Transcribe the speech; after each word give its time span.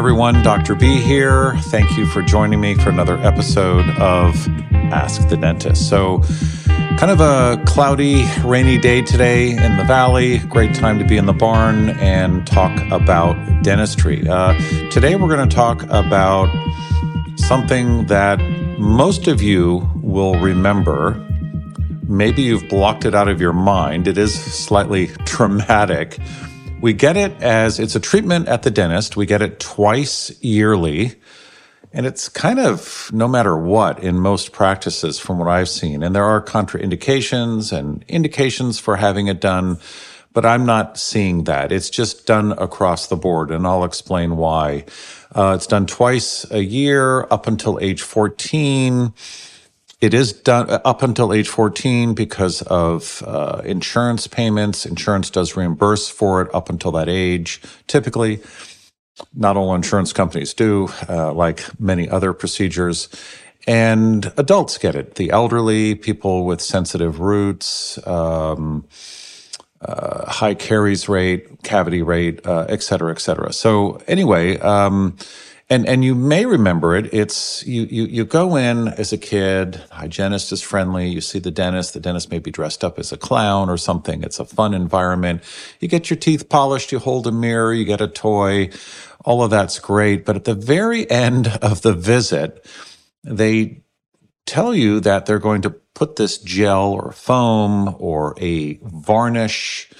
everyone. 0.00 0.42
Dr. 0.42 0.74
B 0.74 0.98
here. 0.98 1.54
Thank 1.64 1.98
you 1.98 2.06
for 2.06 2.22
joining 2.22 2.58
me 2.58 2.74
for 2.74 2.88
another 2.88 3.18
episode 3.18 3.86
of 3.98 4.34
Ask 4.72 5.28
the 5.28 5.36
Dentist. 5.36 5.90
So, 5.90 6.22
kind 6.96 7.10
of 7.10 7.20
a 7.20 7.62
cloudy, 7.66 8.24
rainy 8.42 8.78
day 8.78 9.02
today 9.02 9.50
in 9.50 9.76
the 9.76 9.84
valley. 9.84 10.38
Great 10.38 10.74
time 10.74 10.98
to 11.00 11.04
be 11.04 11.18
in 11.18 11.26
the 11.26 11.34
barn 11.34 11.90
and 12.00 12.46
talk 12.46 12.80
about 12.90 13.34
dentistry. 13.62 14.26
Uh, 14.26 14.54
today, 14.88 15.16
we're 15.16 15.28
going 15.28 15.46
to 15.46 15.54
talk 15.54 15.82
about 15.90 16.48
something 17.36 18.06
that 18.06 18.40
most 18.78 19.28
of 19.28 19.42
you 19.42 19.86
will 19.96 20.40
remember. 20.40 21.12
Maybe 22.04 22.40
you've 22.40 22.66
blocked 22.70 23.04
it 23.04 23.14
out 23.14 23.28
of 23.28 23.38
your 23.38 23.52
mind. 23.52 24.08
It 24.08 24.16
is 24.16 24.34
slightly 24.34 25.08
traumatic 25.26 26.18
we 26.80 26.92
get 26.94 27.16
it 27.16 27.32
as 27.42 27.78
it's 27.78 27.94
a 27.94 28.00
treatment 28.00 28.48
at 28.48 28.62
the 28.62 28.70
dentist. 28.70 29.16
We 29.16 29.26
get 29.26 29.42
it 29.42 29.60
twice 29.60 30.32
yearly. 30.42 31.16
And 31.92 32.06
it's 32.06 32.28
kind 32.28 32.58
of 32.58 33.10
no 33.12 33.26
matter 33.26 33.56
what 33.56 34.02
in 34.02 34.18
most 34.18 34.52
practices 34.52 35.18
from 35.18 35.38
what 35.38 35.48
I've 35.48 35.68
seen. 35.68 36.02
And 36.02 36.14
there 36.14 36.24
are 36.24 36.42
contraindications 36.42 37.76
and 37.76 38.04
indications 38.08 38.78
for 38.78 38.96
having 38.96 39.26
it 39.26 39.40
done, 39.40 39.78
but 40.32 40.46
I'm 40.46 40.64
not 40.64 40.96
seeing 40.96 41.44
that. 41.44 41.72
It's 41.72 41.90
just 41.90 42.26
done 42.26 42.52
across 42.52 43.08
the 43.08 43.16
board. 43.16 43.50
And 43.50 43.66
I'll 43.66 43.84
explain 43.84 44.36
why. 44.36 44.84
Uh, 45.34 45.54
it's 45.56 45.66
done 45.66 45.86
twice 45.86 46.48
a 46.50 46.62
year 46.62 47.22
up 47.30 47.46
until 47.46 47.78
age 47.80 48.02
14. 48.02 49.12
It 50.00 50.14
is 50.14 50.32
done 50.32 50.70
uh, 50.70 50.80
up 50.84 51.02
until 51.02 51.32
age 51.32 51.48
14 51.48 52.14
because 52.14 52.62
of 52.62 53.22
uh, 53.26 53.62
insurance 53.64 54.28
payments. 54.28 54.86
Insurance 54.86 55.30
does 55.30 55.56
reimburse 55.56 56.08
for 56.08 56.42
it 56.42 56.54
up 56.54 56.70
until 56.70 56.92
that 56.92 57.08
age, 57.08 57.60
typically. 57.88 58.40
Not 59.34 59.56
all 59.56 59.74
insurance 59.74 60.12
companies 60.12 60.54
do, 60.54 60.88
uh, 61.08 61.32
like 61.34 61.64
many 61.80 62.08
other 62.08 62.32
procedures. 62.32 63.08
And 63.66 64.32
adults 64.38 64.78
get 64.78 64.94
it. 64.94 65.16
The 65.16 65.30
elderly, 65.30 65.94
people 65.96 66.46
with 66.46 66.62
sensitive 66.62 67.20
roots, 67.20 67.98
um, 68.06 68.86
uh, 69.82 70.30
high 70.30 70.54
caries 70.54 71.08
rate, 71.08 71.62
cavity 71.62 72.02
rate, 72.02 72.46
uh, 72.46 72.66
et 72.68 72.82
cetera, 72.82 73.12
et 73.12 73.20
cetera. 73.20 73.52
So 73.52 74.00
anyway, 74.08 74.58
um, 74.58 75.16
and 75.70 75.86
and 75.88 76.04
you 76.04 76.14
may 76.16 76.46
remember 76.46 76.96
it. 76.96 77.14
It's 77.14 77.66
you 77.66 77.84
you 77.90 78.04
you 78.06 78.26
go 78.26 78.56
in 78.56 78.88
as 78.88 79.12
a 79.12 79.18
kid. 79.18 79.82
Hygienist 79.92 80.52
is 80.52 80.62
friendly. 80.62 81.08
You 81.08 81.22
see 81.22 81.40
the 81.40 81.52
dentist. 81.52 81.94
The 81.94 82.00
dentist 82.00 82.30
may 82.32 82.40
be 82.40 82.52
dressed 82.52 82.84
up 82.84 82.98
as 82.98 83.12
a 83.12 83.18
clown 83.18 83.70
or 83.70 83.78
something. 83.78 84.24
It's 84.24 84.40
a 84.40 84.46
fun 84.46 84.74
environment. 84.74 85.42
You 85.80 85.88
get 85.88 86.10
your 86.10 86.18
teeth 86.18 86.50
polished. 86.50 86.92
You 86.92 87.00
hold 87.00 87.26
a 87.28 87.32
mirror. 87.32 87.74
You 87.74 87.86
get 87.86 88.02
a 88.02 88.08
toy. 88.08 88.70
All 89.24 89.44
of 89.44 89.50
that's 89.50 89.80
great. 89.80 90.26
But 90.26 90.36
at 90.36 90.44
the 90.44 90.54
very 90.54 91.10
end 91.10 91.48
of 91.62 91.82
the 91.82 91.94
visit, 91.94 92.66
they 93.24 93.82
tell 94.46 94.74
you 94.74 95.00
that 95.00 95.26
they're 95.26 95.40
going 95.40 95.62
to 95.62 95.70
put 95.94 96.16
this 96.16 96.38
gel 96.38 96.92
or 96.92 97.12
foam 97.12 97.96
or 97.98 98.34
a 98.40 98.78
varnish 98.82 99.90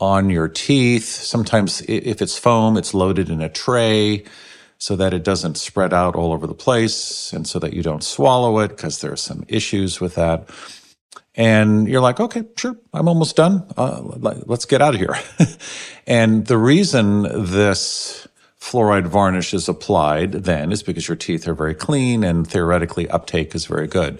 on 0.00 0.30
your 0.30 0.48
teeth. 0.48 1.06
Sometimes 1.06 1.82
if 1.82 2.22
it's 2.22 2.38
foam, 2.38 2.76
it's 2.76 2.94
loaded 2.94 3.30
in 3.30 3.42
a 3.42 3.50
tray 3.50 4.24
so 4.78 4.96
that 4.96 5.14
it 5.14 5.24
doesn't 5.24 5.56
spread 5.56 5.92
out 5.92 6.14
all 6.14 6.32
over 6.32 6.46
the 6.46 6.54
place 6.54 7.32
and 7.32 7.46
so 7.46 7.58
that 7.58 7.72
you 7.72 7.82
don't 7.82 8.04
swallow 8.04 8.58
it 8.58 8.68
because 8.68 9.00
there 9.00 9.12
are 9.12 9.16
some 9.16 9.44
issues 9.48 10.00
with 10.00 10.14
that. 10.16 10.48
And 11.34 11.86
you're 11.88 12.00
like, 12.00 12.18
okay, 12.18 12.44
sure, 12.56 12.76
I'm 12.94 13.08
almost 13.08 13.36
done. 13.36 13.66
Uh, 13.76 14.00
let's 14.02 14.64
get 14.64 14.80
out 14.80 14.94
of 14.94 15.00
here. 15.00 15.16
and 16.06 16.46
the 16.46 16.56
reason 16.56 17.22
this 17.22 18.26
fluoride 18.58 19.06
varnish 19.06 19.54
is 19.54 19.68
applied 19.68 20.32
then 20.32 20.72
is 20.72 20.82
because 20.82 21.06
your 21.06 21.16
teeth 21.16 21.46
are 21.46 21.54
very 21.54 21.74
clean 21.74 22.24
and 22.24 22.48
theoretically 22.48 23.08
uptake 23.10 23.54
is 23.54 23.66
very 23.66 23.86
good. 23.86 24.18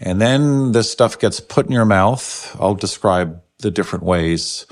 And 0.00 0.20
then 0.20 0.72
this 0.72 0.90
stuff 0.90 1.18
gets 1.18 1.38
put 1.38 1.66
in 1.66 1.72
your 1.72 1.84
mouth. 1.84 2.56
I'll 2.58 2.74
describe 2.74 3.40
the 3.58 3.70
different 3.70 4.04
ways 4.04 4.66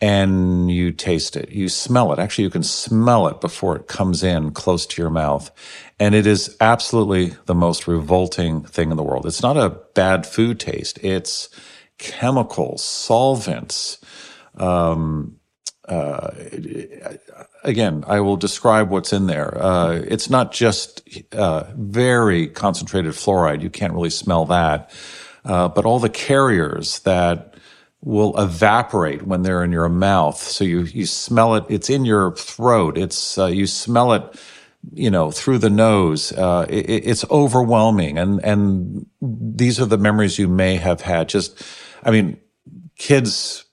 and 0.00 0.70
you 0.70 0.92
taste 0.92 1.36
it. 1.36 1.50
You 1.50 1.68
smell 1.68 2.12
it. 2.12 2.18
Actually, 2.18 2.44
you 2.44 2.50
can 2.50 2.62
smell 2.62 3.26
it 3.28 3.40
before 3.40 3.76
it 3.76 3.86
comes 3.86 4.22
in 4.22 4.52
close 4.52 4.86
to 4.86 5.02
your 5.02 5.10
mouth. 5.10 5.50
And 5.98 6.14
it 6.14 6.26
is 6.26 6.56
absolutely 6.60 7.36
the 7.46 7.54
most 7.54 7.86
revolting 7.86 8.62
thing 8.64 8.90
in 8.90 8.96
the 8.96 9.02
world. 9.02 9.26
It's 9.26 9.42
not 9.42 9.58
a 9.58 9.78
bad 9.94 10.26
food 10.26 10.58
taste. 10.58 10.98
It's 11.02 11.50
chemicals, 11.98 12.82
solvents. 12.82 13.98
Um, 14.56 15.36
uh, 15.86 16.30
again, 17.62 18.04
I 18.06 18.20
will 18.20 18.36
describe 18.36 18.90
what's 18.90 19.12
in 19.12 19.26
there. 19.26 19.62
Uh, 19.62 20.00
it's 20.06 20.30
not 20.30 20.52
just 20.52 21.02
uh, 21.32 21.64
very 21.74 22.46
concentrated 22.48 23.12
fluoride. 23.12 23.60
You 23.60 23.70
can't 23.70 23.92
really 23.92 24.10
smell 24.10 24.46
that. 24.46 24.90
Uh, 25.44 25.68
but 25.68 25.84
all 25.84 25.98
the 25.98 26.08
carriers 26.08 27.00
that 27.00 27.54
will 28.02 28.38
evaporate 28.38 29.22
when 29.22 29.42
they're 29.42 29.62
in 29.62 29.72
your 29.72 29.88
mouth. 29.88 30.38
So 30.38 30.64
you, 30.64 30.82
you 30.82 31.06
smell 31.06 31.54
it. 31.54 31.64
It's 31.68 31.90
in 31.90 32.04
your 32.04 32.34
throat. 32.34 32.96
It's, 32.96 33.36
uh, 33.36 33.46
you 33.46 33.66
smell 33.66 34.12
it, 34.14 34.22
you 34.92 35.10
know, 35.10 35.30
through 35.30 35.58
the 35.58 35.70
nose. 35.70 36.32
Uh, 36.32 36.66
it, 36.68 36.88
it's 36.88 37.24
overwhelming. 37.30 38.16
And, 38.16 38.42
and 38.44 39.06
these 39.20 39.78
are 39.78 39.86
the 39.86 39.98
memories 39.98 40.38
you 40.38 40.48
may 40.48 40.76
have 40.76 41.02
had. 41.02 41.28
Just, 41.28 41.62
I 42.02 42.10
mean, 42.10 42.38
kids 42.96 43.66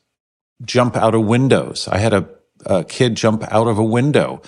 jump 0.63 0.97
out 0.97 1.15
of 1.15 1.25
windows. 1.25 1.87
I 1.87 1.97
had 1.97 2.13
a, 2.13 2.27
a 2.65 2.83
kid 2.83 3.15
jump 3.15 3.43
out 3.49 3.67
of 3.67 3.77
a 3.77 3.83
window 3.83 4.41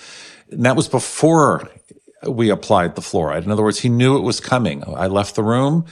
and 0.50 0.64
that 0.66 0.76
was 0.76 0.88
before 0.88 1.68
we 2.26 2.50
applied 2.50 2.96
the 2.96 3.02
fluoride. 3.02 3.44
In 3.44 3.50
other 3.50 3.62
words, 3.62 3.78
he 3.78 3.88
knew 3.88 4.16
it 4.16 4.22
was 4.22 4.40
coming. 4.40 4.82
I 4.86 5.06
left 5.06 5.36
the 5.36 5.42
room. 5.42 5.86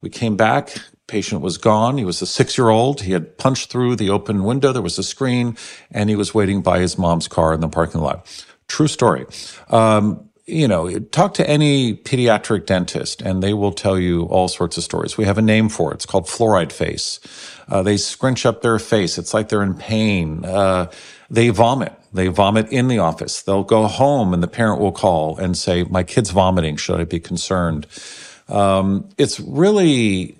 We 0.00 0.10
came 0.10 0.36
back. 0.36 0.74
Patient 1.06 1.42
was 1.42 1.58
gone. 1.58 1.98
He 1.98 2.04
was 2.04 2.22
a 2.22 2.26
six 2.26 2.56
year 2.56 2.70
old. 2.70 3.02
He 3.02 3.12
had 3.12 3.36
punched 3.36 3.70
through 3.70 3.96
the 3.96 4.10
open 4.10 4.44
window. 4.44 4.72
There 4.72 4.82
was 4.82 4.98
a 4.98 5.02
screen 5.02 5.56
and 5.90 6.08
he 6.08 6.16
was 6.16 6.34
waiting 6.34 6.62
by 6.62 6.78
his 6.78 6.96
mom's 6.96 7.28
car 7.28 7.52
in 7.52 7.60
the 7.60 7.68
parking 7.68 8.00
lot. 8.00 8.44
True 8.68 8.88
story. 8.88 9.26
Um, 9.68 10.30
you 10.46 10.68
know, 10.68 10.98
talk 10.98 11.34
to 11.34 11.48
any 11.48 11.94
pediatric 11.94 12.66
dentist 12.66 13.22
and 13.22 13.42
they 13.42 13.54
will 13.54 13.72
tell 13.72 13.98
you 13.98 14.24
all 14.24 14.48
sorts 14.48 14.76
of 14.76 14.84
stories. 14.84 15.16
We 15.16 15.24
have 15.24 15.38
a 15.38 15.42
name 15.42 15.68
for 15.68 15.90
it. 15.92 15.96
It's 15.96 16.06
called 16.06 16.26
fluoride 16.26 16.72
face. 16.72 17.20
Uh, 17.68 17.82
they 17.82 17.96
scrunch 17.96 18.44
up 18.44 18.62
their 18.62 18.78
face. 18.78 19.16
It's 19.16 19.32
like 19.32 19.48
they're 19.48 19.62
in 19.62 19.74
pain. 19.74 20.44
Uh, 20.44 20.90
they 21.30 21.48
vomit. 21.48 21.92
They 22.12 22.28
vomit 22.28 22.70
in 22.70 22.88
the 22.88 22.98
office. 22.98 23.42
They'll 23.42 23.64
go 23.64 23.86
home 23.86 24.34
and 24.34 24.42
the 24.42 24.48
parent 24.48 24.80
will 24.80 24.92
call 24.92 25.36
and 25.38 25.56
say, 25.56 25.84
my 25.84 26.02
kid's 26.02 26.30
vomiting. 26.30 26.76
Should 26.76 27.00
I 27.00 27.04
be 27.04 27.20
concerned? 27.20 27.86
Um, 28.48 29.08
it's 29.16 29.40
really 29.40 30.38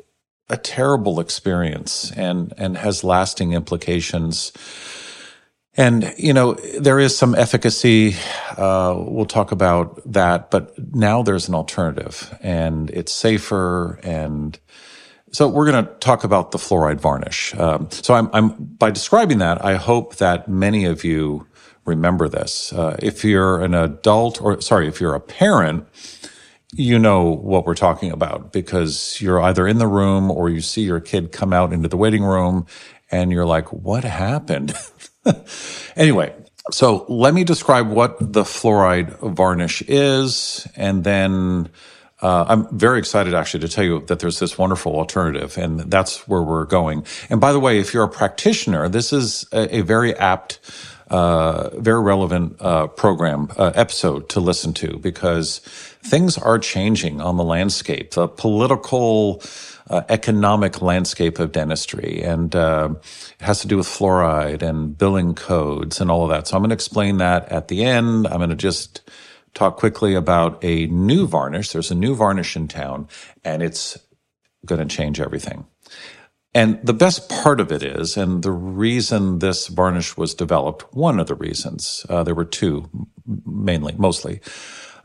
a 0.48 0.56
terrible 0.56 1.20
experience 1.20 2.12
and 2.12 2.52
and 2.56 2.76
has 2.76 3.04
lasting 3.04 3.52
implications. 3.52 4.52
And 5.76 6.14
you 6.16 6.32
know 6.32 6.54
there 6.78 7.00
is 7.00 7.16
some 7.16 7.34
efficacy. 7.34 8.14
Uh, 8.56 8.94
we'll 8.96 9.26
talk 9.26 9.52
about 9.52 10.00
that, 10.12 10.50
but 10.50 10.72
now 10.94 11.22
there's 11.22 11.48
an 11.48 11.54
alternative, 11.54 12.36
and 12.40 12.90
it's 12.90 13.12
safer. 13.12 13.98
And 14.02 14.58
so 15.32 15.48
we're 15.48 15.68
going 15.68 15.84
to 15.84 15.90
talk 15.94 16.22
about 16.22 16.52
the 16.52 16.58
fluoride 16.58 17.00
varnish. 17.00 17.54
Um, 17.56 17.90
so 17.90 18.14
I'm, 18.14 18.30
I'm 18.32 18.50
by 18.50 18.92
describing 18.92 19.38
that, 19.38 19.64
I 19.64 19.74
hope 19.74 20.16
that 20.16 20.46
many 20.46 20.84
of 20.84 21.02
you 21.02 21.48
remember 21.84 22.28
this. 22.28 22.72
Uh, 22.72 22.96
if 23.02 23.24
you're 23.24 23.60
an 23.60 23.74
adult, 23.74 24.40
or 24.40 24.60
sorry, 24.60 24.86
if 24.86 25.00
you're 25.00 25.14
a 25.16 25.20
parent 25.20 25.88
you 26.76 26.98
know 26.98 27.24
what 27.24 27.66
we're 27.66 27.74
talking 27.74 28.12
about 28.12 28.52
because 28.52 29.20
you're 29.20 29.40
either 29.40 29.66
in 29.68 29.78
the 29.78 29.86
room 29.86 30.30
or 30.30 30.50
you 30.50 30.60
see 30.60 30.82
your 30.82 31.00
kid 31.00 31.32
come 31.32 31.52
out 31.52 31.72
into 31.72 31.88
the 31.88 31.96
waiting 31.96 32.24
room 32.24 32.66
and 33.10 33.32
you're 33.32 33.46
like, 33.46 33.72
what 33.72 34.04
happened? 34.04 34.74
anyway, 35.96 36.34
so 36.70 37.06
let 37.08 37.34
me 37.34 37.44
describe 37.44 37.88
what 37.88 38.18
the 38.20 38.42
fluoride 38.42 39.18
varnish 39.34 39.82
is 39.82 40.66
and 40.76 41.04
then 41.04 41.70
uh, 42.22 42.46
I'm 42.48 42.78
very 42.78 42.98
excited 42.98 43.34
actually 43.34 43.60
to 43.60 43.68
tell 43.68 43.84
you 43.84 44.00
that 44.06 44.20
there's 44.20 44.38
this 44.38 44.56
wonderful 44.56 44.96
alternative, 44.96 45.58
and 45.58 45.80
that's 45.90 46.26
where 46.26 46.42
we're 46.42 46.64
going. 46.64 47.04
And 47.30 47.40
by 47.40 47.52
the 47.52 47.60
way, 47.60 47.78
if 47.78 47.92
you're 47.92 48.04
a 48.04 48.08
practitioner, 48.08 48.88
this 48.88 49.12
is 49.12 49.46
a, 49.52 49.78
a 49.78 49.80
very 49.82 50.14
apt 50.16 50.58
very 51.78 52.02
relevant 52.02 52.56
uh, 52.60 52.86
program 52.88 53.48
uh, 53.56 53.72
episode 53.74 54.28
to 54.30 54.40
listen 54.40 54.72
to 54.74 54.98
because 54.98 55.58
things 56.02 56.38
are 56.38 56.58
changing 56.58 57.20
on 57.20 57.36
the 57.36 57.44
landscape, 57.44 58.12
the 58.12 58.28
political, 58.28 59.42
uh, 59.90 60.02
economic 60.08 60.80
landscape 60.82 61.38
of 61.38 61.52
dentistry, 61.52 62.22
and 62.22 62.56
uh, 62.56 62.88
it 63.38 63.44
has 63.44 63.60
to 63.60 63.68
do 63.68 63.76
with 63.76 63.86
fluoride 63.86 64.62
and 64.62 64.96
billing 64.96 65.34
codes 65.34 66.00
and 66.00 66.10
all 66.10 66.24
of 66.24 66.30
that. 66.30 66.46
So 66.46 66.56
I'm 66.56 66.62
going 66.62 66.70
to 66.70 66.74
explain 66.74 67.18
that 67.18 67.50
at 67.50 67.68
the 67.68 67.84
end. 67.84 68.26
I'm 68.26 68.38
going 68.38 68.50
to 68.50 68.56
just 68.56 69.02
talk 69.52 69.76
quickly 69.76 70.14
about 70.14 70.62
a 70.64 70.86
new 70.86 71.26
varnish. 71.26 71.70
There's 71.70 71.90
a 71.90 71.94
new 71.94 72.14
varnish 72.14 72.56
in 72.56 72.66
town, 72.68 73.08
and 73.44 73.62
it's 73.62 73.98
going 74.64 74.86
to 74.86 74.96
change 74.96 75.20
everything. 75.20 75.66
And 76.54 76.80
the 76.86 76.94
best 76.94 77.30
part 77.30 77.60
of 77.60 77.72
it 77.72 77.82
is, 77.82 78.16
and 78.16 78.42
the 78.44 78.52
reason 78.52 79.40
this 79.40 79.68
varnish 79.68 80.16
was 80.18 80.34
developed, 80.34 80.84
one 80.94 81.20
of 81.20 81.28
the 81.28 81.36
reasons, 81.36 82.06
uh, 82.10 82.24
there 82.24 82.36
were 82.36 82.44
two 82.46 82.90
mainly, 83.46 83.94
mostly. 83.98 84.40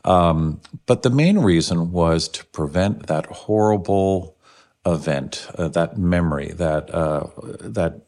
Um, 0.05 0.61
but 0.87 1.03
the 1.03 1.11
main 1.11 1.39
reason 1.39 1.91
was 1.91 2.29
to 2.29 2.45
prevent 2.47 3.07
that 3.07 3.27
horrible 3.27 4.37
event, 4.85 5.47
uh, 5.57 5.69
that 5.69 5.97
memory, 5.97 6.49
that 6.53 6.93
uh, 6.93 7.27
that 7.61 8.01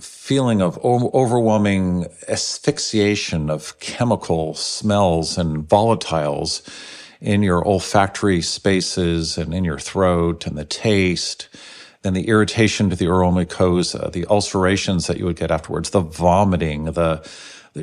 feeling 0.00 0.62
of 0.62 0.78
overwhelming 1.14 2.06
asphyxiation 2.28 3.50
of 3.50 3.78
chemical 3.80 4.54
smells 4.54 5.38
and 5.38 5.68
volatiles 5.68 6.62
in 7.20 7.42
your 7.42 7.66
olfactory 7.66 8.42
spaces 8.42 9.38
and 9.38 9.54
in 9.54 9.64
your 9.64 9.78
throat 9.78 10.46
and 10.46 10.58
the 10.58 10.64
taste 10.64 11.48
then 12.04 12.12
the 12.12 12.28
irritation 12.28 12.90
to 12.90 12.96
the 12.96 13.08
oral 13.08 13.32
mucosa, 13.32 14.12
the 14.12 14.26
ulcerations 14.26 15.06
that 15.06 15.16
you 15.16 15.24
would 15.24 15.36
get 15.36 15.50
afterwards, 15.50 15.90
the 15.90 16.00
vomiting, 16.00 16.84
the, 16.84 17.26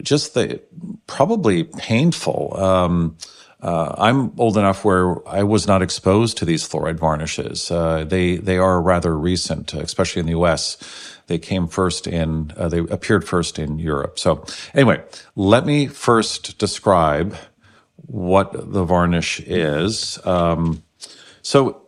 just 0.03 0.35
the 0.35 0.61
probably 1.07 1.63
painful. 1.63 2.55
Um, 2.55 3.17
uh, 3.61 3.95
I'm 3.97 4.39
old 4.39 4.57
enough 4.57 4.85
where 4.85 5.27
I 5.27 5.41
was 5.41 5.65
not 5.65 5.81
exposed 5.81 6.37
to 6.37 6.45
these 6.45 6.67
fluoride 6.67 6.97
varnishes. 6.97 7.71
Uh, 7.71 8.03
they 8.03 8.37
they 8.37 8.57
are 8.57 8.79
rather 8.79 9.17
recent, 9.17 9.73
especially 9.73 10.19
in 10.19 10.27
the 10.27 10.33
U.S. 10.33 10.77
They 11.25 11.39
came 11.39 11.67
first 11.67 12.05
in 12.05 12.53
uh, 12.57 12.69
they 12.69 12.79
appeared 12.79 13.27
first 13.27 13.57
in 13.57 13.79
Europe. 13.79 14.19
So 14.19 14.45
anyway, 14.75 15.03
let 15.35 15.65
me 15.65 15.87
first 15.87 16.59
describe 16.59 17.35
what 17.95 18.51
the 18.51 18.83
varnish 18.83 19.39
is. 19.41 20.19
Um, 20.25 20.83
so 21.41 21.80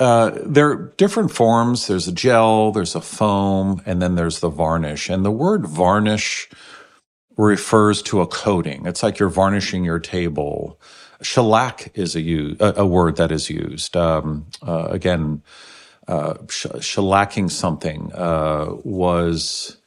uh, 0.00 0.32
there 0.46 0.70
are 0.70 0.94
different 0.98 1.32
forms. 1.32 1.88
There's 1.88 2.08
a 2.08 2.12
gel, 2.12 2.72
there's 2.72 2.96
a 2.96 3.02
foam, 3.02 3.82
and 3.86 4.02
then 4.02 4.16
there's 4.16 4.40
the 4.40 4.50
varnish. 4.50 5.10
And 5.10 5.24
the 5.26 5.32
word 5.32 5.66
varnish 5.66 6.50
refers 7.38 8.02
to 8.04 8.20
a 8.22 8.28
coating. 8.28 8.86
It's 8.86 9.02
like 9.02 9.18
you're 9.20 9.30
varnishing 9.30 9.84
your 9.84 10.00
table. 10.00 10.80
Shellac 11.22 11.92
is 11.94 12.16
a, 12.16 12.20
a 12.60 12.86
word 12.86 13.16
that 13.16 13.32
is 13.32 13.50
used. 13.50 13.96
Um, 13.96 14.46
uh, 14.66 14.88
again, 14.90 15.42
uh, 16.08 16.34
shellacking 16.80 17.50
something 17.50 18.12
uh, 18.14 18.66
was 18.84 19.78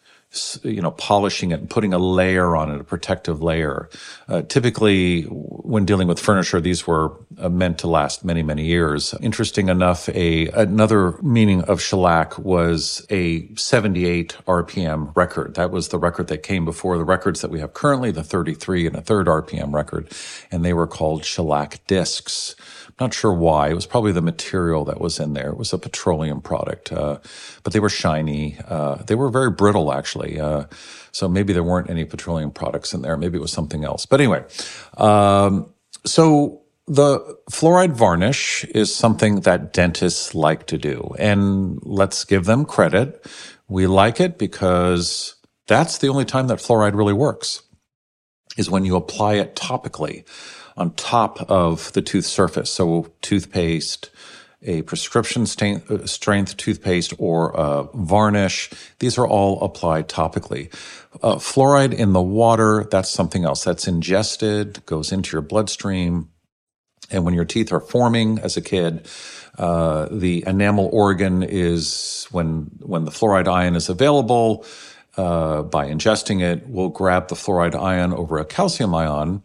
you 0.63 0.81
know, 0.81 0.91
polishing 0.91 1.51
it 1.51 1.59
and 1.59 1.69
putting 1.69 1.93
a 1.93 1.97
layer 1.97 2.55
on 2.55 2.71
it, 2.71 2.81
a 2.81 2.83
protective 2.83 3.41
layer. 3.41 3.89
Uh, 4.27 4.41
typically, 4.43 5.23
when 5.23 5.85
dealing 5.85 6.07
with 6.07 6.19
furniture, 6.19 6.59
these 6.59 6.87
were 6.87 7.13
uh, 7.37 7.49
meant 7.49 7.77
to 7.79 7.87
last 7.87 8.25
many, 8.25 8.41
many 8.41 8.65
years. 8.65 9.13
Interesting 9.21 9.69
enough, 9.69 10.09
a 10.09 10.47
another 10.49 11.17
meaning 11.21 11.61
of 11.63 11.81
shellac 11.81 12.37
was 12.39 13.05
a 13.09 13.47
78 13.55 14.37
RPM 14.47 15.15
record. 15.15 15.55
That 15.55 15.71
was 15.71 15.89
the 15.89 15.99
record 15.99 16.27
that 16.27 16.43
came 16.43 16.65
before 16.65 16.97
the 16.97 17.05
records 17.05 17.41
that 17.41 17.51
we 17.51 17.59
have 17.59 17.73
currently, 17.73 18.11
the 18.11 18.23
33 18.23 18.87
and 18.87 18.95
a 18.95 19.01
third 19.01 19.27
RPM 19.27 19.73
record, 19.73 20.11
and 20.51 20.65
they 20.65 20.73
were 20.73 20.87
called 20.87 21.25
shellac 21.25 21.85
discs. 21.87 22.55
Not 22.99 23.13
sure 23.13 23.33
why. 23.33 23.69
It 23.69 23.73
was 23.73 23.85
probably 23.85 24.11
the 24.11 24.21
material 24.21 24.85
that 24.85 25.01
was 25.01 25.19
in 25.19 25.33
there. 25.33 25.49
It 25.49 25.57
was 25.57 25.73
a 25.73 25.79
petroleum 25.79 26.41
product, 26.41 26.91
uh, 26.91 27.19
but 27.63 27.73
they 27.73 27.79
were 27.79 27.89
shiny. 27.89 28.57
Uh, 28.67 28.95
they 28.95 29.15
were 29.15 29.29
very 29.29 29.49
brittle, 29.49 29.91
actually. 29.91 30.39
Uh, 30.39 30.65
so 31.11 31.27
maybe 31.27 31.53
there 31.53 31.63
weren't 31.63 31.89
any 31.89 32.05
petroleum 32.05 32.51
products 32.51 32.93
in 32.93 33.01
there. 33.01 33.17
Maybe 33.17 33.37
it 33.37 33.41
was 33.41 33.51
something 33.51 33.83
else. 33.83 34.05
But 34.05 34.21
anyway, 34.21 34.43
um, 34.97 35.73
so 36.05 36.61
the 36.87 37.19
fluoride 37.51 37.93
varnish 37.93 38.63
is 38.65 38.93
something 38.93 39.41
that 39.41 39.73
dentists 39.73 40.35
like 40.35 40.67
to 40.67 40.77
do. 40.77 41.15
And 41.17 41.79
let's 41.83 42.23
give 42.25 42.45
them 42.45 42.65
credit. 42.65 43.25
We 43.67 43.87
like 43.87 44.19
it 44.19 44.37
because 44.37 45.35
that's 45.67 45.97
the 45.97 46.09
only 46.09 46.25
time 46.25 46.47
that 46.47 46.59
fluoride 46.59 46.95
really 46.95 47.13
works 47.13 47.63
is 48.57 48.69
when 48.69 48.85
you 48.85 48.95
apply 48.95 49.35
it 49.35 49.55
topically 49.55 50.25
on 50.77 50.91
top 50.93 51.41
of 51.49 51.91
the 51.93 52.01
tooth 52.01 52.25
surface. 52.25 52.69
So 52.69 53.11
toothpaste, 53.21 54.09
a 54.61 54.81
prescription 54.83 55.43
uh, 55.43 56.05
strength 56.05 56.57
toothpaste 56.57 57.13
or 57.17 57.51
a 57.55 57.83
varnish. 57.93 58.69
These 58.99 59.17
are 59.17 59.27
all 59.27 59.61
applied 59.61 60.07
topically. 60.07 60.73
Uh, 61.21 61.35
fluoride 61.35 61.93
in 61.93 62.13
the 62.13 62.21
water, 62.21 62.85
that's 62.89 63.09
something 63.09 63.45
else. 63.45 63.63
That's 63.63 63.87
ingested, 63.87 64.85
goes 64.85 65.11
into 65.11 65.35
your 65.35 65.41
bloodstream. 65.41 66.29
And 67.11 67.25
when 67.25 67.33
your 67.33 67.45
teeth 67.45 67.71
are 67.71 67.81
forming 67.81 68.39
as 68.39 68.57
a 68.57 68.61
kid, 68.61 69.07
uh, 69.57 70.07
the 70.09 70.43
enamel 70.47 70.89
organ 70.91 71.43
is 71.43 72.27
when 72.31 72.71
when 72.79 73.05
the 73.05 73.11
fluoride 73.11 73.47
ion 73.47 73.75
is 73.75 73.89
available. 73.89 74.65
Uh, 75.15 75.61
by 75.61 75.87
ingesting 75.87 76.41
it, 76.41 76.67
we'll 76.67 76.89
grab 76.89 77.27
the 77.27 77.35
fluoride 77.35 77.75
ion 77.79 78.13
over 78.13 78.39
a 78.39 78.45
calcium 78.45 78.95
ion, 78.95 79.43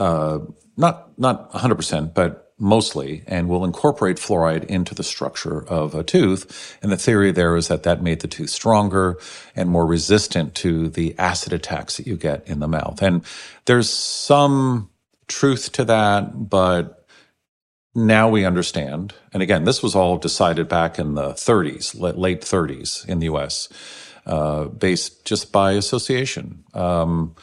uh, 0.00 0.40
not 0.76 1.18
not 1.18 1.52
100%, 1.52 2.14
but 2.14 2.52
mostly, 2.58 3.22
and 3.26 3.48
will 3.48 3.64
incorporate 3.64 4.16
fluoride 4.16 4.64
into 4.64 4.94
the 4.94 5.02
structure 5.02 5.66
of 5.68 5.94
a 5.94 6.02
tooth. 6.02 6.78
And 6.82 6.92
the 6.92 6.96
theory 6.96 7.32
there 7.32 7.56
is 7.56 7.68
that 7.68 7.84
that 7.84 8.02
made 8.02 8.20
the 8.20 8.28
tooth 8.28 8.50
stronger 8.50 9.18
and 9.56 9.68
more 9.68 9.86
resistant 9.86 10.54
to 10.56 10.88
the 10.88 11.14
acid 11.18 11.52
attacks 11.52 11.96
that 11.96 12.06
you 12.06 12.16
get 12.16 12.46
in 12.48 12.60
the 12.60 12.68
mouth. 12.68 13.02
And 13.02 13.24
there's 13.64 13.88
some 13.88 14.90
truth 15.26 15.72
to 15.72 15.84
that, 15.86 16.48
but 16.50 17.06
now 17.94 18.28
we 18.28 18.44
understand. 18.44 19.14
And 19.32 19.42
again, 19.42 19.64
this 19.64 19.82
was 19.82 19.94
all 19.94 20.18
decided 20.18 20.68
back 20.68 20.98
in 20.98 21.14
the 21.14 21.30
30s, 21.30 21.98
late 21.98 22.42
30s 22.42 23.08
in 23.08 23.18
the 23.20 23.26
US, 23.26 23.68
uh, 24.26 24.66
based 24.66 25.24
just 25.24 25.50
by 25.50 25.72
association. 25.72 26.64
Um, 26.74 27.34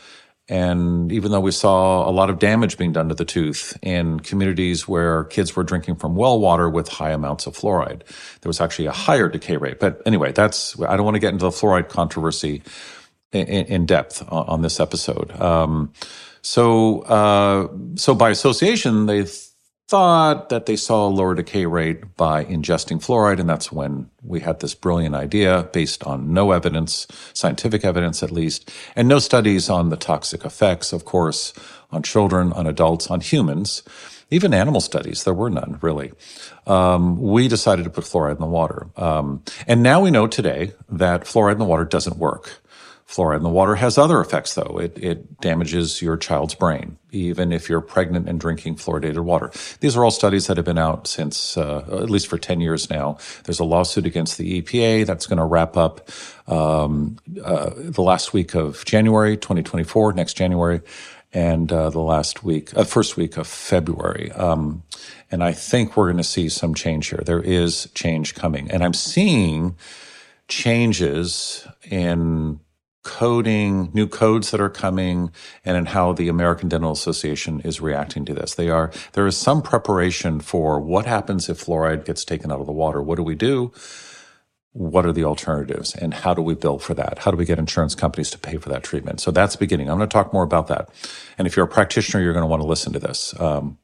and 0.50 1.12
even 1.12 1.32
though 1.32 1.42
we 1.42 1.52
saw 1.52 2.10
a 2.10 2.12
lot 2.12 2.30
of 2.30 2.40
damage 2.40 2.78
being 2.78 2.94
done 2.94 3.10
to 3.10 3.16
the 3.16 3.26
tooth 3.26 3.78
in 3.82 4.22
communities 4.22 4.88
where 4.88 5.26
kids 5.26 5.56
were 5.56 5.64
drinking 5.64 5.98
from 5.98 6.16
well 6.16 6.40
water 6.40 6.70
with 6.70 6.88
high 6.88 7.12
amounts 7.12 7.48
of 7.48 7.56
fluoride, 7.56 8.02
there 8.42 8.50
was 8.50 8.62
actually 8.62 8.86
a 8.86 8.92
higher 8.92 9.28
decay 9.28 9.58
rate. 9.58 9.80
But 9.80 10.02
anyway, 10.06 10.32
that's, 10.32 10.80
I 10.82 10.96
don't 10.96 11.06
want 11.06 11.16
to 11.16 11.20
get 11.20 11.34
into 11.34 11.46
the 11.46 11.52
fluoride 11.52 11.90
controversy 11.90 12.64
in, 13.34 13.48
in 13.48 13.86
depth 13.86 14.24
on, 14.30 14.48
on, 14.48 14.62
this 14.62 14.80
episode. 14.80 15.32
Um, 15.42 15.92
so, 16.42 17.02
uh, 17.02 17.68
so 17.96 18.16
by 18.16 18.30
association, 18.30 19.06
they 19.06 19.26
thought 19.88 20.50
that 20.50 20.66
they 20.66 20.76
saw 20.76 21.08
a 21.08 21.10
lower 21.10 21.34
decay 21.34 21.66
rate 21.66 22.18
by 22.18 22.44
ingesting 22.44 23.02
fluoride. 23.02 23.40
And 23.40 23.50
that's 23.50 23.72
when 23.72 24.10
we 24.22 24.42
had 24.42 24.60
this 24.60 24.76
brilliant 24.76 25.16
idea 25.16 25.70
based 25.72 26.04
on 26.04 26.34
no 26.34 26.52
evidence, 26.52 27.08
scientific 27.34 27.86
evidence 27.86 28.22
at 28.22 28.32
least, 28.32 28.70
and 28.96 29.08
no 29.08 29.20
studies 29.20 29.70
on 29.70 29.90
the 29.90 29.96
toxic 29.96 30.44
effects, 30.44 30.92
of 30.92 31.06
course, 31.06 31.54
on 31.92 32.04
children, 32.04 32.52
on 32.54 32.68
adults, 32.68 33.08
on 33.08 33.22
humans. 33.22 33.84
Even 34.30 34.54
animal 34.54 34.82
studies, 34.82 35.24
there 35.24 35.34
were 35.34 35.50
none 35.50 35.80
really. 35.82 36.12
Um, 36.66 37.22
we 37.22 37.48
decided 37.48 37.84
to 37.84 37.90
put 37.90 38.04
fluoride 38.04 38.36
in 38.36 38.42
the 38.42 38.46
water. 38.46 38.88
Um, 38.98 39.42
and 39.68 39.82
now 39.82 40.02
we 40.02 40.12
know 40.12 40.28
today 40.28 40.74
that 40.90 41.22
fluoride 41.22 41.54
in 41.54 41.60
the 41.60 41.66
water 41.66 41.86
doesn't 41.86 42.18
work. 42.18 42.62
Fluoride 43.08 43.38
in 43.38 43.44
the 43.44 43.50
water 43.50 43.76
has 43.76 43.98
other 43.98 44.20
effects, 44.20 44.56
though. 44.56 44.78
It, 44.82 44.98
it 45.02 45.40
damages 45.40 46.02
your 46.02 46.18
child's 46.18 46.54
brain, 46.54 46.98
even 47.12 47.54
if 47.54 47.70
you're 47.70 47.80
pregnant 47.80 48.28
and 48.28 48.38
drinking 48.38 48.76
fluoridated 48.76 49.24
water. 49.24 49.50
These 49.80 49.96
are 49.96 50.04
all 50.04 50.12
studies 50.12 50.48
that 50.48 50.58
have 50.58 50.66
been 50.66 50.78
out 50.78 51.08
since 51.08 51.56
uh, 51.56 51.86
at 51.90 52.10
least 52.10 52.28
for 52.28 52.38
10 52.38 52.60
years 52.60 52.90
now. 52.90 53.18
There's 53.46 53.62
a 53.62 53.64
lawsuit 53.64 54.06
against 54.06 54.38
the 54.38 54.62
EPA 54.62 55.06
that's 55.06 55.26
going 55.26 55.38
to 55.38 55.46
wrap 55.46 55.78
up 55.78 56.10
um, 56.48 57.18
uh, 57.42 57.72
the 57.78 58.02
last 58.02 58.34
week 58.34 58.56
of 58.56 58.84
January 58.84 59.38
2024, 59.38 60.12
next 60.12 60.34
January, 60.34 60.82
and 61.32 61.72
uh, 61.72 61.90
the 61.90 62.02
last 62.02 62.44
week, 62.44 62.76
uh, 62.76 62.84
first 62.84 63.16
week 63.16 63.38
of 63.38 63.48
February. 63.48 64.34
Um, 64.34 64.84
and 65.32 65.46
I 65.46 65.54
think 65.54 65.96
we're 65.96 66.08
going 66.08 66.18
to 66.18 66.24
see 66.24 66.50
some 66.50 66.74
change 66.74 67.08
here. 67.08 67.22
There 67.26 67.42
is 67.42 67.90
change 67.94 68.36
coming. 68.36 68.70
And 68.70 68.84
I'm 68.84 68.94
seeing 68.94 69.78
changes 70.50 71.66
in 71.90 72.60
coding, 73.08 73.90
new 73.94 74.08
codes 74.08 74.52
that 74.52 74.62
are 74.62 74.70
coming, 74.70 75.32
and 75.66 75.78
in 75.78 75.88
how 75.88 76.14
the 76.14 76.28
American 76.28 76.70
Dental 76.70 76.92
Association 76.92 77.62
is 77.62 77.82
reacting 77.82 78.26
to 78.26 78.34
this. 78.34 78.54
They 78.54 78.70
are 78.70 78.92
there 79.14 79.26
is 79.26 79.38
some 79.38 79.62
preparation 79.62 80.42
for 80.42 80.80
what 80.80 81.06
happens 81.06 81.50
if 81.50 81.64
fluoride 81.66 82.06
gets 82.06 82.26
taken 82.26 82.52
out 82.52 82.60
of 82.60 82.68
the 82.68 82.74
water. 82.74 83.02
What 83.02 83.16
do 83.16 83.24
we 83.24 83.36
do? 83.36 83.72
What 84.74 85.06
are 85.06 85.14
the 85.14 85.24
alternatives, 85.24 85.96
and 85.96 86.14
how 86.14 86.34
do 86.36 86.42
we 86.42 86.54
bill 86.54 86.80
for 86.80 86.94
that? 86.96 87.20
How 87.20 87.32
do 87.32 87.38
we 87.38 87.46
get 87.46 87.58
insurance 87.60 87.96
companies 87.96 88.30
to 88.32 88.38
pay 88.38 88.58
for 88.58 88.70
that 88.70 88.84
treatment? 88.84 89.22
So 89.22 89.32
that's 89.32 89.56
beginning. 89.56 89.90
I'm 89.90 89.98
going 89.98 90.10
to 90.10 90.14
talk 90.14 90.34
more 90.34 90.44
about 90.44 90.68
that. 90.68 90.90
And 91.38 91.48
if 91.48 91.56
you're 91.56 91.66
a 91.66 91.70
practitioner, 91.70 92.24
you're 92.24 92.34
going 92.34 92.44
to 92.44 92.48
want 92.48 92.62
to 92.62 92.68
listen 92.68 92.94
to 92.94 93.00
this. 93.00 93.34
Um, 93.40 93.78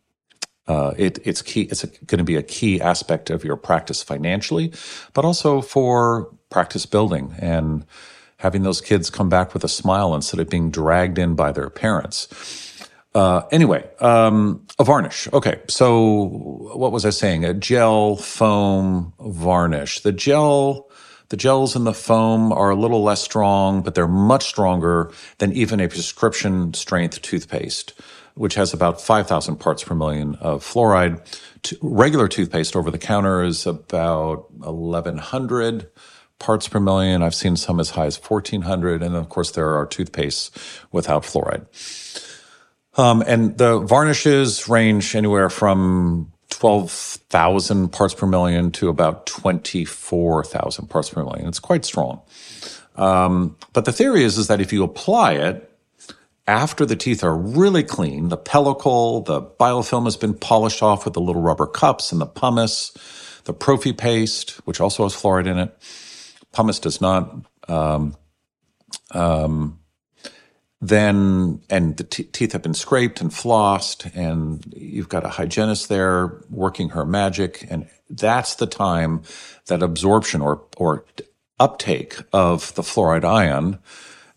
uh, 0.68 0.94
it, 0.98 1.20
it's 1.24 1.42
key. 1.42 1.64
It's 1.64 1.86
going 2.06 2.20
to 2.20 2.24
be 2.24 2.36
a 2.36 2.44
key 2.44 2.82
aspect 2.82 3.30
of 3.30 3.44
your 3.44 3.58
practice 3.58 4.04
financially, 4.04 4.74
but 5.14 5.26
also 5.26 5.62
for 5.62 6.30
practice 6.50 6.86
building 6.86 7.36
and 7.40 7.86
having 8.44 8.64
those 8.64 8.82
kids 8.82 9.10
come 9.10 9.30
back 9.30 9.54
with 9.56 9.64
a 9.64 9.70
smile 9.70 10.14
instead 10.14 10.40
of 10.40 10.50
being 10.50 10.70
dragged 10.70 11.18
in 11.18 11.34
by 11.36 11.52
their 11.52 11.70
parents. 11.70 12.28
Uh, 13.16 13.44
anyway, 13.52 13.90
um, 14.02 14.66
a 14.80 14.84
varnish. 14.84 15.28
Okay, 15.34 15.62
so 15.70 16.26
what 16.76 16.92
was 16.92 17.06
I 17.06 17.12
saying? 17.12 17.46
A 17.46 17.54
gel 17.54 18.18
foam 18.18 19.14
varnish. 19.20 20.02
The 20.02 20.12
gel 20.12 20.90
The 21.30 21.38
gels 21.38 21.76
and 21.76 21.88
the 21.88 21.94
foam 21.96 22.52
are 22.54 22.70
a 22.70 22.76
little 22.76 23.02
less 23.04 23.22
strong, 23.24 23.82
but 23.82 23.96
they're 23.96 24.08
much 24.08 24.46
stronger 24.46 25.12
than 25.40 25.52
even 25.54 25.80
a 25.80 25.88
prescription 25.90 26.74
strength 26.76 27.22
toothpaste, 27.24 27.94
which 28.36 28.56
has 28.56 28.74
about 28.74 29.02
5,000 29.02 29.58
parts 29.58 29.84
per 29.84 29.96
million 29.96 30.36
of 30.36 30.64
fluoride. 30.64 31.22
regular 31.82 32.28
toothpaste 32.28 32.76
over 32.76 32.92
the 32.92 33.00
counter 33.00 33.44
is 33.44 33.66
about 33.66 34.52
1,100 34.54 35.88
parts 36.40 36.68
per 36.68 36.80
million. 36.80 37.24
I've 37.24 37.36
seen 37.36 37.56
some 37.56 37.80
as 37.80 37.92
high 37.92 38.06
as 38.06 38.18
1,400. 38.18 39.02
And 39.02 39.16
of 39.16 39.30
course, 39.30 39.52
there 39.52 39.76
are 39.76 39.88
toothpastes 39.88 40.52
without 40.92 41.24
fluoride. 41.24 41.66
Um, 42.98 43.24
and 43.26 43.58
the 43.58 43.80
varnishes 43.80 44.70
range 44.70 45.16
anywhere 45.16 45.50
from 45.50 46.32
12,000 46.50 47.90
parts 47.90 48.14
per 48.14 48.28
million 48.28 48.72
to 48.72 48.90
about 48.90 49.26
24,000 49.26 50.88
parts 50.88 51.10
per 51.10 51.24
million. 51.24 51.48
It's 51.48 51.60
quite 51.60 51.86
strong. 51.86 52.22
Um, 52.96 53.58
but 53.74 53.86
the 53.86 53.92
theory 53.92 54.24
is, 54.24 54.38
is 54.38 54.48
that 54.48 54.62
if 54.62 54.72
you 54.72 54.84
apply 54.84 55.34
it 55.34 55.70
after 56.46 56.86
the 56.86 56.96
teeth 56.96 57.24
are 57.24 57.36
really 57.36 57.84
clean, 57.84 58.30
the 58.30 58.38
pellicle, 58.38 59.26
the 59.26 59.42
biofilm 59.42 60.04
has 60.04 60.18
been 60.18 60.34
polished 60.34 60.84
off 60.84 61.06
with 61.06 61.14
the 61.14 61.22
little 61.22 61.42
rubber 61.42 61.66
cups 61.66 62.12
and 62.12 62.22
the 62.22 62.26
pumice, 62.26 62.92
the 63.46 63.54
prophy 63.54 63.94
paste, 63.94 64.52
which 64.66 64.80
also 64.80 65.04
has 65.04 65.16
fluoride 65.16 65.48
in 65.48 65.58
it. 65.58 65.76
Pumice 66.54 66.80
does 66.80 67.02
not. 67.02 67.36
Um, 67.68 68.16
um, 69.12 69.80
then 70.82 71.62
and 71.70 71.96
the 71.98 72.04
t- 72.04 72.24
teeth 72.26 72.52
have 72.52 72.62
been 72.62 72.74
scraped 72.74 73.22
and 73.22 73.32
flossed 73.32 74.12
and 74.16 74.74
you've 74.76 75.10
got 75.10 75.26
a 75.26 75.30
hygienist 75.30 75.90
there 75.90 76.42
working 76.50 76.90
her 76.90 77.06
magic 77.06 77.66
and 77.70 77.88
that's 78.10 78.56
the 78.56 78.68
time 78.68 79.22
that 79.68 79.82
absorption 79.82 80.42
or 80.42 80.62
or 80.78 81.06
uptake 81.60 82.18
of 82.34 82.76
the 82.76 82.82
fluoride 82.82 83.24
ion 83.24 83.80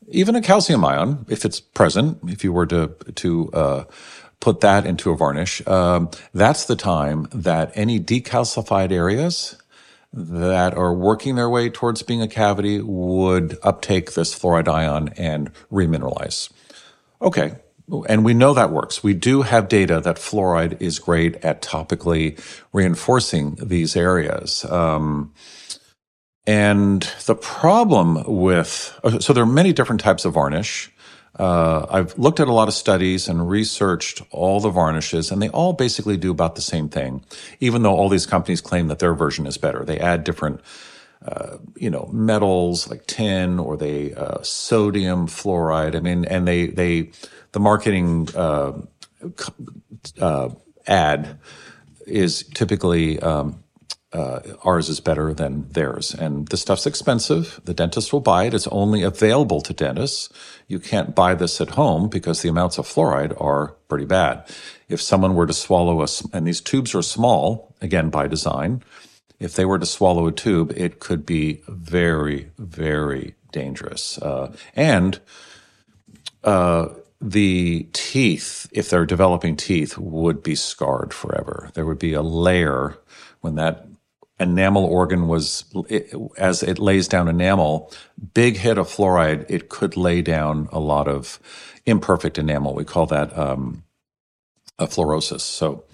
even 0.09 0.37
a 0.37 0.43
calcium 0.43 0.85
ion 0.85 1.27
if 1.29 1.45
it's 1.45 1.59
present 1.59 2.19
if 2.29 2.45
you 2.45 2.53
were 2.53 2.67
to 2.67 2.95
to 3.17 3.51
uh, 3.53 3.85
put 4.39 4.61
that 4.61 4.87
into 4.87 5.11
a 5.11 5.17
varnish 5.17 5.67
um, 5.67 6.09
that's 6.33 6.67
the 6.67 6.77
time 6.77 7.29
that 7.35 7.73
any 7.75 7.99
decalcified 7.99 8.93
areas 8.93 9.57
that 10.17 10.75
are 10.75 10.95
working 10.95 11.35
their 11.35 11.51
way 11.51 11.69
towards 11.69 12.03
being 12.03 12.23
a 12.23 12.29
cavity 12.29 12.81
would 12.81 13.59
uptake 13.63 14.15
this 14.15 14.37
fluoride 14.37 14.67
ion 14.67 15.11
and 15.19 15.53
remineralize. 15.71 16.51
Okay. 17.21 17.57
And 18.09 18.25
we 18.25 18.35
know 18.35 18.55
that 18.55 18.73
works. 18.73 19.05
We 19.05 19.15
do 19.15 19.43
have 19.43 19.69
data 19.69 20.01
that 20.01 20.17
fluoride 20.17 20.81
is 20.81 20.99
great 20.99 21.37
at 21.45 21.63
topically 21.63 22.41
reinforcing 22.73 23.57
these 23.63 23.95
areas. 23.95 24.65
Um, 24.65 25.33
and 26.47 27.03
the 27.27 27.35
problem 27.35 28.25
with, 28.27 28.99
so 29.21 29.33
there 29.33 29.43
are 29.45 29.47
many 29.47 29.73
different 29.73 30.01
types 30.01 30.25
of 30.25 30.35
varnish. 30.35 30.91
Uh, 31.39 31.87
I've 31.91 32.19
looked 32.19 32.41
at 32.41 32.49
a 32.49 32.53
lot 32.53 32.69
of 32.69 32.75
studies 32.75 33.29
and 33.29 33.49
researched 33.49 34.23
all 34.31 34.61
the 34.61 34.71
varnishes, 34.71 35.31
and 35.31 35.43
they 35.43 35.51
all 35.51 35.73
basically 35.75 36.17
do 36.17 36.31
about 36.31 36.55
the 36.55 36.63
same 36.63 36.89
thing, 36.89 37.23
even 37.61 37.83
though 37.83 37.95
all 37.95 38.09
these 38.09 38.27
companies 38.27 38.61
claim 38.61 38.89
that 38.89 39.01
their 39.01 39.15
version 39.15 39.47
is 39.47 39.59
better. 39.59 39.85
They 39.85 39.99
add 40.01 40.25
different, 40.25 40.61
uh, 41.27 41.59
you 41.77 41.91
know, 41.91 42.09
metals 42.13 42.89
like 42.89 43.07
tin 43.07 43.59
or 43.59 43.77
they 43.77 44.15
uh, 44.15 44.43
sodium 44.43 45.27
fluoride. 45.27 45.95
I 45.95 46.01
mean, 46.01 46.25
and 46.25 46.49
they 46.49 46.69
they 46.69 47.11
the 47.53 47.61
marketing 47.61 48.29
uh, 48.35 48.73
uh, 50.21 50.49
ad 50.87 51.39
is 52.07 52.45
typically 52.55 53.21
um, 53.21 53.63
uh, 54.17 54.41
ours 54.65 54.89
is 54.89 55.01
better 55.01 55.35
than 55.35 55.71
theirs. 55.73 56.15
And 56.15 56.49
the 56.49 56.57
stuff's 56.57 56.87
expensive. 56.87 57.61
The 57.65 57.75
dentist 57.75 58.13
will 58.13 58.21
buy 58.21 58.45
it. 58.45 58.55
It's 58.55 58.67
only 58.69 59.03
available 59.03 59.61
to 59.61 59.75
dentists. 59.75 60.31
You 60.69 60.79
can't 60.81 61.15
buy 61.15 61.35
this 61.35 61.61
at 61.61 61.71
home 61.71 62.09
because 62.09 62.41
the 62.41 62.49
amounts 62.49 62.79
of 62.79 62.87
fluoride 62.87 63.39
are 63.41 63.77
pretty 63.89 64.07
bad. 64.07 64.49
If 64.89 65.03
someone 65.03 65.35
were 65.35 65.47
to 65.47 65.53
swallow 65.53 66.03
a, 66.03 66.09
and 66.33 66.47
these 66.47 66.63
tubes 66.63 66.95
are 66.95 67.03
small, 67.03 67.75
again, 67.83 68.09
by 68.09 68.27
design, 68.27 68.83
if 69.39 69.55
they 69.55 69.67
were 69.67 69.79
to 69.79 69.87
swallow 69.87 70.27
a 70.27 70.33
tube, 70.33 70.73
it 70.75 70.99
could 70.99 71.27
be 71.27 71.61
very, 71.69 72.51
very 72.59 73.35
dangerous. 73.53 74.17
Uh, 74.19 74.57
and, 74.75 75.21
uh, 76.43 76.89
the 77.21 77.89
teeth, 77.93 78.69
if 78.73 78.91
they're 78.91 79.07
developing 79.07 79.57
teeth, 79.57 79.97
would 79.99 80.43
be 80.43 80.55
scarred 80.55 81.15
forever. 81.15 81.71
There 81.75 81.87
would 81.87 81.99
be 81.99 82.13
a 82.13 82.23
layer 82.23 82.99
when 83.41 83.55
that 83.57 83.86
enamel 84.39 84.85
organ 84.85 85.29
was, 85.29 85.65
as 86.37 86.63
it 86.63 86.79
lays 86.79 87.09
down 87.09 87.29
enamel, 87.29 87.93
big 88.35 88.57
hit 88.59 88.79
of 88.79 88.89
fluoride, 88.89 89.47
it 89.49 89.69
could 89.69 89.97
lay 89.97 90.23
down 90.23 90.69
a 90.73 90.81
lot 90.81 91.09
of 91.09 91.41
imperfect 91.87 92.39
enamel. 92.39 92.75
We 92.75 92.85
call 92.85 93.07
that 93.07 93.37
um, 93.37 93.85
a 94.79 94.87
fluorosis. 94.87 95.41
So, 95.41 95.85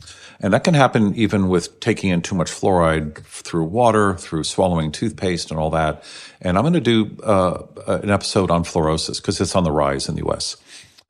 and 0.41 0.53
that 0.53 0.65
can 0.65 0.75
happen 0.75 1.15
even 1.15 1.49
with 1.49 1.79
taking 1.79 2.11
in 2.11 2.21
too 2.21 2.35
much 2.35 2.51
fluoride 2.51 3.19
through 3.25 3.65
water, 3.65 4.15
through 4.15 4.43
swallowing 4.45 4.91
toothpaste 4.91 5.51
and 5.53 5.61
all 5.61 5.71
that. 5.71 6.03
And 6.41 6.59
I'm 6.59 6.65
going 6.65 6.73
to 6.73 6.81
do 6.81 7.17
uh, 7.23 7.63
an 7.87 8.11
episode 8.11 8.51
on 8.51 8.65
fluorosis 8.65 9.21
because 9.21 9.41
it's 9.41 9.55
on 9.55 9.63
the 9.63 9.71
rise 9.71 10.09
in 10.09 10.17
the 10.17 10.23
U.S. 10.23 10.57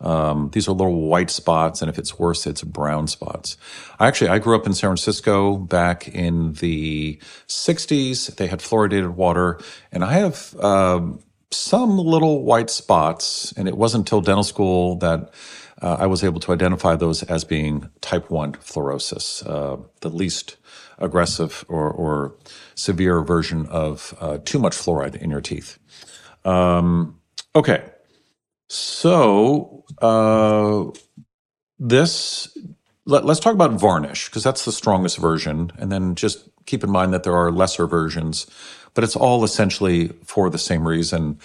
Um, 0.02 0.50
these 0.52 0.68
are 0.68 0.73
little 0.73 1.02
white 1.02 1.30
spots, 1.30 1.80
and 1.80 1.88
if 1.88 1.99
it's 1.99 2.18
worse, 2.18 2.47
it's 2.47 2.62
brown 2.62 3.06
spots. 3.06 3.56
I 3.99 4.09
actually 4.09 4.30
I 4.30 4.38
grew 4.38 4.56
up 4.56 4.66
in 4.66 4.75
San 4.75 4.88
Francisco 4.88 5.56
back 5.56 6.09
in 6.09 6.54
the 6.54 7.18
'60s. 7.49 8.37
They 8.37 8.49
had 8.49 8.61
fluoridated 8.61 9.14
water, 9.14 9.61
and 9.92 10.04
I 10.04 10.14
have 10.14 10.54
um, 10.61 11.21
some 11.54 11.99
little 11.99 12.42
white 12.42 12.71
spots. 12.71 13.52
And 13.56 13.68
it 13.68 13.76
wasn't 13.76 14.02
until 14.02 14.21
dental 14.21 14.44
school 14.44 14.97
that 14.97 15.32
uh, 15.80 15.97
I 15.99 16.06
was 16.06 16.25
able 16.25 16.40
to 16.40 16.52
identify 16.52 16.97
those 16.97 17.23
as 17.25 17.44
being 17.44 17.88
type 18.00 18.30
one 18.30 18.52
fluorosis, 18.54 19.47
uh, 19.47 19.82
the 20.00 20.09
least 20.09 20.56
aggressive 20.99 21.64
or, 21.68 21.90
or 21.90 22.37
severe 22.75 23.21
version 23.23 23.66
of 23.66 24.14
uh, 24.21 24.38
too 24.44 24.59
much 24.59 24.76
fluoride 24.76 25.16
in 25.16 25.30
your 25.30 25.40
teeth. 25.40 25.78
Um, 26.44 27.18
okay. 27.54 27.85
So 28.73 29.85
uh, 30.00 30.85
this 31.79 32.57
let, 33.05 33.25
us 33.26 33.38
talk 33.38 33.52
about 33.52 33.73
varnish 33.73 34.31
because 34.31 34.43
that's 34.43 34.64
the 34.64 34.73
strongest 34.73 35.19
version, 35.19 35.73
and 35.76 35.93
then 35.93 36.14
just 36.14 36.49
keep 36.64 36.83
in 36.83 36.91
mind 36.91 37.12
that 37.12 37.23
there 37.23 37.37
are 37.37 37.52
lesser 37.52 37.87
versions, 37.87 38.47
but 38.95 39.05
it's 39.05 39.14
all 39.14 39.45
essentially 39.45 40.09
for 40.25 40.49
the 40.49 40.57
same 40.57 40.88
reason. 40.88 41.38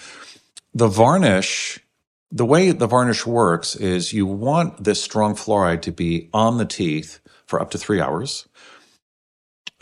The 0.72 0.88
varnish, 0.88 1.78
the 2.32 2.46
way 2.46 2.72
the 2.72 2.86
varnish 2.86 3.26
works 3.26 3.76
is 3.76 4.14
you 4.14 4.24
want 4.24 4.84
this 4.84 5.02
strong 5.02 5.34
fluoride 5.34 5.82
to 5.82 5.92
be 5.92 6.30
on 6.32 6.56
the 6.56 6.64
teeth 6.64 7.20
for 7.44 7.60
up 7.60 7.72
to 7.72 7.78
three 7.78 8.00
hours. 8.00 8.48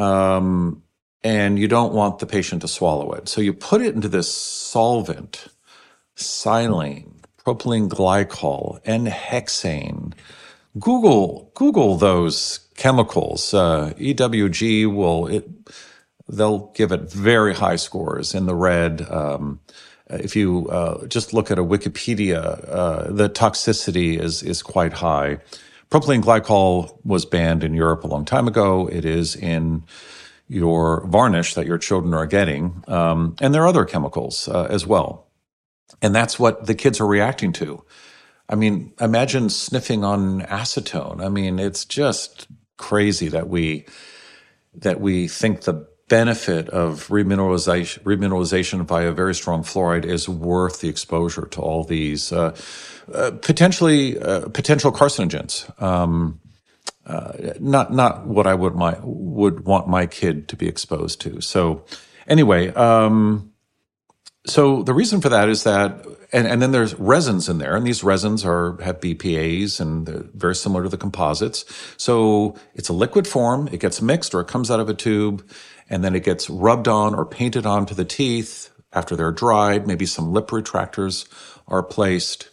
Um, 0.00 0.82
and 1.22 1.60
you 1.60 1.68
don't 1.68 1.92
want 1.92 2.18
the 2.18 2.26
patient 2.26 2.62
to 2.62 2.68
swallow 2.68 3.12
it. 3.12 3.28
So 3.28 3.40
you 3.40 3.52
put 3.52 3.82
it 3.82 3.94
into 3.94 4.08
this 4.08 4.32
solvent, 4.32 5.46
silane, 6.16 7.15
propylene 7.46 7.88
glycol, 7.88 8.80
and 8.84 9.06
hexane. 9.06 10.12
Google 10.78 11.50
Google 11.54 11.96
those 11.96 12.60
chemicals. 12.76 13.54
Uh, 13.54 13.92
EWG 13.98 14.92
will 14.92 15.28
it 15.28 15.48
they'll 16.28 16.72
give 16.74 16.90
it 16.90 17.10
very 17.12 17.54
high 17.54 17.76
scores 17.76 18.34
in 18.34 18.46
the 18.46 18.54
red. 18.54 19.08
Um, 19.10 19.60
if 20.10 20.34
you 20.34 20.68
uh, 20.68 21.06
just 21.06 21.32
look 21.32 21.50
at 21.50 21.58
a 21.58 21.64
Wikipedia, 21.64 22.68
uh, 22.68 23.12
the 23.12 23.28
toxicity 23.30 24.18
is 24.18 24.42
is 24.42 24.62
quite 24.62 24.92
high. 24.94 25.38
Propylene 25.90 26.22
glycol 26.22 26.98
was 27.04 27.24
banned 27.24 27.62
in 27.62 27.74
Europe 27.74 28.02
a 28.02 28.08
long 28.08 28.24
time 28.24 28.48
ago. 28.48 28.88
It 28.88 29.04
is 29.04 29.36
in 29.36 29.84
your 30.48 31.06
varnish 31.06 31.54
that 31.54 31.66
your 31.66 31.78
children 31.78 32.12
are 32.12 32.26
getting, 32.26 32.84
um, 32.88 33.36
and 33.40 33.54
there 33.54 33.62
are 33.62 33.68
other 33.68 33.84
chemicals 33.84 34.48
uh, 34.48 34.66
as 34.68 34.86
well. 34.86 35.25
And 36.02 36.14
that's 36.14 36.38
what 36.38 36.66
the 36.66 36.74
kids 36.74 37.00
are 37.00 37.06
reacting 37.06 37.52
to. 37.54 37.84
I 38.48 38.54
mean, 38.54 38.92
imagine 39.00 39.50
sniffing 39.50 40.04
on 40.04 40.42
acetone. 40.42 41.24
I 41.24 41.28
mean, 41.28 41.58
it's 41.58 41.84
just 41.84 42.46
crazy 42.76 43.28
that 43.28 43.48
we 43.48 43.86
that 44.74 45.00
we 45.00 45.26
think 45.26 45.62
the 45.62 45.88
benefit 46.08 46.68
of 46.68 47.08
remineralization, 47.08 48.00
remineralization 48.02 48.86
via 48.86 49.10
very 49.10 49.34
strong 49.34 49.62
fluoride 49.62 50.04
is 50.04 50.28
worth 50.28 50.80
the 50.80 50.88
exposure 50.88 51.46
to 51.46 51.60
all 51.60 51.82
these 51.82 52.32
uh, 52.32 52.54
uh, 53.12 53.32
potentially 53.42 54.18
uh, 54.18 54.48
potential 54.50 54.92
carcinogens. 54.92 55.70
Um, 55.82 56.40
uh, 57.06 57.54
not 57.60 57.92
not 57.92 58.26
what 58.26 58.46
I 58.46 58.54
would 58.54 58.74
my 58.74 58.96
would 59.02 59.64
want 59.64 59.88
my 59.88 60.06
kid 60.06 60.48
to 60.48 60.56
be 60.56 60.66
exposed 60.66 61.20
to. 61.22 61.40
So 61.40 61.84
anyway, 62.26 62.68
um, 62.74 63.52
so 64.46 64.82
the 64.82 64.94
reason 64.94 65.20
for 65.20 65.28
that 65.28 65.48
is 65.48 65.64
that, 65.64 66.06
and, 66.32 66.46
and 66.46 66.62
then 66.62 66.72
there's 66.72 66.94
resins 66.94 67.48
in 67.48 67.58
there, 67.58 67.76
and 67.76 67.86
these 67.86 68.04
resins 68.04 68.44
are 68.44 68.80
have 68.82 69.00
BPA's 69.00 69.80
and 69.80 70.06
they're 70.06 70.24
very 70.34 70.54
similar 70.54 70.84
to 70.84 70.88
the 70.88 70.98
composites. 70.98 71.64
So 71.96 72.56
it's 72.74 72.88
a 72.88 72.92
liquid 72.94 73.26
form. 73.28 73.68
It 73.72 73.80
gets 73.80 74.02
mixed 74.02 74.34
or 74.34 74.40
it 74.40 74.48
comes 74.48 74.70
out 74.70 74.80
of 74.80 74.88
a 74.88 74.94
tube, 74.94 75.48
and 75.90 76.04
then 76.04 76.14
it 76.14 76.24
gets 76.24 76.50
rubbed 76.50 76.88
on 76.88 77.14
or 77.14 77.26
painted 77.26 77.66
onto 77.66 77.94
the 77.94 78.04
teeth 78.04 78.70
after 78.92 79.16
they're 79.16 79.32
dried. 79.32 79.86
Maybe 79.86 80.06
some 80.06 80.32
lip 80.32 80.48
retractors 80.48 81.26
are 81.68 81.82
placed, 81.82 82.50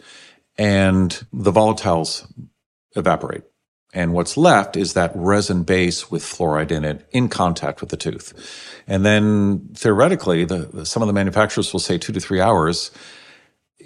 and 0.57 1.25
the 1.33 1.51
volatiles 1.51 2.31
evaporate. 2.95 3.43
And 3.93 4.13
what's 4.13 4.37
left 4.37 4.75
is 4.75 4.93
that 4.93 5.11
resin 5.15 5.63
base 5.63 6.09
with 6.09 6.23
fluoride 6.23 6.71
in 6.71 6.83
it 6.83 7.07
in 7.11 7.29
contact 7.29 7.79
with 7.79 7.89
the 7.89 7.97
tooth. 7.97 8.33
And 8.87 9.05
then 9.05 9.69
theoretically, 9.75 10.45
the, 10.45 10.85
some 10.85 11.03
of 11.03 11.07
the 11.07 11.13
manufacturers 11.13 11.71
will 11.71 11.79
say 11.79 11.97
two 11.97 12.13
to 12.13 12.19
three 12.19 12.41
hours. 12.41 12.91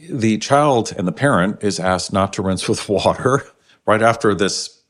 The 0.10 0.38
child 0.38 0.94
and 0.98 1.08
the 1.08 1.12
parent 1.12 1.64
is 1.64 1.80
asked 1.80 2.14
not 2.14 2.34
to 2.34 2.42
rinse 2.42 2.70
with 2.70 2.88
water 2.90 3.44
right 3.86 4.02
after 4.02 4.34
this 4.34 4.82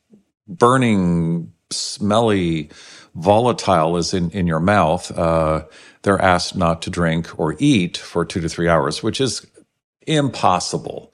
burning, 0.48 1.52
smelly, 1.72 2.70
volatile 3.16 3.98
is 3.98 4.14
in, 4.14 4.30
in 4.32 4.48
your 4.48 4.60
mouth. 4.60 5.18
Uh, 5.18 5.66
they're 6.04 6.22
asked 6.22 6.56
not 6.56 6.82
to 6.84 6.90
drink 6.90 7.38
or 7.40 7.56
eat 7.60 7.98
for 7.98 8.24
two 8.24 8.40
to 8.42 8.50
three 8.50 8.70
hours, 8.70 9.02
which 9.02 9.20
is 9.20 9.46
impossible. 10.06 11.14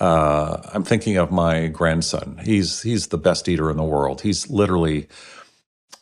Uh, 0.00 0.58
I'm 0.74 0.84
thinking 0.84 1.16
of 1.18 1.30
my 1.32 1.68
grandson. 1.68 2.40
He's 2.44 2.82
he's 2.82 3.08
the 3.08 3.18
best 3.18 3.48
eater 3.48 3.70
in 3.70 3.76
the 3.78 3.84
world. 3.84 4.22
He's 4.22 4.50
literally 4.50 5.08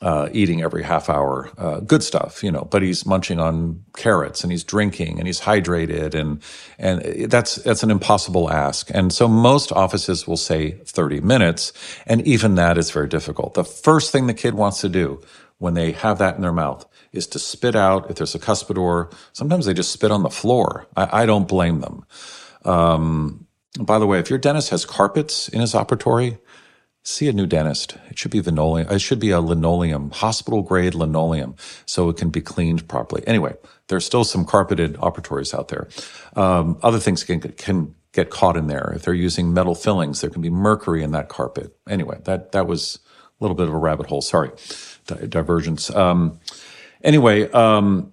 uh, 0.02 0.28
eating 0.32 0.62
every 0.62 0.82
half 0.82 1.10
hour, 1.10 1.50
uh, 1.58 1.80
good 1.80 2.02
stuff, 2.02 2.42
you 2.44 2.52
know. 2.52 2.68
But 2.70 2.82
he's 2.82 3.06
munching 3.06 3.40
on 3.40 3.84
carrots 3.96 4.42
and 4.44 4.52
he's 4.52 4.64
drinking 4.64 5.18
and 5.18 5.26
he's 5.26 5.40
hydrated 5.40 6.14
and 6.14 6.42
and 6.78 7.30
that's 7.30 7.56
that's 7.56 7.82
an 7.82 7.90
impossible 7.90 8.50
ask. 8.50 8.90
And 8.94 9.12
so 9.12 9.28
most 9.28 9.72
offices 9.72 10.26
will 10.26 10.38
say 10.38 10.72
30 10.86 11.20
minutes, 11.22 11.72
and 12.06 12.22
even 12.26 12.56
that 12.56 12.78
is 12.78 12.90
very 12.90 13.08
difficult. 13.08 13.54
The 13.54 13.64
first 13.64 14.12
thing 14.12 14.26
the 14.28 14.34
kid 14.34 14.54
wants 14.54 14.80
to 14.82 14.88
do 14.90 15.22
when 15.58 15.74
they 15.74 15.92
have 15.92 16.18
that 16.18 16.36
in 16.36 16.42
their 16.42 16.52
mouth 16.52 16.86
is 17.12 17.26
to 17.28 17.38
spit 17.40 17.76
out. 17.76 18.10
If 18.10 18.16
there's 18.16 18.34
a 18.34 18.40
cuspidor, 18.40 19.12
sometimes 19.32 19.66
they 19.66 19.74
just 19.74 19.92
spit 19.92 20.10
on 20.12 20.22
the 20.22 20.30
floor. 20.30 20.86
I, 20.96 21.22
I 21.22 21.26
don't 21.26 21.48
blame 21.48 21.80
them. 21.80 22.06
Um, 22.64 23.43
by 23.80 23.98
the 23.98 24.06
way, 24.06 24.18
if 24.20 24.30
your 24.30 24.38
dentist 24.38 24.70
has 24.70 24.84
carpets 24.84 25.48
in 25.48 25.60
his 25.60 25.74
operatory, 25.74 26.38
see 27.04 27.28
a 27.28 27.32
new 27.32 27.46
dentist. 27.46 27.96
It 28.10 28.18
should 28.18 28.30
be 28.30 28.40
linoleum. 28.40 28.90
It 28.90 29.00
should 29.00 29.20
be 29.20 29.30
a 29.30 29.40
linoleum, 29.40 30.10
hospital 30.10 30.62
grade 30.62 30.94
linoleum, 30.94 31.56
so 31.86 32.08
it 32.08 32.16
can 32.16 32.30
be 32.30 32.40
cleaned 32.40 32.88
properly. 32.88 33.24
Anyway, 33.26 33.54
there's 33.88 34.06
still 34.06 34.24
some 34.24 34.44
carpeted 34.46 34.94
operatories 34.96 35.54
out 35.58 35.68
there. 35.68 35.88
Um, 36.36 36.78
other 36.82 37.00
things 37.00 37.24
can 37.24 37.40
can 37.40 37.94
get 38.12 38.30
caught 38.30 38.56
in 38.56 38.68
there. 38.68 38.92
If 38.96 39.02
they're 39.02 39.14
using 39.14 39.52
metal 39.54 39.74
fillings, 39.74 40.20
there 40.22 40.30
can 40.30 40.42
be 40.42 40.50
mercury 40.50 41.02
in 41.02 41.12
that 41.12 41.28
carpet. 41.28 41.76
Anyway, 41.88 42.20
that 42.24 42.52
that 42.52 42.66
was 42.66 43.00
a 43.40 43.44
little 43.44 43.56
bit 43.56 43.68
of 43.68 43.74
a 43.74 43.78
rabbit 43.78 44.06
hole. 44.06 44.22
Sorry, 44.22 44.50
Di- 45.06 45.26
divergence. 45.28 45.90
Um, 45.90 46.40
anyway, 47.02 47.50
um, 47.52 48.12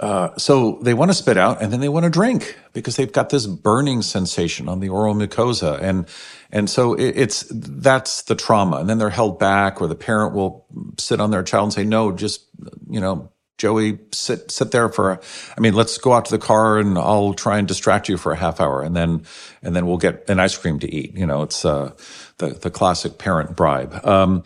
uh, 0.00 0.36
so 0.36 0.78
they 0.82 0.94
want 0.94 1.10
to 1.10 1.14
spit 1.14 1.36
out 1.36 1.62
and 1.62 1.72
then 1.72 1.80
they 1.80 1.88
want 1.88 2.04
to 2.04 2.10
drink 2.10 2.58
because 2.72 2.96
they've 2.96 3.12
got 3.12 3.30
this 3.30 3.46
burning 3.46 4.02
sensation 4.02 4.68
on 4.68 4.80
the 4.80 4.88
oral 4.88 5.14
mucosa. 5.14 5.80
And 5.80 6.06
and 6.50 6.68
so 6.68 6.94
it, 6.94 7.16
it's 7.16 7.46
that's 7.50 8.22
the 8.22 8.34
trauma. 8.34 8.78
And 8.78 8.88
then 8.88 8.98
they're 8.98 9.10
held 9.10 9.38
back 9.38 9.80
or 9.80 9.86
the 9.86 9.94
parent 9.94 10.34
will 10.34 10.66
sit 10.98 11.20
on 11.20 11.30
their 11.30 11.42
child 11.42 11.64
and 11.64 11.72
say 11.72 11.84
no 11.84 12.12
just 12.12 12.46
you 12.88 13.00
know 13.00 13.30
Joey 13.58 13.98
sit 14.12 14.50
sit 14.50 14.70
there 14.72 14.88
for 14.88 15.20
I 15.56 15.60
mean 15.60 15.74
let's 15.74 15.98
go 15.98 16.12
out 16.12 16.24
to 16.26 16.30
the 16.32 16.44
car 16.44 16.78
and 16.78 16.98
I'll 16.98 17.34
try 17.34 17.58
and 17.58 17.68
distract 17.68 18.08
you 18.08 18.16
for 18.16 18.32
a 18.32 18.36
half 18.36 18.60
hour 18.60 18.82
and 18.82 18.96
then 18.96 19.24
and 19.62 19.76
then 19.76 19.86
we'll 19.86 19.98
get 19.98 20.28
an 20.28 20.40
ice 20.40 20.56
cream 20.56 20.78
to 20.80 20.92
eat. 20.92 21.16
You 21.16 21.26
know 21.26 21.42
it's 21.42 21.64
uh, 21.64 21.92
the 22.38 22.48
the 22.48 22.70
classic 22.70 23.18
parent 23.18 23.54
bribe. 23.56 24.04
Um, 24.04 24.42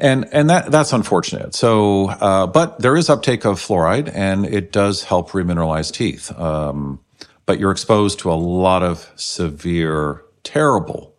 and 0.00 0.26
and 0.32 0.50
that 0.50 0.70
that's 0.70 0.92
unfortunate. 0.92 1.54
So, 1.54 2.08
uh, 2.08 2.46
but 2.46 2.80
there 2.80 2.96
is 2.96 3.08
uptake 3.10 3.44
of 3.44 3.60
fluoride, 3.60 4.10
and 4.14 4.46
it 4.46 4.72
does 4.72 5.04
help 5.04 5.30
remineralize 5.30 5.92
teeth. 5.92 6.36
Um, 6.38 7.00
but 7.46 7.58
you're 7.58 7.72
exposed 7.72 8.20
to 8.20 8.30
a 8.30 8.34
lot 8.34 8.82
of 8.82 9.10
severe, 9.16 10.22
terrible 10.42 11.14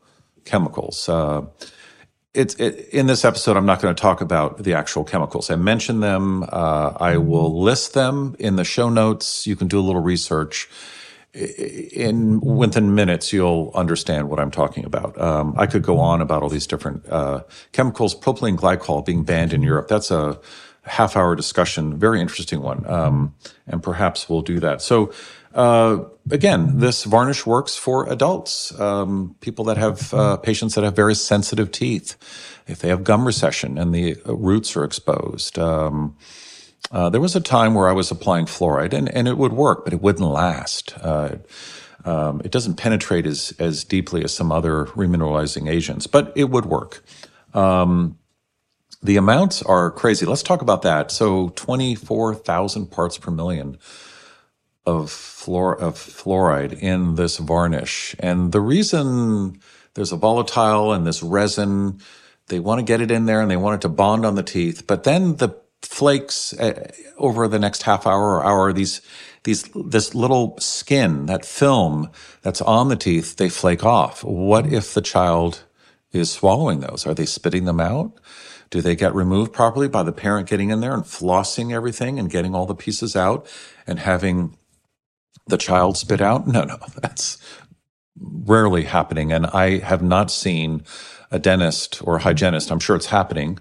chemicals. 0.46 1.08
Uh, 1.08 1.46
it's 2.34 2.56
it, 2.56 2.90
in 2.92 3.08
this 3.08 3.26
episode. 3.26 3.58
I'm 3.58 3.66
not 3.66 3.82
going 3.82 3.94
to 3.94 4.02
talk 4.02 4.22
about 4.22 4.64
the 4.64 4.74
actual 4.74 5.04
chemicals. 5.04 5.50
I 5.50 5.56
mentioned 5.56 6.02
them. 6.02 6.44
Uh, 6.44 6.94
I 7.00 7.18
will 7.18 7.62
list 7.62 7.94
them 7.94 8.36
in 8.40 8.56
the 8.56 8.64
show 8.64 8.90
notes. 8.90 9.46
You 9.46 9.56
can 9.56 9.68
do 9.68 9.80
a 9.80 9.82
little 9.82 10.02
research 10.02 10.70
in 11.34 12.42
within 12.42 12.94
minutes 12.94 13.32
you'll 13.32 13.72
understand 13.74 14.30
what 14.30 14.40
I'm 14.40 14.52
talking 14.52 14.86
about. 14.86 15.20
Um, 15.20 15.54
I 15.58 15.66
could 15.66 15.84
go 15.84 16.00
on 16.00 16.22
about 16.22 16.44
all 16.44 16.50
these 16.50 16.68
different 16.68 17.08
uh, 17.10 17.44
chemicals. 17.72 18.14
Propylene 18.16 18.58
glycol 18.58 19.06
being 19.06 19.24
banned 19.24 19.54
in 19.54 19.64
Europe. 19.64 19.88
That's 19.88 20.12
a 20.12 20.40
half 20.84 21.16
hour 21.16 21.36
discussion, 21.36 21.98
very 21.98 22.20
interesting 22.20 22.62
one, 22.62 22.86
um, 22.88 23.36
and 23.68 23.82
perhaps 23.82 24.30
we'll 24.30 24.42
do 24.42 24.60
that. 24.60 24.82
So. 24.82 25.12
Uh, 25.54 26.06
again, 26.30 26.80
this 26.80 27.04
varnish 27.04 27.46
works 27.46 27.76
for 27.76 28.08
adults, 28.08 28.72
um, 28.80 29.36
people 29.42 29.66
that 29.66 29.76
have 29.76 30.14
uh, 30.14 30.38
patients 30.38 30.76
that 30.76 30.84
have 30.86 30.96
very 30.96 31.14
sensitive 31.14 31.74
teeth, 31.74 32.16
if 32.68 32.80
they 32.80 32.88
have 32.88 33.04
gum 33.04 33.26
recession 33.26 33.78
and 33.78 33.94
the 33.94 34.16
roots 34.26 34.78
are 34.78 34.86
exposed. 34.86 35.60
Um, 35.60 36.16
uh, 36.92 37.10
there 37.10 37.22
was 37.22 37.36
a 37.36 37.42
time 37.42 37.74
where 37.74 37.88
I 37.88 37.94
was 37.94 38.12
applying 38.12 38.46
fluoride 38.46 38.94
and, 38.94 39.10
and 39.10 39.28
it 39.28 39.38
would 39.38 39.54
work, 39.54 39.86
but 39.86 39.94
it 39.94 40.02
wouldn't 40.02 40.28
last. 40.30 40.94
Uh, 41.02 41.38
um, 42.04 42.42
it 42.44 42.52
doesn't 42.52 42.76
penetrate 42.76 43.26
as, 43.26 43.54
as 43.60 43.84
deeply 43.84 44.24
as 44.24 44.34
some 44.34 44.52
other 44.52 44.86
remineralizing 44.86 45.70
agents, 45.70 46.08
but 46.08 46.34
it 46.36 46.46
would 46.46 46.66
work. 46.66 47.04
Um, 47.54 48.18
the 49.04 49.18
amounts 49.18 49.62
are 49.64 49.92
crazy. 49.92 50.26
Let's 50.26 50.44
talk 50.44 50.62
about 50.62 50.82
that. 50.84 51.12
So 51.12 51.50
24,000 51.50 52.88
parts 52.88 53.18
per 53.18 53.32
million 53.32 53.78
of, 54.86 55.10
fluor- 55.10 55.80
of 55.80 55.96
fluoride 55.96 56.74
in 56.74 57.16
this 57.16 57.38
varnish. 57.38 58.16
And 58.20 58.52
the 58.52 58.62
reason 58.62 59.60
there's 59.94 60.12
a 60.12 60.18
volatile 60.18 60.94
and 60.94 61.06
this 61.06 61.24
resin, 61.24 62.00
they 62.48 62.60
want 62.60 62.80
to 62.80 62.84
get 62.86 63.02
it 63.02 63.12
in 63.12 63.26
there 63.26 63.42
and 63.42 63.50
they 63.50 63.58
want 63.58 63.76
it 63.76 63.82
to 63.82 63.90
bond 63.90 64.26
on 64.26 64.36
the 64.36 64.44
teeth. 64.44 64.86
But 64.88 65.04
then 65.04 65.38
the 65.38 65.56
flakes 65.82 66.54
uh, 66.54 66.92
over 67.18 67.48
the 67.48 67.60
next 67.60 67.84
half 67.84 68.06
hour 68.08 68.36
or 68.36 68.46
hour. 68.46 68.74
These, 68.74 69.02
these, 69.44 69.64
this 69.86 70.14
little 70.16 70.58
skin, 70.60 71.26
that 71.26 71.46
film 71.46 72.10
that's 72.42 72.62
on 72.62 72.90
the 72.90 72.96
teeth, 72.96 73.38
they 73.38 73.50
flake 73.50 73.84
off. 73.84 74.24
What 74.24 74.72
if 74.72 74.94
the 74.94 75.02
child 75.02 75.64
is 76.12 76.32
swallowing 76.32 76.82
those? 76.82 77.08
Are 77.08 77.14
they 77.14 77.26
spitting 77.26 77.66
them 77.66 77.80
out? 77.80 78.20
Do 78.70 78.82
they 78.82 78.96
get 78.96 79.14
removed 79.14 79.52
properly 79.52 79.90
by 79.90 80.04
the 80.04 80.14
parent 80.14 80.50
getting 80.50 80.70
in 80.70 80.80
there 80.80 80.94
and 80.94 81.04
flossing 81.04 81.74
everything 81.74 82.18
and 82.18 82.30
getting 82.30 82.56
all 82.56 82.66
the 82.66 82.76
pieces 82.76 83.16
out 83.16 83.46
and 83.86 84.00
having 84.00 84.58
the 85.48 85.58
child 85.58 85.98
spit 85.98 86.22
out? 86.22 86.48
No, 86.48 86.64
no, 86.64 86.78
that's 87.02 87.38
rarely 88.20 88.84
happening. 88.84 89.32
And 89.32 89.48
I 89.48 89.80
have 89.80 90.02
not 90.02 90.32
seen 90.32 90.84
a 91.32 91.40
dentist 91.40 92.02
or 92.06 92.18
a 92.18 92.20
hygienist. 92.22 92.72
I'm 92.72 92.80
sure 92.80 92.96
it's 92.96 93.08
happening 93.08 93.60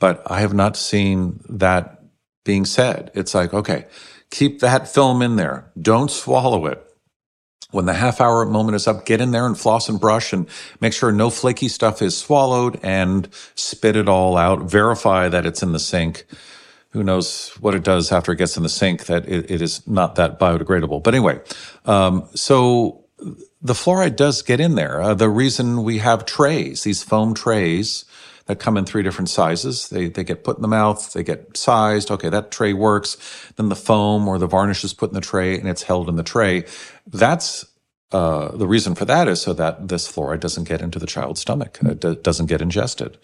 but 0.00 0.22
I 0.26 0.40
have 0.40 0.54
not 0.54 0.76
seen 0.76 1.40
that 1.48 2.02
being 2.44 2.64
said. 2.64 3.12
It's 3.14 3.34
like, 3.34 3.54
okay, 3.54 3.84
keep 4.30 4.60
that 4.60 4.88
film 4.88 5.22
in 5.22 5.36
there. 5.36 5.70
Don't 5.80 6.10
swallow 6.10 6.66
it. 6.66 6.84
When 7.70 7.86
the 7.86 7.94
half 7.94 8.20
hour 8.20 8.44
moment 8.46 8.74
is 8.74 8.88
up, 8.88 9.06
get 9.06 9.20
in 9.20 9.30
there 9.30 9.46
and 9.46 9.56
floss 9.56 9.88
and 9.88 10.00
brush 10.00 10.32
and 10.32 10.48
make 10.80 10.92
sure 10.92 11.12
no 11.12 11.30
flaky 11.30 11.68
stuff 11.68 12.02
is 12.02 12.18
swallowed 12.18 12.80
and 12.82 13.28
spit 13.54 13.94
it 13.94 14.08
all 14.08 14.36
out. 14.36 14.62
Verify 14.62 15.28
that 15.28 15.46
it's 15.46 15.62
in 15.62 15.70
the 15.70 15.78
sink. 15.78 16.24
Who 16.90 17.04
knows 17.04 17.50
what 17.60 17.76
it 17.76 17.84
does 17.84 18.10
after 18.10 18.32
it 18.32 18.38
gets 18.38 18.56
in 18.56 18.64
the 18.64 18.68
sink 18.68 19.06
that 19.06 19.28
it, 19.28 19.48
it 19.48 19.62
is 19.62 19.86
not 19.86 20.16
that 20.16 20.40
biodegradable. 20.40 21.04
But 21.04 21.14
anyway, 21.14 21.40
um, 21.84 22.28
so 22.34 23.04
the 23.62 23.74
fluoride 23.74 24.16
does 24.16 24.42
get 24.42 24.58
in 24.58 24.74
there. 24.74 25.00
Uh, 25.00 25.14
the 25.14 25.28
reason 25.28 25.84
we 25.84 25.98
have 25.98 26.24
trays, 26.24 26.82
these 26.82 27.04
foam 27.04 27.34
trays, 27.34 28.04
that 28.46 28.60
come 28.60 28.76
in 28.76 28.84
three 28.84 29.02
different 29.02 29.30
sizes. 29.30 29.88
They, 29.88 30.08
they 30.08 30.24
get 30.24 30.44
put 30.44 30.56
in 30.56 30.62
the 30.62 30.68
mouth, 30.68 31.12
they 31.12 31.22
get 31.22 31.56
sized. 31.56 32.10
Okay, 32.10 32.28
that 32.28 32.50
tray 32.50 32.72
works. 32.72 33.16
Then 33.56 33.68
the 33.68 33.76
foam 33.76 34.28
or 34.28 34.38
the 34.38 34.46
varnish 34.46 34.84
is 34.84 34.94
put 34.94 35.10
in 35.10 35.14
the 35.14 35.20
tray 35.20 35.58
and 35.58 35.68
it's 35.68 35.84
held 35.84 36.08
in 36.08 36.16
the 36.16 36.22
tray. 36.22 36.64
That's 37.06 37.64
uh, 38.12 38.56
the 38.56 38.66
reason 38.66 38.94
for 38.94 39.04
that 39.06 39.28
is 39.28 39.40
so 39.40 39.52
that 39.54 39.88
this 39.88 40.10
fluoride 40.10 40.40
doesn't 40.40 40.68
get 40.68 40.82
into 40.82 40.98
the 40.98 41.06
child's 41.06 41.40
stomach, 41.40 41.78
it 41.82 42.00
d- 42.00 42.16
doesn't 42.22 42.46
get 42.46 42.62
ingested. 42.62 43.18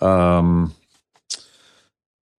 Um, 0.00 0.74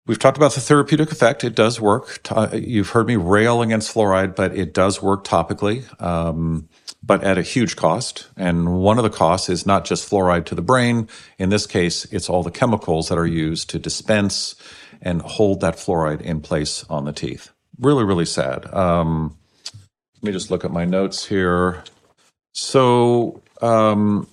We've 0.06 0.20
talked 0.20 0.38
about 0.38 0.54
the 0.54 0.62
therapeutic 0.62 1.14
effect. 1.14 1.46
It 1.46 1.56
does 1.56 1.80
work. 1.80 2.20
You've 2.54 2.90
heard 2.90 3.08
me 3.08 3.16
rail 3.16 3.62
against 3.62 3.94
fluoride, 3.94 4.36
but 4.36 4.56
it 4.58 4.74
does 4.74 5.02
work 5.02 5.24
topically. 5.24 5.86
Um, 6.02 6.68
but 7.04 7.24
at 7.24 7.38
a 7.38 7.42
huge 7.42 7.76
cost. 7.76 8.28
And 8.38 8.82
one 8.82 8.98
of 8.98 9.04
the 9.04 9.10
costs 9.10 9.50
is 9.50 9.66
not 9.66 9.86
just 9.86 10.10
fluoride 10.10 10.46
to 10.46 10.56
the 10.56 10.62
brain. 10.62 11.08
In 11.38 11.50
this 11.50 11.66
case, 11.66 12.06
it's 12.06 12.30
all 12.30 12.44
the 12.44 12.52
chemicals 12.52 13.10
that 13.10 13.18
are 13.18 13.28
used 13.28 13.70
to 13.72 13.80
dispense 13.80 14.56
and 15.02 15.22
hold 15.22 15.62
that 15.62 15.76
fluoride 15.76 16.22
in 16.22 16.42
place 16.42 16.86
on 16.90 17.06
the 17.06 17.14
teeth. 17.14 17.50
Really, 17.80 18.04
really 18.04 18.26
sad. 18.26 18.72
Um, 18.74 19.38
let 20.22 20.24
me 20.24 20.32
just 20.32 20.52
look 20.52 20.64
at 20.64 20.72
my 20.72 20.86
notes 20.86 21.26
here. 21.26 21.84
So, 22.54 23.42
um, 23.62 24.28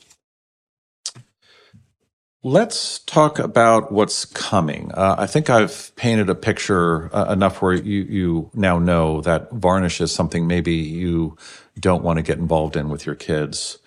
Let's 2.44 3.00
talk 3.00 3.40
about 3.40 3.90
what's 3.90 4.24
coming. 4.24 4.92
Uh, 4.94 5.16
I 5.18 5.26
think 5.26 5.50
I've 5.50 5.94
painted 5.96 6.30
a 6.30 6.36
picture 6.36 7.14
uh, 7.14 7.32
enough 7.32 7.60
where 7.60 7.74
you, 7.74 8.02
you 8.04 8.50
now 8.54 8.78
know 8.78 9.20
that 9.22 9.50
varnish 9.50 10.00
is 10.00 10.12
something 10.12 10.46
maybe 10.46 10.72
you 10.72 11.36
don't 11.80 12.02
want 12.02 12.18
to 12.18 12.22
get 12.22 12.38
involved 12.38 12.76
in 12.76 12.88
with 12.88 13.06
your 13.06 13.14
kids. 13.14 13.78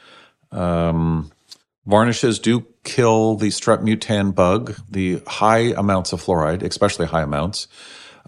Um, 0.51 1.32
varnishes 1.86 2.39
do 2.39 2.65
kill 2.84 3.36
the 3.36 3.47
strep 3.47 3.82
mutan 3.82 4.34
bug. 4.34 4.75
The 4.89 5.21
high 5.27 5.73
amounts 5.77 6.13
of 6.13 6.23
fluoride, 6.23 6.63
especially 6.63 7.08
high 7.08 7.21
amounts, 7.23 7.67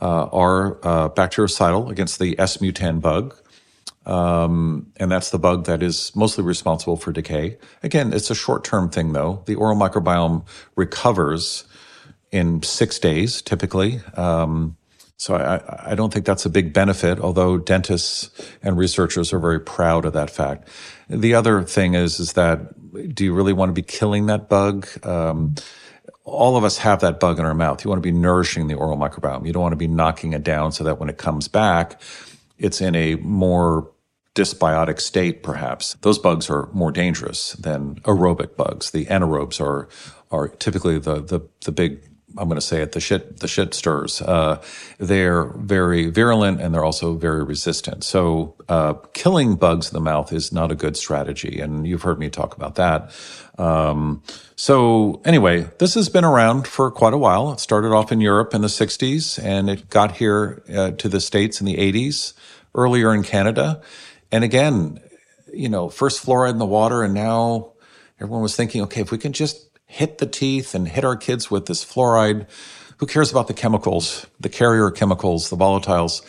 uh, 0.02 0.26
are 0.26 0.78
uh, 0.84 1.10
bactericidal 1.10 1.90
against 1.90 2.20
the 2.20 2.38
S 2.40 2.58
mutan 2.58 3.02
bug. 3.02 3.36
Um, 4.06 4.92
and 4.98 5.10
that's 5.10 5.30
the 5.30 5.40
bug 5.40 5.66
that 5.66 5.82
is 5.82 6.14
mostly 6.16 6.44
responsible 6.44 6.98
for 6.98 7.12
decay. 7.12 7.58
Again, 7.84 8.12
it's 8.12 8.30
a 8.30 8.36
short 8.36 8.64
term 8.64 8.90
thing 8.90 9.14
though. 9.14 9.44
The 9.46 9.56
oral 9.56 9.78
microbiome 9.78 10.46
recovers 10.76 11.64
in 12.32 12.62
six 12.64 13.00
days 13.00 13.42
typically. 13.42 14.02
Um, 14.16 14.76
so 15.18 15.36
I, 15.36 15.92
I, 15.92 15.96
don't 15.96 16.12
think 16.12 16.26
that's 16.26 16.46
a 16.46 16.50
big 16.50 16.74
benefit, 16.74 17.20
although 17.20 17.58
dentists 17.58 18.30
and 18.62 18.78
researchers 18.78 19.32
are 19.32 19.40
very 19.40 19.60
proud 19.60 20.06
of 20.06 20.14
that 20.14 20.30
fact. 20.30 20.68
The 21.08 21.36
other 21.36 21.64
thing 21.64 21.94
is, 21.94 22.20
is 22.20 22.34
that 22.34 23.14
do 23.14 23.24
you 23.24 23.34
really 23.34 23.54
want 23.54 23.70
to 23.70 23.74
be 23.74 23.84
killing 23.84 24.26
that 24.28 24.50
bug? 24.50 24.88
Um, 25.06 25.56
all 26.26 26.58
of 26.58 26.64
us 26.64 26.78
have 26.78 27.02
that 27.02 27.20
bug 27.20 27.40
in 27.40 27.46
our 27.46 27.54
mouth. 27.54 27.84
You 27.84 27.90
want 27.90 28.02
to 28.02 28.08
be 28.08 28.18
nourishing 28.18 28.68
the 28.68 28.76
oral 28.76 28.98
microbiome. 28.98 29.46
You 29.46 29.54
don't 29.54 29.62
want 29.62 29.74
to 29.74 29.78
be 29.78 29.88
knocking 29.88 30.34
it 30.34 30.44
down 30.44 30.72
so 30.72 30.84
that 30.84 31.00
when 31.00 31.10
it 31.10 31.18
comes 31.18 31.48
back, 31.48 32.02
it's 32.58 32.82
in 32.82 32.96
a 32.96 33.16
more 33.16 33.92
dysbiotic 34.36 35.00
state, 35.00 35.44
perhaps. 35.44 35.96
Those 36.02 36.18
bugs 36.18 36.50
are 36.50 36.70
more 36.74 36.92
dangerous 36.92 37.54
than 37.54 37.96
aerobic 38.02 38.56
bugs. 38.56 38.92
The 38.92 39.06
anaerobes 39.06 39.62
are 39.62 39.88
are 40.32 40.48
typically 40.48 40.98
the 40.98 41.22
the, 41.22 41.42
the 41.66 41.72
big 41.72 42.10
I'm 42.38 42.48
going 42.48 42.60
to 42.60 42.66
say 42.66 42.82
it, 42.82 42.94
the 42.94 43.00
shit, 43.00 43.40
the 43.40 43.48
shit 43.48 43.74
stirs. 43.74 44.22
Uh, 44.22 44.62
they're 44.98 45.46
very 45.46 46.10
virulent 46.10 46.62
and 46.62 46.74
they're 46.74 46.84
also 46.84 47.16
very 47.16 47.44
resistant. 47.44 48.04
So, 48.04 48.56
uh, 48.68 48.94
killing 49.14 49.56
bugs 49.56 49.90
in 49.90 49.94
the 49.94 50.02
mouth 50.02 50.34
is 50.34 50.52
not 50.52 50.72
a 50.72 50.76
good 50.76 50.98
strategy. 50.98 51.60
And 51.60 51.88
you've 51.88 52.02
heard 52.02 52.20
me 52.20 52.30
talk 52.30 52.56
about 52.56 52.76
that. 52.76 53.12
Um, 53.58 54.24
so 54.56 55.22
anyway, 55.26 55.70
this 55.78 55.94
has 55.94 56.10
been 56.10 56.26
around 56.26 56.68
for 56.68 56.90
quite 56.90 57.14
a 57.14 57.18
while. 57.18 57.54
It 57.54 57.60
started 57.60 57.92
off 57.92 58.12
in 58.12 58.22
Europe 58.22 58.54
in 58.54 58.62
the 58.62 58.68
60s 58.68 59.44
and 59.44 59.70
it 59.70 59.90
got 59.90 60.14
here 60.18 60.64
uh, 60.74 60.92
to 60.92 61.10
the 61.10 61.22
States 61.22 61.60
in 61.60 61.68
the 61.68 61.76
80s, 61.76 62.34
earlier 62.74 63.14
in 63.14 63.24
Canada. 63.24 63.82
And 64.32 64.44
again, 64.44 65.00
you 65.54 65.70
know, 65.70 65.90
first 65.90 66.26
fluoride 66.26 66.52
in 66.52 66.58
the 66.58 66.66
water 66.66 67.04
and 67.04 67.14
now 67.14 67.74
everyone 68.20 68.42
was 68.42 68.56
thinking, 68.56 68.82
okay, 68.84 69.02
if 69.02 69.12
we 69.12 69.18
can 69.18 69.34
just 69.34 69.70
hit 69.94 70.18
the 70.18 70.26
teeth 70.26 70.74
and 70.74 70.88
hit 70.88 71.06
our 71.06 71.16
kids 71.16 71.52
with 71.52 71.68
this 71.68 71.86
fluoride. 71.86 72.48
Who 72.98 73.06
cares 73.06 73.30
about 73.30 73.48
the 73.48 73.54
chemicals, 73.54 74.26
the 74.40 74.50
carrier 74.50 74.90
chemicals, 74.90 75.52
the 75.52 75.56
volatiles? 75.56 76.22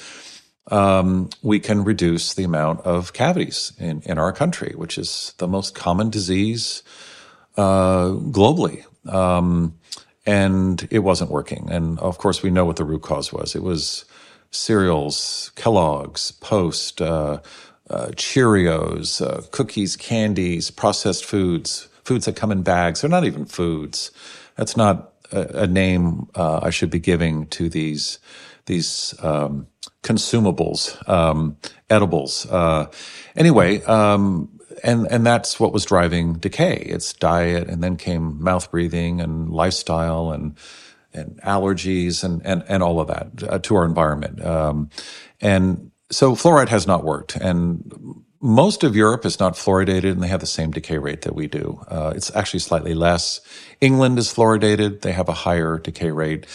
Um, 0.71 1.31
we 1.43 1.61
can 1.61 1.83
reduce 1.83 2.35
the 2.35 2.45
amount 2.45 2.81
of 2.83 3.15
cavities 3.15 3.73
in, 3.79 4.03
in 4.03 4.19
our 4.19 4.33
country, 4.33 4.75
which 4.77 4.99
is 4.99 5.35
the 5.39 5.49
most 5.49 5.75
common 5.75 6.11
disease 6.11 6.83
uh, 7.57 8.09
globally. 8.39 8.85
Um, 9.07 9.79
and 10.27 10.87
it 10.91 11.01
wasn't 11.01 11.31
working. 11.31 11.71
And 11.71 11.99
of 12.01 12.19
course, 12.19 12.43
we 12.43 12.51
know 12.51 12.67
what 12.67 12.77
the 12.77 12.85
root 12.85 13.03
cause 13.03 13.33
was. 13.33 13.55
It 13.55 13.63
was 13.63 14.05
cereals, 14.51 15.53
Kellogg's, 15.57 16.33
Post, 16.33 17.01
uh, 17.01 17.41
uh, 17.89 18.09
Cheerios, 18.09 19.21
uh, 19.21 19.43
cookies, 19.51 19.97
candies, 19.97 20.71
processed 20.71 21.25
foods, 21.25 21.89
foods 22.05 22.27
that 22.27 22.37
come 22.37 22.53
in 22.53 22.63
bags. 22.63 23.01
They're 23.01 23.11
not 23.11 23.25
even 23.25 23.45
foods. 23.45 24.11
That's 24.57 24.77
not 24.77 25.13
a, 25.33 25.63
a 25.63 25.67
name 25.67 26.29
uh, 26.35 26.61
I 26.63 26.71
should 26.71 26.91
be 26.91 26.99
giving 26.99 27.47
to 27.49 27.69
these 27.69 28.19
these 28.67 29.15
um, 29.23 29.67
consumables, 30.03 31.07
um, 31.09 31.57
edibles. 31.91 32.47
Uh, 32.47 32.87
anyway, 33.37 33.83
um, 33.83 34.49
and 34.83 35.07
and 35.11 35.27
that's 35.27 35.61
what 35.61 35.73
was 35.73 35.85
driving 35.85 36.35
decay. 36.35 36.77
It's 36.77 37.13
diet, 37.13 37.69
and 37.69 37.83
then 37.83 37.97
came 37.97 38.43
mouth 38.43 38.71
breathing 38.71 39.21
and 39.21 39.51
lifestyle 39.51 40.31
and 40.31 40.57
and 41.13 41.41
allergies 41.43 42.25
and 42.25 42.45
and 42.45 42.65
and 42.69 42.83
all 42.83 43.01
of 43.01 43.09
that 43.09 43.49
uh, 43.49 43.59
to 43.61 43.77
our 43.77 43.85
environment. 43.85 44.45
Um, 44.45 44.91
and 45.41 45.91
so 46.11 46.35
fluoride 46.35 46.69
has 46.69 46.87
not 46.87 47.05
worked, 47.05 47.37
and 47.37 48.24
most 48.45 48.85
of 48.85 48.95
Europe 48.95 49.25
is 49.25 49.41
not 49.41 49.55
fluoridated 49.55 50.13
and 50.13 50.23
they 50.23 50.29
have 50.29 50.41
the 50.43 50.47
same 50.47 50.71
decay 50.71 50.99
rate 50.99 51.23
that 51.23 51.35
we 51.35 51.49
do. 51.49 51.81
Uh, 51.89 52.13
it's 52.15 52.35
actually 52.37 52.61
slightly 52.61 52.93
less. 52.95 53.41
England 53.81 54.19
is 54.19 54.29
fluoridated. 54.35 55.01
They 55.01 55.13
have 55.13 55.31
a 55.31 55.35
higher 55.35 55.79
decay 55.79 56.11
rate. 56.11 56.47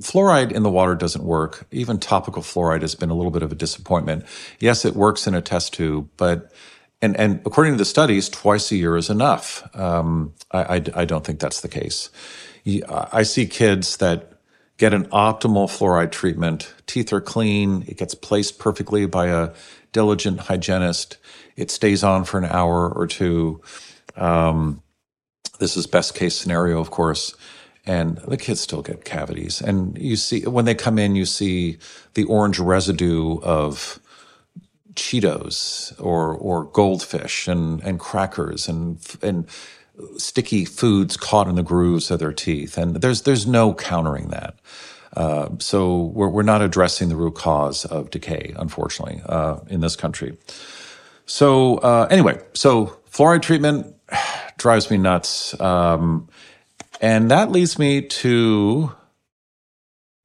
fluoride 0.00 0.52
in 0.52 0.62
the 0.62 0.70
water 0.70 0.94
doesn't 0.94 1.24
work. 1.24 1.66
Even 1.72 1.98
topical 1.98 2.42
fluoride 2.44 2.82
has 2.82 2.94
been 2.94 3.10
a 3.10 3.16
little 3.16 3.32
bit 3.32 3.42
of 3.42 3.50
a 3.50 3.56
disappointment. 3.56 4.24
Yes, 4.60 4.84
it 4.84 4.94
works 4.94 5.26
in 5.26 5.34
a 5.34 5.42
test 5.42 5.74
tube, 5.74 6.08
but 6.16 6.52
and, 7.02 7.16
and 7.18 7.40
according 7.44 7.74
to 7.74 7.78
the 7.78 7.84
studies, 7.84 8.28
twice 8.28 8.70
a 8.72 8.76
year 8.76 8.96
is 8.96 9.10
enough. 9.10 9.68
Um, 9.76 10.34
I, 10.52 10.76
I, 10.76 10.82
I 11.02 11.06
don't 11.06 11.24
think 11.26 11.40
that's 11.40 11.60
the 11.62 11.68
case. 11.68 12.10
I 12.88 13.24
see 13.24 13.46
kids 13.46 13.98
that 13.98 14.37
get 14.78 14.94
an 14.94 15.06
optimal 15.06 15.68
fluoride 15.68 16.12
treatment. 16.12 16.72
Teeth 16.86 17.12
are 17.12 17.20
clean. 17.20 17.84
It 17.86 17.98
gets 17.98 18.14
placed 18.14 18.58
perfectly 18.58 19.06
by 19.06 19.26
a 19.26 19.50
diligent 19.92 20.40
hygienist. 20.40 21.18
It 21.56 21.70
stays 21.70 22.04
on 22.04 22.24
for 22.24 22.38
an 22.38 22.46
hour 22.46 22.88
or 22.88 23.06
two. 23.06 23.60
Um, 24.16 24.82
this 25.58 25.76
is 25.76 25.86
best 25.86 26.14
case 26.14 26.36
scenario, 26.36 26.80
of 26.80 26.90
course. 26.90 27.34
And 27.84 28.18
the 28.18 28.36
kids 28.36 28.60
still 28.60 28.82
get 28.82 29.04
cavities. 29.04 29.60
And 29.60 29.98
you 29.98 30.16
see, 30.16 30.46
when 30.46 30.64
they 30.64 30.74
come 30.74 30.98
in, 30.98 31.16
you 31.16 31.24
see 31.24 31.78
the 32.14 32.24
orange 32.24 32.58
residue 32.58 33.40
of 33.40 33.98
Cheetos 34.94 35.94
or, 35.98 36.34
or 36.34 36.64
goldfish 36.64 37.48
and, 37.48 37.82
and 37.82 37.98
crackers 37.98 38.68
and, 38.68 38.98
and 39.22 39.46
sticky 40.16 40.64
foods 40.64 41.16
caught 41.16 41.48
in 41.48 41.54
the 41.54 41.62
grooves 41.62 42.10
of 42.10 42.18
their 42.18 42.32
teeth. 42.32 42.78
And 42.78 42.96
there's, 42.96 43.22
there's 43.22 43.46
no 43.46 43.74
countering 43.74 44.28
that. 44.28 44.58
Uh, 45.16 45.48
so 45.58 46.04
we're, 46.14 46.28
we're 46.28 46.42
not 46.42 46.62
addressing 46.62 47.08
the 47.08 47.16
root 47.16 47.34
cause 47.34 47.84
of 47.84 48.10
decay, 48.10 48.54
unfortunately, 48.56 49.22
uh, 49.26 49.58
in 49.68 49.80
this 49.80 49.96
country. 49.96 50.36
So 51.26 51.78
uh, 51.78 52.08
anyway, 52.10 52.40
so 52.54 52.98
fluoride 53.10 53.42
treatment 53.42 53.94
drives 54.58 54.90
me 54.90 54.96
nuts, 54.96 55.58
um, 55.60 56.28
and 57.00 57.30
that 57.30 57.50
leads 57.50 57.78
me 57.78 58.02
to. 58.02 58.92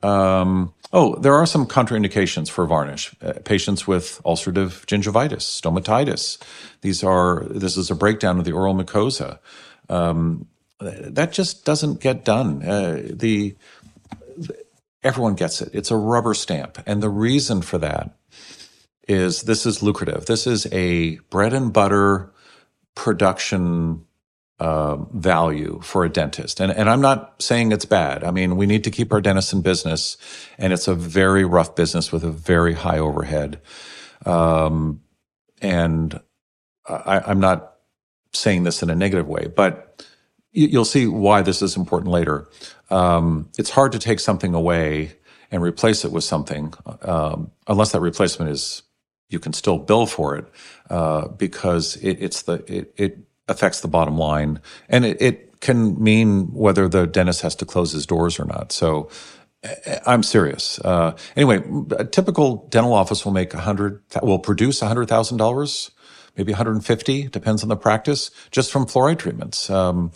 Um, 0.01 0.73
oh, 0.93 1.15
there 1.15 1.33
are 1.33 1.45
some 1.45 1.65
contraindications 1.65 2.49
for 2.49 2.65
varnish. 2.65 3.13
Uh, 3.21 3.33
patients 3.43 3.87
with 3.87 4.21
ulcerative 4.23 4.85
gingivitis, 4.85 5.41
stomatitis. 5.41 6.37
These 6.81 7.03
are 7.03 7.43
this 7.49 7.75
is 7.75 7.91
a 7.91 7.95
breakdown 7.95 8.39
of 8.39 8.45
the 8.45 8.53
oral 8.53 8.75
mucosa. 8.75 9.39
Um, 9.89 10.47
that 10.79 11.31
just 11.31 11.65
doesn't 11.65 11.99
get 11.99 12.23
done. 12.23 12.63
Uh, 12.63 13.01
the 13.05 13.55
everyone 15.03 15.35
gets 15.35 15.61
it. 15.61 15.69
It's 15.73 15.91
a 15.91 15.97
rubber 15.97 16.33
stamp. 16.33 16.81
And 16.85 17.01
the 17.03 17.09
reason 17.09 17.61
for 17.61 17.77
that 17.79 18.15
is 19.07 19.43
this 19.43 19.65
is 19.65 19.83
lucrative. 19.83 20.25
This 20.25 20.47
is 20.47 20.65
a 20.71 21.17
bread 21.29 21.53
and 21.53 21.73
butter 21.73 22.31
production 22.95 24.05
uh, 24.63 24.95
value 25.11 25.81
for 25.83 26.05
a 26.05 26.09
dentist. 26.09 26.61
And, 26.61 26.71
and 26.71 26.89
I'm 26.89 27.01
not 27.01 27.41
saying 27.41 27.73
it's 27.73 27.83
bad. 27.83 28.23
I 28.23 28.31
mean, 28.31 28.55
we 28.55 28.65
need 28.65 28.85
to 28.85 28.91
keep 28.91 29.11
our 29.11 29.19
dentists 29.19 29.51
in 29.51 29.61
business, 29.61 30.15
and 30.57 30.71
it's 30.71 30.87
a 30.87 30.95
very 30.95 31.43
rough 31.43 31.75
business 31.75 32.13
with 32.13 32.23
a 32.23 32.31
very 32.31 32.73
high 32.73 32.97
overhead. 32.97 33.59
Um, 34.25 35.01
and 35.61 36.17
I, 36.87 37.19
I'm 37.27 37.41
not 37.41 37.73
saying 38.31 38.63
this 38.63 38.81
in 38.81 38.89
a 38.89 38.95
negative 38.95 39.27
way, 39.27 39.51
but 39.53 40.01
you'll 40.53 40.85
see 40.85 41.07
why 41.07 41.41
this 41.41 41.61
is 41.61 41.75
important 41.75 42.11
later. 42.11 42.47
Um, 42.89 43.49
it's 43.57 43.71
hard 43.71 43.91
to 43.91 43.99
take 43.99 44.21
something 44.21 44.53
away 44.53 45.17
and 45.51 45.61
replace 45.61 46.05
it 46.05 46.13
with 46.13 46.23
something, 46.23 46.73
um, 47.01 47.51
unless 47.67 47.91
that 47.91 47.99
replacement 47.99 48.49
is 48.49 48.83
you 49.27 49.39
can 49.39 49.51
still 49.51 49.77
bill 49.77 50.05
for 50.05 50.37
it 50.37 50.45
uh, 50.89 51.27
because 51.27 51.97
it, 51.97 52.17
it's 52.21 52.43
the 52.43 52.63
it, 52.73 52.93
it, 52.95 53.17
affects 53.47 53.81
the 53.81 53.87
bottom 53.87 54.17
line, 54.17 54.61
and 54.89 55.05
it, 55.05 55.21
it 55.21 55.59
can 55.61 56.01
mean 56.01 56.53
whether 56.53 56.87
the 56.87 57.07
dentist 57.07 57.41
has 57.41 57.55
to 57.55 57.65
close 57.65 57.91
his 57.91 58.05
doors 58.05 58.39
or 58.39 58.45
not. 58.45 58.71
So. 58.71 59.09
I'm 60.05 60.23
serious. 60.23 60.77
Uh, 60.79 61.15
anyway, 61.37 61.63
a 61.97 62.03
typical 62.03 62.67
dental 62.67 62.91
office 62.91 63.23
will 63.23 63.31
make 63.31 63.53
a 63.53 63.61
hundred, 63.61 64.01
will 64.21 64.39
produce 64.39 64.81
a 64.81 64.87
hundred 64.87 65.07
thousand 65.07 65.37
dollars, 65.37 65.91
maybe 66.35 66.51
150, 66.51 67.29
depends 67.29 67.63
on 67.63 67.69
the 67.69 67.77
practice, 67.77 68.29
just 68.51 68.73
from 68.73 68.85
fluoride 68.85 69.19
treatments. 69.19 69.69
Um, 69.69 70.11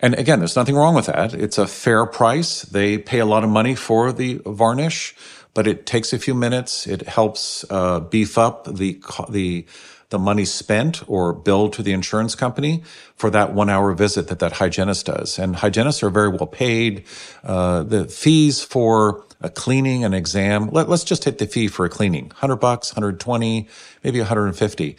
and 0.00 0.14
again, 0.14 0.38
there's 0.38 0.56
nothing 0.56 0.74
wrong 0.74 0.94
with 0.94 1.06
that. 1.06 1.32
It's 1.34 1.58
a 1.58 1.66
fair 1.66 2.04
price. 2.04 2.62
They 2.62 2.98
pay 2.98 3.20
a 3.20 3.26
lot 3.26 3.44
of 3.44 3.50
money 3.50 3.74
for 3.74 4.12
the 4.12 4.42
varnish, 4.44 5.14
but 5.54 5.66
it 5.66 5.86
takes 5.86 6.12
a 6.12 6.18
few 6.18 6.34
minutes. 6.34 6.86
It 6.86 7.08
helps 7.08 7.64
uh, 7.70 8.00
beef 8.00 8.36
up 8.36 8.64
the 8.66 9.00
the 9.30 9.66
the 10.10 10.18
money 10.18 10.44
spent 10.44 11.02
or 11.08 11.32
billed 11.32 11.72
to 11.74 11.82
the 11.82 11.92
insurance 11.92 12.34
company 12.34 12.82
for 13.16 13.30
that 13.30 13.54
one 13.54 13.70
hour 13.70 13.92
visit 13.94 14.28
that 14.28 14.38
that 14.38 14.52
hygienist 14.52 15.06
does. 15.06 15.38
And 15.38 15.56
hygienists 15.56 16.02
are 16.02 16.10
very 16.10 16.28
well 16.28 16.46
paid. 16.46 17.04
Uh, 17.42 17.82
the 17.82 18.06
fees 18.06 18.62
for 18.62 19.24
a 19.40 19.50
cleaning, 19.50 20.04
an 20.04 20.14
exam, 20.14 20.68
let, 20.70 20.88
us 20.88 21.04
just 21.04 21.22
take 21.22 21.38
the 21.38 21.46
fee 21.46 21.68
for 21.68 21.84
a 21.84 21.90
cleaning, 21.90 22.26
100 22.28 22.56
bucks, 22.56 22.92
120, 22.92 23.68
maybe 24.02 24.18
150. 24.18 24.96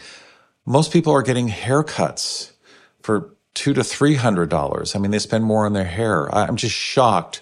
Most 0.65 0.91
people 0.91 1.13
are 1.13 1.21
getting 1.21 1.49
haircuts 1.49 2.51
for 3.01 3.35
two 3.53 3.73
to 3.73 3.83
three 3.83 4.15
hundred 4.15 4.49
dollars. 4.49 4.95
I 4.95 4.99
mean, 4.99 5.11
they 5.11 5.19
spend 5.19 5.43
more 5.43 5.65
on 5.65 5.73
their 5.73 5.85
hair. 5.85 6.33
I'm 6.35 6.57
just 6.57 6.75
shocked. 6.75 7.41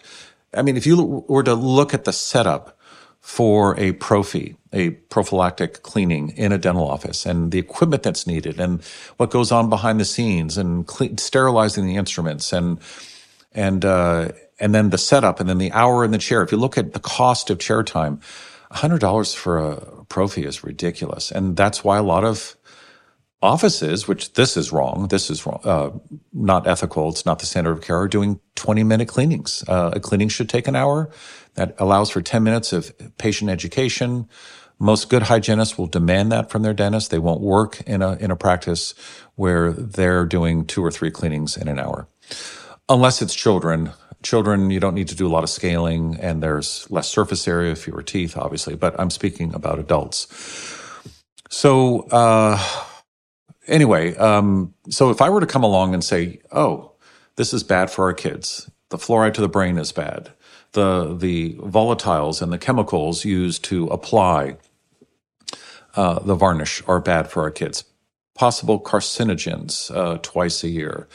I 0.54 0.62
mean, 0.62 0.78
if 0.78 0.86
you 0.86 1.26
were 1.28 1.44
to 1.44 1.56
look 1.56 1.94
at 1.94 2.06
the 2.06 2.14
setup 2.14 2.78
for 3.20 3.78
a 3.80 3.94
prophy, 3.94 4.56
a 4.74 4.92
prophylactic 4.92 5.84
cleaning 5.84 6.30
in 6.32 6.52
a 6.52 6.58
dental 6.58 6.90
office 6.90 7.26
and 7.26 7.52
the 7.52 7.60
equipment 7.60 8.04
that's 8.04 8.28
needed 8.28 8.60
and 8.60 8.84
what 9.18 9.30
goes 9.30 9.52
on 9.52 9.70
behind 9.70 10.00
the 10.00 10.06
scenes 10.06 10.58
and 10.58 10.88
clean, 10.88 11.18
sterilizing 11.18 11.86
the 11.86 11.96
instruments 11.96 12.52
and, 12.52 12.80
and, 13.54 13.86
uh, 13.86 14.30
and 14.60 14.74
then 14.74 14.90
the 14.90 14.98
setup 14.98 15.40
and 15.40 15.48
then 15.48 15.60
the 15.60 15.72
hour 15.72 16.04
in 16.04 16.12
the 16.12 16.18
chair. 16.18 16.42
If 16.42 16.52
you 16.52 16.58
look 16.58 16.78
at 16.78 16.94
the 16.94 17.00
cost 17.00 17.50
of 17.50 17.60
chair 17.60 17.84
time, 17.84 18.20
$100 18.72 19.36
for 19.36 19.58
a 19.60 20.06
prophy 20.06 20.46
is 20.46 20.64
ridiculous. 20.64 21.32
And 21.32 21.56
that's 21.56 21.84
why 21.84 21.98
a 21.98 22.04
lot 22.04 22.24
of 22.24 22.58
offices, 23.44 24.08
which 24.08 24.34
this 24.34 24.56
is 24.56 24.72
wrong, 24.72 25.08
this 25.10 25.30
is 25.30 25.46
wrong, 25.46 25.60
uh, 25.66 25.92
not 26.32 26.66
ethical, 26.66 27.10
it's 27.10 27.26
not 27.26 27.40
the 27.40 27.46
standard 27.46 27.72
of 27.72 27.82
care, 27.82 28.00
are 28.00 28.08
doing 28.08 28.40
20 28.56 28.84
minute 28.84 29.08
cleanings. 29.08 29.64
Uh, 29.68 29.92
a 29.94 30.00
cleaning 30.00 30.30
should 30.30 30.50
take 30.50 30.68
an 30.68 30.76
hour. 30.76 31.10
That 31.56 31.76
allows 31.78 32.10
for 32.10 32.22
10 32.22 32.42
minutes 32.42 32.74
of 32.74 32.92
patient 33.18 33.52
education. 33.52 34.28
Most 34.84 35.08
good 35.08 35.24
hygienists 35.24 35.78
will 35.78 35.88
demand 35.88 36.34
that 36.34 36.50
from 36.50 36.62
their 36.62 36.74
dentist. 36.74 37.10
They 37.10 37.18
won't 37.18 37.40
work 37.40 37.80
in 37.88 38.02
a, 38.02 38.18
in 38.18 38.32
a 38.32 38.36
practice 38.36 38.94
where 39.36 39.72
they're 39.72 40.26
doing 40.26 40.66
two 40.66 40.84
or 40.84 40.92
three 40.92 41.10
cleanings 41.10 41.56
in 41.56 41.70
an 41.70 41.80
hour. 41.80 42.06
Unless 42.90 43.22
it's 43.22 43.34
children. 43.34 43.94
Children, 44.24 44.72
you 44.72 44.82
don't 44.82 44.94
need 44.94 45.08
to 45.08 45.16
do 45.16 45.26
a 45.26 45.32
lot 45.32 45.46
of 45.46 45.50
scaling 45.50 46.18
and 46.20 46.44
there's 46.44 46.86
less 46.92 47.08
surface 47.08 47.48
area, 47.48 47.78
fewer 47.78 48.04
teeth, 48.04 48.36
obviously, 48.36 48.76
but 48.76 48.94
I'm 49.00 49.10
speaking 49.10 49.54
about 49.54 49.80
adults. 49.80 50.28
So, 51.50 52.02
uh, 52.12 52.62
anyway, 53.66 54.18
um, 54.18 54.74
so 54.90 55.12
if 55.12 55.22
I 55.22 55.30
were 55.30 55.40
to 55.40 55.48
come 55.48 55.64
along 55.64 55.94
and 55.94 56.04
say, 56.04 56.42
oh, 56.52 56.92
this 57.38 57.54
is 57.54 57.64
bad 57.64 57.90
for 57.90 58.04
our 58.04 58.14
kids, 58.14 58.70
the 58.90 58.98
fluoride 58.98 59.36
to 59.36 59.42
the 59.42 59.48
brain 59.48 59.78
is 59.78 59.94
bad, 59.94 60.34
the 60.74 61.16
the 61.16 61.54
volatiles 61.60 62.42
and 62.42 62.52
the 62.52 62.58
chemicals 62.58 63.24
used 63.24 63.64
to 63.64 63.88
apply 63.88 64.58
uh, 65.96 66.20
the 66.20 66.36
varnish 66.36 66.82
are 66.88 67.00
bad 67.00 67.30
for 67.30 67.44
our 67.44 67.52
kids. 67.52 67.84
Possible 68.36 68.80
carcinogens 68.80 69.96
uh, 69.96 70.18
twice 70.22 70.64
a 70.64 70.70
year. 70.70 71.08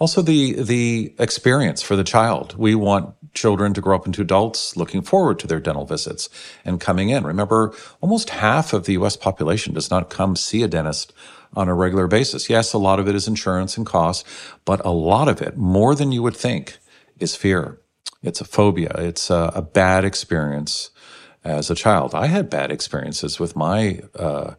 Also, 0.00 0.22
the 0.22 0.60
the 0.60 1.14
experience 1.18 1.82
for 1.82 1.94
the 1.94 2.02
child. 2.02 2.56
We 2.58 2.74
want 2.74 3.14
children 3.32 3.74
to 3.74 3.80
grow 3.80 3.96
up 3.96 4.06
into 4.06 4.22
adults 4.22 4.76
looking 4.76 5.02
forward 5.02 5.38
to 5.40 5.46
their 5.46 5.60
dental 5.60 5.84
visits 5.84 6.28
and 6.64 6.80
coming 6.80 7.10
in. 7.10 7.24
Remember, 7.24 7.72
almost 8.00 8.30
half 8.30 8.72
of 8.72 8.86
the 8.86 8.92
U.S. 8.94 9.16
population 9.16 9.72
does 9.72 9.90
not 9.90 10.10
come 10.10 10.34
see 10.34 10.62
a 10.62 10.68
dentist 10.68 11.12
on 11.56 11.68
a 11.68 11.74
regular 11.74 12.08
basis. 12.08 12.50
Yes, 12.50 12.72
a 12.72 12.78
lot 12.78 12.98
of 12.98 13.08
it 13.08 13.14
is 13.14 13.28
insurance 13.28 13.76
and 13.76 13.86
cost, 13.86 14.26
but 14.64 14.84
a 14.84 14.90
lot 14.90 15.28
of 15.28 15.40
it, 15.40 15.56
more 15.56 15.94
than 15.94 16.10
you 16.10 16.22
would 16.22 16.36
think, 16.36 16.78
is 17.20 17.36
fear. 17.36 17.78
It's 18.22 18.40
a 18.40 18.44
phobia. 18.44 18.92
It's 18.98 19.30
a, 19.30 19.52
a 19.54 19.62
bad 19.62 20.04
experience 20.04 20.90
as 21.44 21.70
a 21.70 21.74
child. 21.74 22.14
I 22.14 22.26
had 22.26 22.50
bad 22.50 22.72
experiences 22.72 23.38
with 23.38 23.54
my 23.56 24.00
uh, 24.14 24.54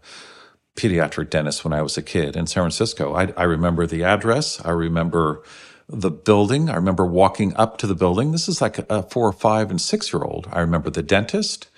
pediatric 0.75 1.29
dentist 1.29 1.63
when 1.63 1.73
I 1.73 1.81
was 1.81 1.97
a 1.97 2.01
kid 2.01 2.35
in 2.35 2.47
San 2.47 2.61
Francisco. 2.61 3.13
I, 3.15 3.33
I 3.37 3.43
remember 3.43 3.87
the 3.87 4.03
address. 4.03 4.63
I 4.63 4.71
remember 4.71 5.43
the 5.87 6.11
building. 6.11 6.69
I 6.69 6.75
remember 6.75 7.05
walking 7.05 7.55
up 7.55 7.77
to 7.79 7.87
the 7.87 7.95
building. 7.95 8.31
This 8.31 8.47
is 8.47 8.61
like 8.61 8.79
a 8.89 9.03
four 9.03 9.27
or 9.27 9.33
five 9.33 9.69
and 9.69 9.79
six 9.81 10.13
year 10.13 10.23
old. 10.23 10.47
I 10.51 10.59
remember 10.61 10.89
the 10.89 11.03
dentist. 11.03 11.69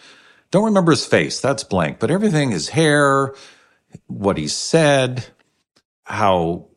Don't 0.51 0.65
remember 0.65 0.91
his 0.91 1.05
face. 1.05 1.41
That's 1.41 1.63
blank, 1.63 1.99
but 1.99 2.11
everything, 2.11 2.51
his 2.51 2.69
hair, 2.69 3.33
what 4.07 4.37
he 4.37 4.47
said, 4.47 5.25
how 6.03 6.67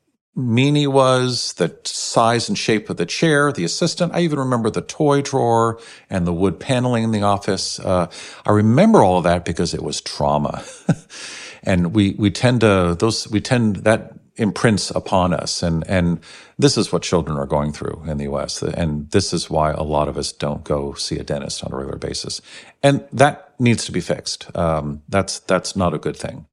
mean 0.41 0.75
he 0.75 0.87
was, 0.87 1.55
the 1.55 1.77
size 1.85 2.49
and 2.49 2.59
shape 2.59 2.91
of 2.91 2.97
the 2.97 3.07
chair, 3.07 3.53
the 3.53 3.65
assistant. 3.65 4.15
I 4.15 4.21
even 4.21 4.39
remember 4.39 4.71
the 4.71 4.83
toy 4.83 5.23
drawer 5.23 5.81
and 6.09 6.27
the 6.27 6.33
wood 6.33 6.59
paneling 6.61 7.05
in 7.05 7.13
the 7.13 7.23
office. 7.23 7.79
Uh, 7.79 8.11
I 8.47 8.51
remember 8.51 9.03
all 9.03 9.19
of 9.19 9.25
that 9.25 9.45
because 9.45 9.75
it 9.75 9.83
was 9.83 10.01
trauma. 10.01 10.65
and 11.63 11.95
we, 11.95 12.13
we 12.19 12.31
tend 12.31 12.63
to, 12.63 12.97
those, 12.99 13.29
we 13.29 13.41
tend, 13.41 13.77
that 13.77 14.15
imprints 14.37 14.91
upon 14.91 15.35
us. 15.35 15.63
And, 15.63 15.87
and 15.87 16.21
this 16.59 16.79
is 16.79 16.93
what 16.93 17.03
children 17.03 17.37
are 17.37 17.47
going 17.47 17.73
through 17.73 18.03
in 18.07 18.17
the 18.17 18.25
US. 18.25 18.63
And 18.63 19.11
this 19.11 19.33
is 19.33 19.51
why 19.51 19.73
a 19.73 19.83
lot 19.83 20.09
of 20.09 20.17
us 20.17 20.33
don't 20.33 20.65
go 20.65 20.95
see 20.95 21.19
a 21.19 21.23
dentist 21.23 21.63
on 21.63 21.73
a 21.73 21.77
regular 21.77 21.99
basis. 21.99 22.41
And 22.83 23.07
that 23.13 23.55
needs 23.61 23.85
to 23.85 23.93
be 23.93 24.01
fixed. 24.01 24.55
Um, 24.57 25.03
that's, 25.09 25.41
that's 25.41 25.77
not 25.77 25.95
a 25.95 25.99
good 25.99 26.17
thing. 26.17 26.47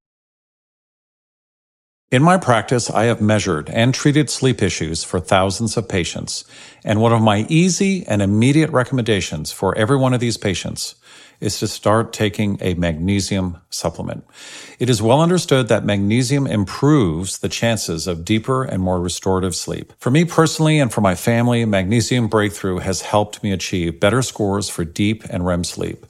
In 2.10 2.24
my 2.24 2.38
practice, 2.38 2.90
I 2.90 3.04
have 3.04 3.20
measured 3.20 3.70
and 3.70 3.94
treated 3.94 4.30
sleep 4.30 4.64
issues 4.64 5.04
for 5.04 5.20
thousands 5.20 5.76
of 5.76 5.90
patients, 5.90 6.46
and 6.86 7.02
one 7.02 7.12
of 7.12 7.22
my 7.22 7.46
easy 7.50 8.06
and 8.08 8.22
immediate 8.22 8.70
recommendations 8.70 9.52
for 9.52 9.78
every 9.78 9.98
one 9.98 10.14
of 10.14 10.22
these 10.22 10.38
patients 10.38 10.96
is 11.42 11.60
to 11.60 11.68
start 11.68 12.14
taking 12.14 12.60
a 12.62 12.76
magnesium 12.76 13.58
supplement. 13.70 14.26
It 14.80 14.90
is 14.90 15.02
well 15.02 15.20
understood 15.20 15.68
that 15.68 15.84
magnesium 15.84 16.48
improves 16.48 17.40
the 17.40 17.50
chances 17.50 18.08
of 18.08 18.24
deeper 18.24 18.64
and 18.64 18.82
more 18.82 19.02
restorative 19.02 19.54
sleep. 19.54 19.92
For 20.00 20.10
me 20.10 20.24
personally 20.24 20.80
and 20.80 20.94
for 20.94 21.02
my 21.02 21.14
family, 21.14 21.66
magnesium 21.66 22.30
breakthrough 22.30 22.78
has 22.78 23.02
helped 23.02 23.44
me 23.44 23.52
achieve 23.52 24.00
better 24.00 24.22
scores 24.22 24.70
for 24.70 24.86
deep 24.86 25.26
and 25.30 25.46
REM 25.46 25.66
sleep. 25.66 26.06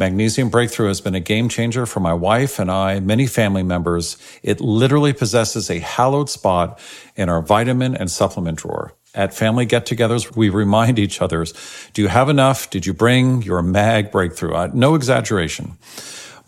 Magnesium 0.00 0.48
Breakthrough 0.48 0.88
has 0.88 1.02
been 1.02 1.14
a 1.14 1.20
game 1.20 1.50
changer 1.50 1.84
for 1.84 2.00
my 2.00 2.14
wife 2.14 2.58
and 2.58 2.70
I, 2.70 3.00
many 3.00 3.26
family 3.26 3.62
members. 3.62 4.16
It 4.42 4.58
literally 4.58 5.12
possesses 5.12 5.68
a 5.68 5.78
hallowed 5.78 6.30
spot 6.30 6.80
in 7.16 7.28
our 7.28 7.42
vitamin 7.42 7.94
and 7.94 8.10
supplement 8.10 8.60
drawer. 8.60 8.94
At 9.14 9.34
family 9.34 9.66
get 9.66 9.84
togethers, 9.84 10.34
we 10.34 10.48
remind 10.48 10.98
each 10.98 11.20
other, 11.20 11.44
do 11.92 12.00
you 12.00 12.08
have 12.08 12.30
enough? 12.30 12.70
Did 12.70 12.86
you 12.86 12.94
bring 12.94 13.42
your 13.42 13.60
mag 13.60 14.10
breakthrough? 14.10 14.54
Uh, 14.54 14.70
no 14.72 14.94
exaggeration. 14.94 15.76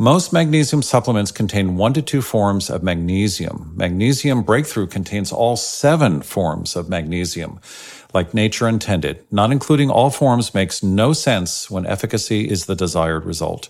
Most 0.03 0.33
magnesium 0.33 0.83
supplements 0.83 1.31
contain 1.31 1.77
one 1.77 1.93
to 1.93 2.03
two 2.03 2.23
forms 2.23 2.71
of 2.71 2.83
magnesium. 2.83 3.71
Magnesium 3.77 4.43
breakthrough 4.43 4.89
contains 4.89 5.31
all 5.31 5.57
seven 5.57 6.23
forms 6.23 6.75
of 6.75 6.89
magnesium 6.89 7.61
like 8.13 8.35
nature 8.35 8.67
intended. 8.67 9.25
Not 9.31 9.53
including 9.53 9.91
all 9.91 10.11
forms 10.11 10.55
makes 10.55 10.83
no 10.83 11.13
sense 11.13 11.71
when 11.71 11.87
efficacy 11.87 12.51
is 12.51 12.67
the 12.67 12.75
desired 12.75 13.25
result. 13.25 13.69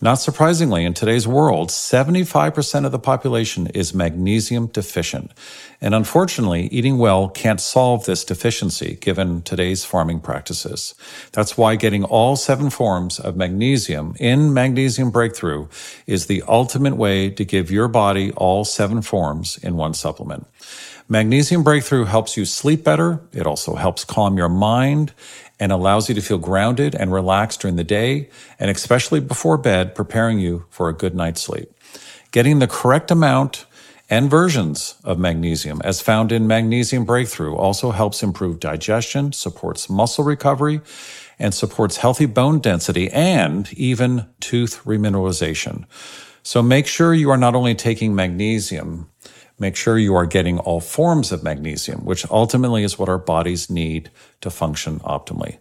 Not 0.00 0.20
surprisingly, 0.20 0.84
in 0.84 0.94
today's 0.94 1.26
world, 1.26 1.70
75% 1.70 2.86
of 2.86 2.92
the 2.92 3.00
population 3.00 3.66
is 3.68 3.92
magnesium 3.92 4.68
deficient. 4.68 5.32
And 5.80 5.92
unfortunately, 5.92 6.68
eating 6.68 6.98
well 6.98 7.28
can't 7.28 7.60
solve 7.60 8.04
this 8.04 8.24
deficiency 8.24 8.96
given 9.00 9.42
today's 9.42 9.84
farming 9.84 10.20
practices. 10.20 10.94
That's 11.32 11.58
why 11.58 11.74
getting 11.74 12.04
all 12.04 12.36
seven 12.36 12.70
forms 12.70 13.18
of 13.18 13.36
magnesium 13.36 14.14
in 14.20 14.54
Magnesium 14.54 15.10
Breakthrough 15.10 15.66
is 16.06 16.26
the 16.26 16.44
ultimate 16.46 16.94
way 16.94 17.30
to 17.30 17.44
give 17.44 17.72
your 17.72 17.88
body 17.88 18.30
all 18.36 18.64
seven 18.64 19.02
forms 19.02 19.58
in 19.64 19.76
one 19.76 19.94
supplement. 19.94 20.46
Magnesium 21.08 21.64
Breakthrough 21.64 22.04
helps 22.04 22.36
you 22.36 22.44
sleep 22.44 22.84
better. 22.84 23.20
It 23.32 23.46
also 23.46 23.74
helps 23.74 24.04
calm 24.04 24.36
your 24.36 24.50
mind 24.50 25.12
and 25.60 25.72
allows 25.72 26.08
you 26.08 26.14
to 26.14 26.20
feel 26.20 26.38
grounded 26.38 26.94
and 26.94 27.12
relaxed 27.12 27.60
during 27.60 27.76
the 27.76 27.84
day 27.84 28.28
and 28.58 28.70
especially 28.70 29.20
before 29.20 29.58
bed, 29.58 29.94
preparing 29.94 30.38
you 30.38 30.64
for 30.70 30.88
a 30.88 30.94
good 30.94 31.14
night's 31.14 31.40
sleep. 31.40 31.72
Getting 32.30 32.58
the 32.58 32.66
correct 32.66 33.10
amount 33.10 33.66
and 34.10 34.30
versions 34.30 34.94
of 35.04 35.18
magnesium 35.18 35.80
as 35.84 36.00
found 36.00 36.32
in 36.32 36.46
Magnesium 36.46 37.04
Breakthrough 37.04 37.54
also 37.54 37.90
helps 37.90 38.22
improve 38.22 38.60
digestion, 38.60 39.32
supports 39.32 39.90
muscle 39.90 40.24
recovery, 40.24 40.80
and 41.38 41.54
supports 41.54 41.98
healthy 41.98 42.26
bone 42.26 42.58
density 42.58 43.10
and 43.10 43.72
even 43.74 44.26
tooth 44.40 44.82
remineralization. 44.84 45.84
So 46.42 46.62
make 46.62 46.86
sure 46.86 47.12
you 47.12 47.30
are 47.30 47.36
not 47.36 47.54
only 47.54 47.74
taking 47.74 48.14
magnesium, 48.14 49.10
make 49.58 49.76
sure 49.76 49.98
you 49.98 50.14
are 50.14 50.26
getting 50.26 50.58
all 50.58 50.80
forms 50.80 51.32
of 51.32 51.42
magnesium, 51.42 52.04
which 52.04 52.28
ultimately 52.30 52.84
is 52.84 52.98
what 52.98 53.08
our 53.08 53.18
bodies 53.18 53.70
need 53.70 54.10
to 54.40 54.50
function 54.50 55.00
optimally. 55.00 55.58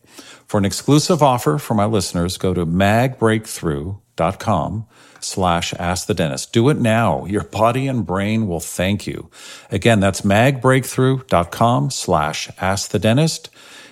For 0.47 0.57
an 0.57 0.65
exclusive 0.65 1.23
offer 1.23 1.57
for 1.57 1.73
my 1.73 1.85
listeners, 1.85 2.37
go 2.37 2.53
to 2.53 2.65
magbreakthrough.com 2.65 4.85
slash 5.19 5.73
ask 5.73 6.07
the 6.07 6.13
dentist. 6.13 6.53
Do 6.53 6.69
it 6.69 6.77
now. 6.77 7.25
Your 7.25 7.43
body 7.43 7.87
and 7.87 8.05
brain 8.05 8.47
will 8.47 8.59
thank 8.59 9.07
you. 9.07 9.29
Again, 9.71 9.99
that's 9.99 10.21
magbreakthrough.com 10.21 11.89
slash 11.91 12.49
ask 12.59 12.91
the 12.91 12.99
dentist. 12.99 13.49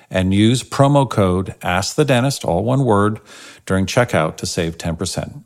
and 0.09 0.33
use 0.33 0.63
promo 0.63 1.09
code 1.09 1.55
Ask 1.63 1.95
the 1.95 2.05
Dentist, 2.05 2.45
all 2.45 2.63
one 2.63 2.85
word, 2.85 3.19
during 3.65 3.85
checkout 3.87 4.37
to 4.37 4.45
save 4.45 4.77
10%. 4.77 5.43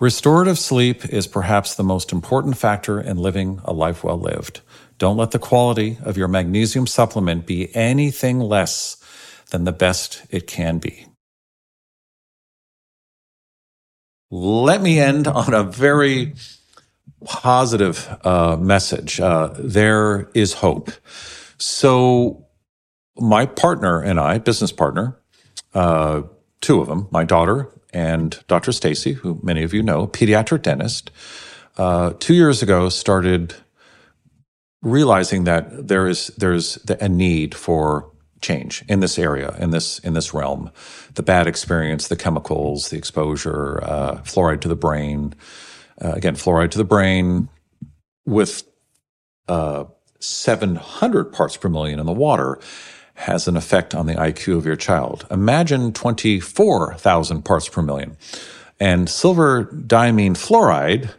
Restorative 0.00 0.60
sleep 0.60 1.04
is 1.06 1.26
perhaps 1.26 1.74
the 1.74 1.82
most 1.82 2.12
important 2.12 2.56
factor 2.56 3.00
in 3.00 3.16
living 3.16 3.60
a 3.64 3.72
life 3.72 4.04
well 4.04 4.18
lived. 4.18 4.60
Don't 4.96 5.16
let 5.16 5.32
the 5.32 5.40
quality 5.40 5.98
of 6.04 6.16
your 6.16 6.28
magnesium 6.28 6.86
supplement 6.86 7.46
be 7.46 7.74
anything 7.74 8.38
less 8.38 8.96
than 9.50 9.64
the 9.64 9.72
best 9.72 10.22
it 10.30 10.46
can 10.46 10.78
be. 10.78 11.06
Let 14.30 14.82
me 14.82 15.00
end 15.00 15.26
on 15.26 15.52
a 15.52 15.64
very 15.64 16.34
positive 17.24 18.08
uh, 18.24 18.56
message. 18.56 19.18
Uh, 19.18 19.52
there 19.58 20.30
is 20.32 20.52
hope. 20.54 20.92
So, 21.56 22.46
my 23.16 23.46
partner 23.46 24.00
and 24.00 24.20
I, 24.20 24.38
business 24.38 24.70
partner, 24.70 25.18
uh, 25.74 26.22
two 26.60 26.80
of 26.80 26.86
them, 26.86 27.08
my 27.10 27.24
daughter 27.24 27.72
and 27.92 28.38
Dr. 28.48 28.72
Stacy, 28.72 29.12
who 29.12 29.40
many 29.42 29.62
of 29.62 29.72
you 29.72 29.82
know, 29.82 30.06
pediatric 30.06 30.62
dentist, 30.62 31.10
uh, 31.76 32.12
two 32.18 32.34
years 32.34 32.62
ago 32.62 32.88
started 32.88 33.54
realizing 34.82 35.44
that 35.44 35.88
there 35.88 36.06
is 36.06 36.28
there's 36.36 36.78
a 37.00 37.08
need 37.08 37.54
for 37.54 38.10
change 38.40 38.84
in 38.88 39.00
this 39.00 39.18
area, 39.18 39.54
in 39.58 39.70
this 39.70 39.98
in 40.00 40.14
this 40.14 40.32
realm. 40.34 40.70
The 41.14 41.22
bad 41.22 41.46
experience, 41.46 42.08
the 42.08 42.16
chemicals, 42.16 42.90
the 42.90 42.96
exposure, 42.96 43.82
uh, 43.82 44.16
fluoride 44.22 44.60
to 44.62 44.68
the 44.68 44.76
brain. 44.76 45.34
Uh, 46.00 46.12
again, 46.12 46.36
fluoride 46.36 46.70
to 46.72 46.78
the 46.78 46.84
brain 46.84 47.48
with 48.24 48.62
uh, 49.48 49.84
700 50.20 51.32
parts 51.32 51.56
per 51.56 51.68
million 51.68 51.98
in 51.98 52.06
the 52.06 52.12
water 52.12 52.60
has 53.18 53.48
an 53.48 53.56
effect 53.56 53.94
on 53.94 54.06
the 54.06 54.14
IQ 54.14 54.56
of 54.56 54.64
your 54.64 54.76
child. 54.76 55.26
Imagine 55.30 55.92
24,000 55.92 57.42
parts 57.44 57.68
per 57.68 57.82
million. 57.82 58.16
And 58.78 59.10
silver 59.10 59.64
diamine 59.64 60.36
fluoride 60.36 61.10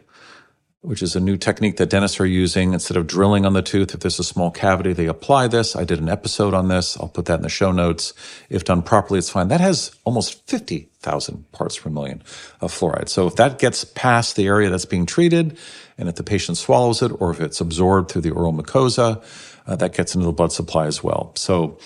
which 0.82 1.02
is 1.02 1.14
a 1.14 1.20
new 1.20 1.36
technique 1.36 1.76
that 1.76 1.90
dentists 1.90 2.18
are 2.20 2.26
using. 2.26 2.72
Instead 2.72 2.96
of 2.96 3.06
drilling 3.06 3.44
on 3.44 3.52
the 3.52 3.60
tooth, 3.62 3.92
if 3.92 4.00
there's 4.00 4.18
a 4.18 4.24
small 4.24 4.50
cavity, 4.50 4.94
they 4.94 5.06
apply 5.06 5.46
this. 5.46 5.76
I 5.76 5.84
did 5.84 6.00
an 6.00 6.08
episode 6.08 6.54
on 6.54 6.68
this. 6.68 6.98
I'll 6.98 7.08
put 7.08 7.26
that 7.26 7.34
in 7.34 7.42
the 7.42 7.50
show 7.50 7.70
notes. 7.70 8.14
If 8.48 8.64
done 8.64 8.82
properly, 8.82 9.18
it's 9.18 9.28
fine. 9.28 9.48
That 9.48 9.60
has 9.60 9.94
almost 10.04 10.46
50,000 10.48 11.52
parts 11.52 11.78
per 11.78 11.90
million 11.90 12.22
of 12.62 12.72
fluoride. 12.72 13.10
So 13.10 13.26
if 13.26 13.36
that 13.36 13.58
gets 13.58 13.84
past 13.84 14.36
the 14.36 14.46
area 14.46 14.70
that's 14.70 14.86
being 14.86 15.04
treated, 15.04 15.58
and 15.98 16.08
if 16.08 16.14
the 16.14 16.22
patient 16.22 16.56
swallows 16.56 17.02
it, 17.02 17.12
or 17.20 17.30
if 17.30 17.40
it's 17.40 17.60
absorbed 17.60 18.10
through 18.10 18.22
the 18.22 18.30
oral 18.30 18.54
mucosa, 18.54 19.22
uh, 19.66 19.76
that 19.76 19.94
gets 19.94 20.14
into 20.14 20.26
the 20.26 20.32
blood 20.32 20.52
supply 20.52 20.86
as 20.86 21.04
well. 21.04 21.32
So 21.36 21.78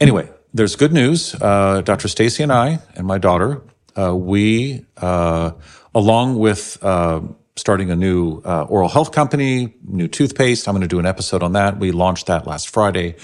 anyway, 0.00 0.28
there's 0.52 0.76
good 0.76 0.92
news. 0.92 1.34
Uh, 1.40 1.80
Dr. 1.80 2.08
Stacy 2.08 2.42
and 2.42 2.52
I 2.52 2.80
and 2.94 3.06
my 3.06 3.16
daughter, 3.16 3.62
uh, 3.96 4.14
we, 4.14 4.84
uh, 4.98 5.52
along 5.94 6.38
with, 6.38 6.76
uh, 6.82 7.22
starting 7.56 7.90
a 7.90 7.96
new 7.96 8.40
uh, 8.44 8.64
oral 8.64 8.88
health 8.88 9.12
company, 9.12 9.74
new 9.84 10.08
toothpaste. 10.08 10.66
I'm 10.68 10.74
going 10.74 10.82
to 10.82 10.88
do 10.88 10.98
an 10.98 11.06
episode 11.06 11.42
on 11.42 11.52
that. 11.52 11.78
We 11.78 11.92
launched 11.92 12.26
that 12.26 12.46
last 12.46 12.68
Friday. 12.68 13.16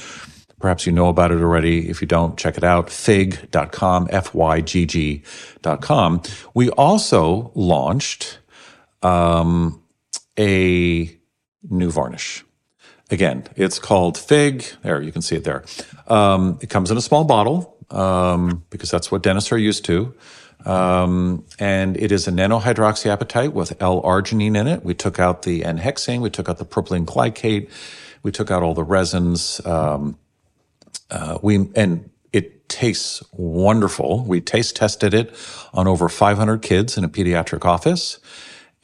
Perhaps 0.61 0.87
you 0.87 0.93
know 0.93 1.09
about 1.09 1.33
it 1.33 1.41
already. 1.41 1.89
If 1.89 2.01
you 2.03 2.07
don't, 2.07 2.39
check 2.39 2.57
it 2.59 2.65
out. 2.65 2.91
Fig.com 2.91 4.09
fygg.com. 4.09 5.23
We 6.55 6.71
also 6.71 7.51
launched 7.55 8.39
um, 9.03 9.83
a 10.39 11.19
new 11.69 11.91
varnish. 11.91 12.45
Again, 13.11 13.45
it's 13.57 13.79
called 13.79 14.17
Fygg. 14.17 14.65
There, 14.83 15.01
you 15.03 15.13
can 15.13 15.23
see 15.23 15.37
it 15.37 15.45
there. 15.45 15.65
Um, 16.07 16.59
it 16.61 16.71
comes 16.71 16.91
in 16.91 16.97
a 16.97 17.01
small 17.01 17.25
bottle 17.25 17.77
um, 17.91 18.65
because 18.71 18.91
that's 18.91 19.11
what 19.11 19.23
dentists 19.23 19.51
are 19.51 19.59
used 19.59 19.85
to. 19.87 20.15
Um, 20.65 21.47
and 21.59 21.97
it 21.97 22.13
is 22.13 22.29
a 22.29 22.31
nanohydroxyapatite 22.31 23.53
with 23.53 23.81
L-arginine 23.81 24.57
in 24.57 24.67
it. 24.67 24.85
We 24.85 24.95
took 24.95 25.19
out 25.19 25.43
the 25.43 25.65
N-hexane, 25.65 26.21
we 26.21 26.31
took 26.31 26.49
out 26.49 26.59
the 26.59 26.67
propylene 26.67 27.07
glycol, 27.07 27.71
we 28.23 28.31
took 28.31 28.51
out 28.51 28.63
all 28.63 28.75
the 28.75 28.85
resins. 28.85 29.65
Um, 29.65 30.19
uh, 31.11 31.39
we 31.43 31.71
and 31.75 32.11
it 32.33 32.69
tastes 32.69 33.23
wonderful. 33.33 34.25
We 34.25 34.41
taste 34.41 34.77
tested 34.77 35.15
it 35.15 35.35
on 35.73 35.89
over 35.89 36.09
500 36.09 36.63
kids 36.63 36.97
in 36.97 37.05
a 37.05 37.09
pediatric 37.09 37.65
office, 37.65 38.19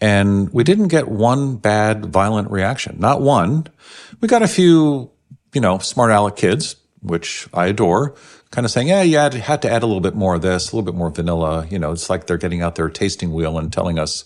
and 0.01 0.51
we 0.53 0.65
didn't 0.65 0.89
get 0.89 1.09
one 1.09 1.57
bad 1.57 2.07
violent 2.07 2.51
reaction. 2.51 2.97
Not 2.99 3.21
one. 3.21 3.67
We 4.21 4.29
got 4.29 4.43
a 4.43 4.49
few, 4.49 5.11
you 5.53 5.61
know, 5.61 5.79
smart 5.79 6.11
aleck 6.11 6.37
kids, 6.37 6.77
which 7.01 7.49
I 7.53 7.67
adore 7.67 8.17
kind 8.50 8.64
of 8.64 8.70
saying, 8.70 8.88
yeah, 8.88 9.02
you 9.02 9.18
had, 9.18 9.35
had 9.35 9.62
to 9.62 9.70
add 9.70 9.82
a 9.82 9.87
little 9.87 10.00
bit 10.00 10.14
more 10.14 10.35
of 10.35 10.42
this, 10.42 10.70
a 10.72 10.76
little 10.76 10.90
bit 10.90 10.96
more 10.96 11.11
vanilla. 11.11 11.66
You 11.68 11.78
know, 11.78 11.92
it's 11.92 12.09
like 12.09 12.26
they're 12.26 12.38
getting 12.38 12.62
out 12.62 12.76
their 12.76 12.88
tasting 12.88 13.32
wheel 13.32 13.59
and 13.59 13.72
telling 13.72 13.98
us, 13.98 14.24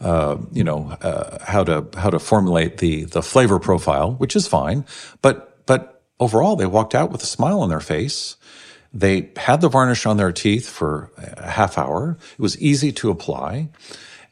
uh, 0.00 0.38
you 0.52 0.64
know, 0.64 0.96
uh, 1.02 1.38
how 1.44 1.64
to 1.64 1.86
how 1.96 2.10
to 2.10 2.18
formulate 2.18 2.78
the 2.78 3.04
the 3.04 3.22
flavor 3.22 3.58
profile, 3.58 4.12
which 4.12 4.34
is 4.36 4.46
fine. 4.46 4.84
But 5.22 5.66
but 5.66 6.02
overall, 6.18 6.56
they 6.56 6.66
walked 6.66 6.94
out 6.94 7.10
with 7.10 7.22
a 7.22 7.26
smile 7.26 7.60
on 7.60 7.68
their 7.68 7.80
face. 7.80 8.36
They 8.92 9.30
had 9.36 9.60
the 9.60 9.68
varnish 9.68 10.06
on 10.06 10.16
their 10.16 10.32
teeth 10.32 10.68
for 10.68 11.12
a 11.18 11.50
half 11.50 11.76
hour. 11.76 12.16
It 12.32 12.40
was 12.40 12.58
easy 12.58 12.90
to 12.92 13.10
apply, 13.10 13.68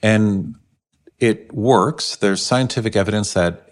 and 0.02 0.54
it 1.18 1.52
works. 1.52 2.16
There's 2.16 2.42
scientific 2.42 2.96
evidence 2.96 3.34
that 3.34 3.65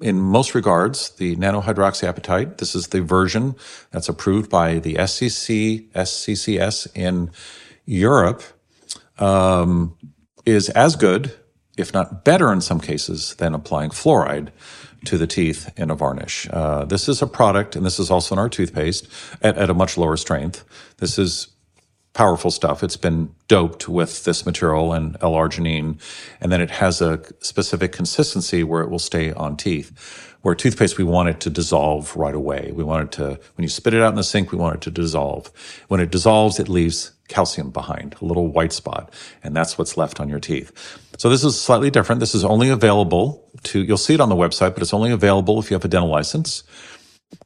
in 0.00 0.20
most 0.20 0.54
regards, 0.54 1.10
the 1.10 1.36
nanohydroxyapatite, 1.36 2.58
this 2.58 2.74
is 2.74 2.88
the 2.88 3.02
version 3.02 3.54
that's 3.90 4.08
approved 4.08 4.50
by 4.50 4.78
the 4.78 4.94
SCC, 4.94 5.90
SCCS 5.92 6.88
in 6.94 7.30
Europe, 7.84 8.42
um, 9.18 9.96
is 10.44 10.68
as 10.70 10.96
good, 10.96 11.32
if 11.76 11.92
not 11.92 12.24
better 12.24 12.52
in 12.52 12.60
some 12.60 12.80
cases, 12.80 13.34
than 13.36 13.54
applying 13.54 13.90
fluoride 13.90 14.50
to 15.04 15.16
the 15.16 15.26
teeth 15.26 15.72
in 15.76 15.90
a 15.90 15.94
varnish. 15.94 16.48
Uh, 16.50 16.84
this 16.84 17.08
is 17.08 17.22
a 17.22 17.26
product, 17.26 17.76
and 17.76 17.86
this 17.86 17.98
is 17.98 18.10
also 18.10 18.34
in 18.34 18.38
our 18.38 18.48
toothpaste, 18.48 19.06
at, 19.42 19.56
at 19.56 19.70
a 19.70 19.74
much 19.74 19.96
lower 19.96 20.16
strength. 20.16 20.64
This 20.98 21.18
is 21.18 21.48
powerful 22.16 22.50
stuff. 22.50 22.82
It's 22.82 22.96
been 22.96 23.30
doped 23.46 23.90
with 23.90 24.24
this 24.24 24.46
material 24.46 24.94
and 24.94 25.18
L-arginine, 25.20 26.00
and 26.40 26.50
then 26.50 26.62
it 26.62 26.70
has 26.70 27.02
a 27.02 27.22
specific 27.40 27.92
consistency 27.92 28.64
where 28.64 28.80
it 28.80 28.88
will 28.88 28.98
stay 28.98 29.32
on 29.34 29.58
teeth. 29.58 30.32
Where 30.40 30.54
toothpaste, 30.54 30.96
we 30.96 31.04
want 31.04 31.28
it 31.28 31.40
to 31.40 31.50
dissolve 31.50 32.16
right 32.16 32.34
away. 32.34 32.72
We 32.74 32.84
want 32.84 33.04
it 33.04 33.12
to, 33.18 33.38
when 33.56 33.64
you 33.64 33.68
spit 33.68 33.92
it 33.92 34.00
out 34.00 34.08
in 34.08 34.14
the 34.14 34.24
sink, 34.24 34.50
we 34.50 34.56
want 34.56 34.76
it 34.76 34.80
to 34.82 34.90
dissolve. 34.90 35.52
When 35.88 36.00
it 36.00 36.10
dissolves, 36.10 36.58
it 36.58 36.70
leaves 36.70 37.12
calcium 37.28 37.70
behind, 37.70 38.16
a 38.22 38.24
little 38.24 38.48
white 38.48 38.72
spot, 38.72 39.12
and 39.44 39.54
that's 39.54 39.76
what's 39.76 39.98
left 39.98 40.18
on 40.18 40.30
your 40.30 40.40
teeth. 40.40 40.72
So 41.18 41.28
this 41.28 41.44
is 41.44 41.60
slightly 41.60 41.90
different. 41.90 42.20
This 42.20 42.34
is 42.34 42.44
only 42.44 42.70
available 42.70 43.46
to, 43.64 43.82
you'll 43.82 43.98
see 43.98 44.14
it 44.14 44.20
on 44.22 44.30
the 44.30 44.36
website, 44.36 44.72
but 44.72 44.82
it's 44.82 44.94
only 44.94 45.10
available 45.10 45.58
if 45.58 45.70
you 45.70 45.74
have 45.74 45.84
a 45.84 45.88
dental 45.88 46.08
license. 46.08 46.62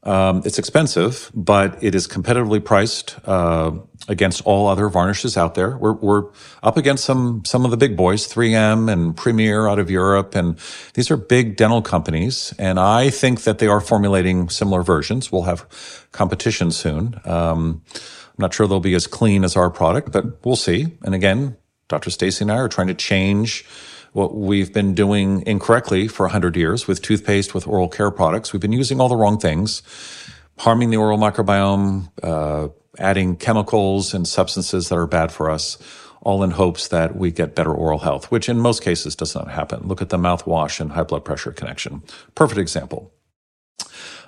Um, 0.03 0.41
it's 0.45 0.57
expensive, 0.57 1.31
but 1.33 1.83
it 1.83 1.93
is 1.93 2.07
competitively 2.07 2.63
priced 2.63 3.17
uh, 3.25 3.71
against 4.07 4.41
all 4.45 4.67
other 4.67 4.89
varnishes 4.89 5.37
out 5.37 5.53
there. 5.53 5.77
We're, 5.77 5.93
we're 5.93 6.23
up 6.63 6.77
against 6.77 7.05
some 7.05 7.43
some 7.45 7.65
of 7.65 7.71
the 7.71 7.77
big 7.77 7.95
boys, 7.95 8.27
3M 8.27 8.91
and 8.91 9.15
Premier 9.15 9.67
out 9.67 9.77
of 9.77 9.91
Europe, 9.91 10.33
and 10.33 10.57
these 10.95 11.11
are 11.11 11.17
big 11.17 11.55
dental 11.55 11.81
companies. 11.83 12.53
And 12.57 12.79
I 12.79 13.11
think 13.11 13.43
that 13.43 13.59
they 13.59 13.67
are 13.67 13.79
formulating 13.79 14.49
similar 14.49 14.81
versions. 14.81 15.31
We'll 15.31 15.43
have 15.43 15.67
competition 16.11 16.71
soon. 16.71 17.19
Um, 17.25 17.83
I'm 17.93 18.37
not 18.39 18.53
sure 18.53 18.67
they'll 18.67 18.79
be 18.79 18.95
as 18.95 19.05
clean 19.05 19.43
as 19.43 19.55
our 19.55 19.69
product, 19.69 20.11
but 20.11 20.43
we'll 20.43 20.55
see. 20.55 20.97
And 21.03 21.13
again, 21.13 21.57
Dr. 21.89 22.09
Stacy 22.09 22.43
and 22.43 22.51
I 22.51 22.55
are 22.57 22.69
trying 22.69 22.87
to 22.87 22.95
change 22.95 23.65
what 24.13 24.35
we've 24.35 24.73
been 24.73 24.93
doing 24.93 25.43
incorrectly 25.45 26.07
for 26.07 26.25
100 26.25 26.55
years 26.55 26.87
with 26.87 27.01
toothpaste, 27.01 27.53
with 27.53 27.67
oral 27.67 27.87
care 27.87 28.11
products. 28.11 28.51
We've 28.51 28.61
been 28.61 28.71
using 28.71 28.99
all 28.99 29.09
the 29.09 29.15
wrong 29.15 29.39
things, 29.39 29.81
harming 30.57 30.89
the 30.89 30.97
oral 30.97 31.17
microbiome, 31.17 32.11
uh, 32.21 32.69
adding 32.99 33.37
chemicals 33.37 34.13
and 34.13 34.27
substances 34.27 34.89
that 34.89 34.97
are 34.97 35.07
bad 35.07 35.31
for 35.31 35.49
us, 35.49 35.77
all 36.21 36.43
in 36.43 36.51
hopes 36.51 36.89
that 36.89 37.15
we 37.15 37.31
get 37.31 37.55
better 37.55 37.73
oral 37.73 37.99
health, 37.99 38.29
which 38.29 38.49
in 38.49 38.59
most 38.59 38.83
cases 38.83 39.15
does 39.15 39.33
not 39.33 39.49
happen. 39.49 39.87
Look 39.87 40.01
at 40.01 40.09
the 40.09 40.17
mouthwash 40.17 40.79
and 40.79 40.91
high 40.91 41.03
blood 41.03 41.25
pressure 41.25 41.51
connection. 41.51 42.03
Perfect 42.35 42.59
example. 42.59 43.11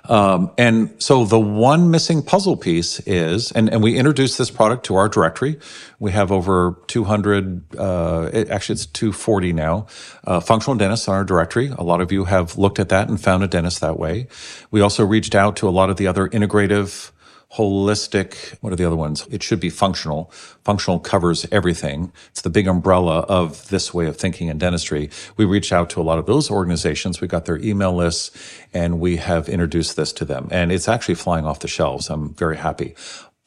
Um, 0.06 0.50
and 0.58 0.94
so 1.02 1.24
the 1.24 1.40
one 1.40 1.90
missing 1.90 2.22
puzzle 2.22 2.56
piece 2.56 3.00
is, 3.00 3.52
and, 3.52 3.70
and 3.70 3.82
we 3.82 3.96
introduced 3.96 4.36
this 4.36 4.50
product 4.50 4.84
to 4.86 4.96
our 4.96 5.08
directory. 5.08 5.58
We 5.98 6.12
have 6.12 6.30
over 6.30 6.76
200, 6.88 7.76
uh, 7.76 8.30
it, 8.32 8.50
actually 8.50 8.74
it's 8.74 8.86
240 8.86 9.52
now, 9.54 9.86
uh, 10.24 10.40
functional 10.40 10.76
dentists 10.76 11.08
on 11.08 11.14
our 11.14 11.24
directory. 11.24 11.72
A 11.78 11.82
lot 11.82 12.00
of 12.00 12.12
you 12.12 12.24
have 12.24 12.58
looked 12.58 12.78
at 12.78 12.90
that 12.90 13.08
and 13.08 13.20
found 13.20 13.44
a 13.44 13.48
dentist 13.48 13.80
that 13.80 13.98
way. 13.98 14.26
We 14.70 14.82
also 14.82 15.04
reached 15.06 15.34
out 15.34 15.56
to 15.56 15.68
a 15.68 15.70
lot 15.70 15.88
of 15.88 15.96
the 15.96 16.06
other 16.06 16.28
integrative 16.28 17.10
holistic. 17.56 18.56
What 18.60 18.72
are 18.72 18.76
the 18.76 18.84
other 18.84 18.96
ones? 18.96 19.26
It 19.30 19.42
should 19.42 19.60
be 19.60 19.70
functional. 19.70 20.30
Functional 20.64 20.98
covers 20.98 21.46
everything. 21.52 22.12
It's 22.30 22.42
the 22.42 22.50
big 22.50 22.66
umbrella 22.66 23.20
of 23.20 23.68
this 23.68 23.94
way 23.94 24.06
of 24.06 24.16
thinking 24.16 24.48
in 24.48 24.58
dentistry. 24.58 25.10
We 25.36 25.44
reached 25.44 25.72
out 25.72 25.90
to 25.90 26.00
a 26.00 26.02
lot 26.04 26.18
of 26.18 26.26
those 26.26 26.50
organizations. 26.50 27.20
We 27.20 27.28
got 27.28 27.44
their 27.44 27.58
email 27.58 27.94
lists 27.94 28.30
and 28.72 29.00
we 29.00 29.16
have 29.16 29.48
introduced 29.48 29.96
this 29.96 30.12
to 30.14 30.24
them. 30.24 30.48
And 30.50 30.72
it's 30.72 30.88
actually 30.88 31.16
flying 31.16 31.46
off 31.46 31.60
the 31.60 31.68
shelves. 31.68 32.10
I'm 32.10 32.34
very 32.34 32.56
happy. 32.56 32.94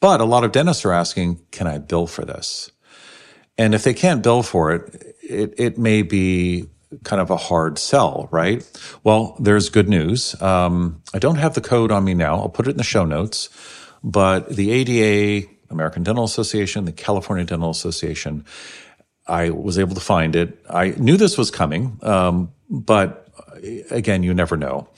But 0.00 0.20
a 0.20 0.24
lot 0.24 0.44
of 0.44 0.52
dentists 0.52 0.84
are 0.84 0.92
asking, 0.92 1.40
can 1.50 1.66
I 1.66 1.78
bill 1.78 2.06
for 2.06 2.24
this? 2.24 2.70
And 3.56 3.74
if 3.74 3.82
they 3.82 3.94
can't 3.94 4.22
bill 4.22 4.42
for 4.42 4.72
it, 4.72 5.16
it, 5.22 5.54
it 5.58 5.78
may 5.78 6.02
be 6.02 6.68
kind 7.04 7.20
of 7.20 7.30
a 7.30 7.36
hard 7.36 7.78
sell, 7.78 8.28
right? 8.30 8.66
Well, 9.04 9.36
there's 9.38 9.68
good 9.68 9.88
news. 9.88 10.40
Um, 10.40 11.02
I 11.12 11.18
don't 11.18 11.36
have 11.36 11.54
the 11.54 11.60
code 11.60 11.92
on 11.92 12.04
me 12.04 12.14
now. 12.14 12.36
I'll 12.36 12.48
put 12.48 12.66
it 12.66 12.70
in 12.70 12.76
the 12.76 12.84
show 12.84 13.04
notes. 13.04 13.50
But 14.02 14.48
the 14.48 14.70
ADA, 14.70 15.48
American 15.70 16.02
Dental 16.02 16.24
Association, 16.24 16.84
the 16.84 16.92
California 16.92 17.44
Dental 17.44 17.70
Association, 17.70 18.44
I 19.26 19.50
was 19.50 19.78
able 19.78 19.94
to 19.94 20.00
find 20.00 20.34
it. 20.34 20.58
I 20.70 20.90
knew 20.90 21.16
this 21.16 21.36
was 21.36 21.50
coming, 21.50 21.98
um, 22.02 22.52
but 22.70 23.28
again, 23.90 24.22
you 24.22 24.32
never 24.34 24.56
know. 24.56 24.88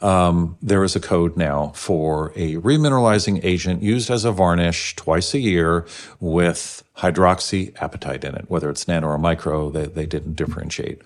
Um, 0.00 0.58
there 0.60 0.84
is 0.84 0.96
a 0.96 1.00
code 1.00 1.36
now 1.36 1.68
for 1.74 2.32
a 2.36 2.56
remineralizing 2.56 3.40
agent 3.42 3.82
used 3.82 4.10
as 4.10 4.24
a 4.24 4.32
varnish 4.32 4.96
twice 4.96 5.32
a 5.32 5.38
year 5.38 5.86
with 6.20 6.82
hydroxyapatite 6.98 8.24
in 8.24 8.34
it, 8.34 8.50
whether 8.50 8.68
it's 8.68 8.86
nano 8.86 9.08
or 9.08 9.18
micro, 9.18 9.70
they, 9.70 9.86
they 9.86 10.06
didn't 10.06 10.34
differentiate. 10.34 11.00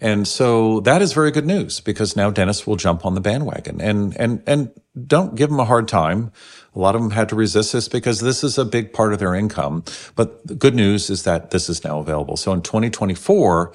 And 0.00 0.26
so 0.26 0.80
that 0.80 1.02
is 1.02 1.12
very 1.12 1.30
good 1.30 1.46
news 1.46 1.80
because 1.80 2.16
now 2.16 2.30
dentists 2.30 2.66
will 2.66 2.76
jump 2.76 3.04
on 3.04 3.14
the 3.14 3.20
bandwagon 3.20 3.80
and, 3.80 4.16
and, 4.18 4.42
and 4.46 4.70
don't 5.06 5.34
give 5.34 5.50
them 5.50 5.60
a 5.60 5.64
hard 5.64 5.88
time. 5.88 6.32
A 6.74 6.78
lot 6.78 6.94
of 6.94 7.02
them 7.02 7.10
had 7.10 7.28
to 7.28 7.36
resist 7.36 7.74
this 7.74 7.88
because 7.88 8.20
this 8.20 8.42
is 8.42 8.56
a 8.56 8.64
big 8.64 8.94
part 8.94 9.12
of 9.12 9.18
their 9.18 9.34
income. 9.34 9.84
But 10.14 10.46
the 10.46 10.54
good 10.54 10.74
news 10.74 11.10
is 11.10 11.24
that 11.24 11.50
this 11.50 11.68
is 11.68 11.84
now 11.84 11.98
available. 11.98 12.38
So 12.38 12.52
in 12.52 12.62
2024, 12.62 13.72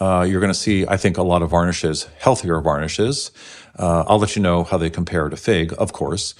uh, 0.00 0.26
you're 0.28 0.40
going 0.40 0.52
to 0.52 0.58
see, 0.58 0.86
I 0.86 0.96
think, 0.96 1.18
a 1.18 1.22
lot 1.22 1.42
of 1.42 1.50
varnishes, 1.50 2.04
healthier 2.18 2.60
varnishes. 2.60 3.30
Uh, 3.78 4.04
I'll 4.06 4.18
let 4.18 4.36
you 4.36 4.42
know 4.42 4.64
how 4.64 4.78
they 4.78 4.90
compare 4.90 5.28
to 5.28 5.36
Fygg, 5.36 5.74
of 5.74 5.92
course. 5.92 6.34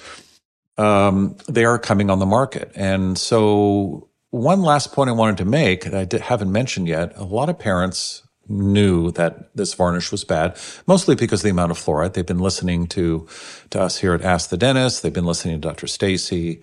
Um, 0.79 1.37
they 1.49 1.65
are 1.65 1.79
coming 1.79 2.09
on 2.09 2.19
the 2.19 2.27
market. 2.27 2.71
And 2.75 3.19
so 3.19 4.09
one 4.31 4.63
last 4.63 4.93
point 4.93 5.11
I 5.11 5.13
wanted 5.13 5.39
to 5.39 5.45
make 5.45 5.85
that 5.85 6.15
I 6.15 6.19
haven't 6.25 6.53
mentioned 6.53 6.89
yet, 6.89 7.13
a 7.17 7.25
lot 7.25 7.49
of 7.49 7.59
parents 7.59 8.23
knew 8.49 9.11
that 9.13 9.55
this 9.55 9.75
varnish 9.75 10.11
was 10.11 10.25
bad, 10.25 10.57
mostly 10.87 11.15
because 11.15 11.41
of 11.41 11.45
the 11.45 11.51
amount 11.51 11.71
of 11.71 11.79
fluoride. 11.79 12.15
They've 12.15 12.25
been 12.25 12.39
listening 12.39 12.87
to, 12.89 13.27
to 13.71 13.81
us 13.81 13.99
here 13.99 14.15
at 14.15 14.23
Ask 14.23 14.51
the 14.51 14.57
Dentist. 14.57 15.03
They've 15.03 15.13
been 15.13 15.27
listening 15.27 15.61
to 15.61 15.69
Dr. 15.69 15.87
Stacy 15.87 16.63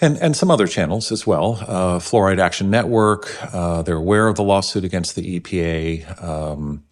and, 0.00 0.18
and 0.18 0.36
some 0.36 0.50
other 0.50 0.66
channels 0.66 1.12
as 1.12 1.26
well. 1.26 1.58
Uh, 1.60 1.98
Fluoride 1.98 2.38
Action 2.38 2.70
Network. 2.70 3.28
Uh, 3.54 3.82
they're 3.82 3.96
aware 3.96 4.28
of 4.28 4.36
the 4.36 4.42
lawsuit 4.42 4.84
against 4.84 5.14
the 5.14 5.40
EPA. 5.40 6.22
Um, 6.22 6.84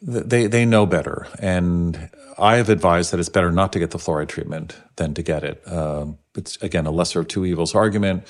they, 0.00 0.46
they 0.46 0.64
know 0.64 0.86
better. 0.86 1.26
And 1.40 2.10
I 2.38 2.56
have 2.56 2.68
advised 2.68 3.12
that 3.12 3.18
it's 3.18 3.28
better 3.28 3.50
not 3.50 3.72
to 3.72 3.78
get 3.78 3.90
the 3.90 3.98
fluoride 3.98 4.28
treatment 4.28 4.76
than 4.96 5.14
to 5.14 5.22
get 5.22 5.42
it. 5.42 5.66
Um, 5.70 6.18
it's 6.36 6.56
again, 6.62 6.86
a 6.86 6.92
lesser 6.92 7.20
of 7.20 7.28
two 7.28 7.44
evils 7.44 7.74
argument. 7.74 8.26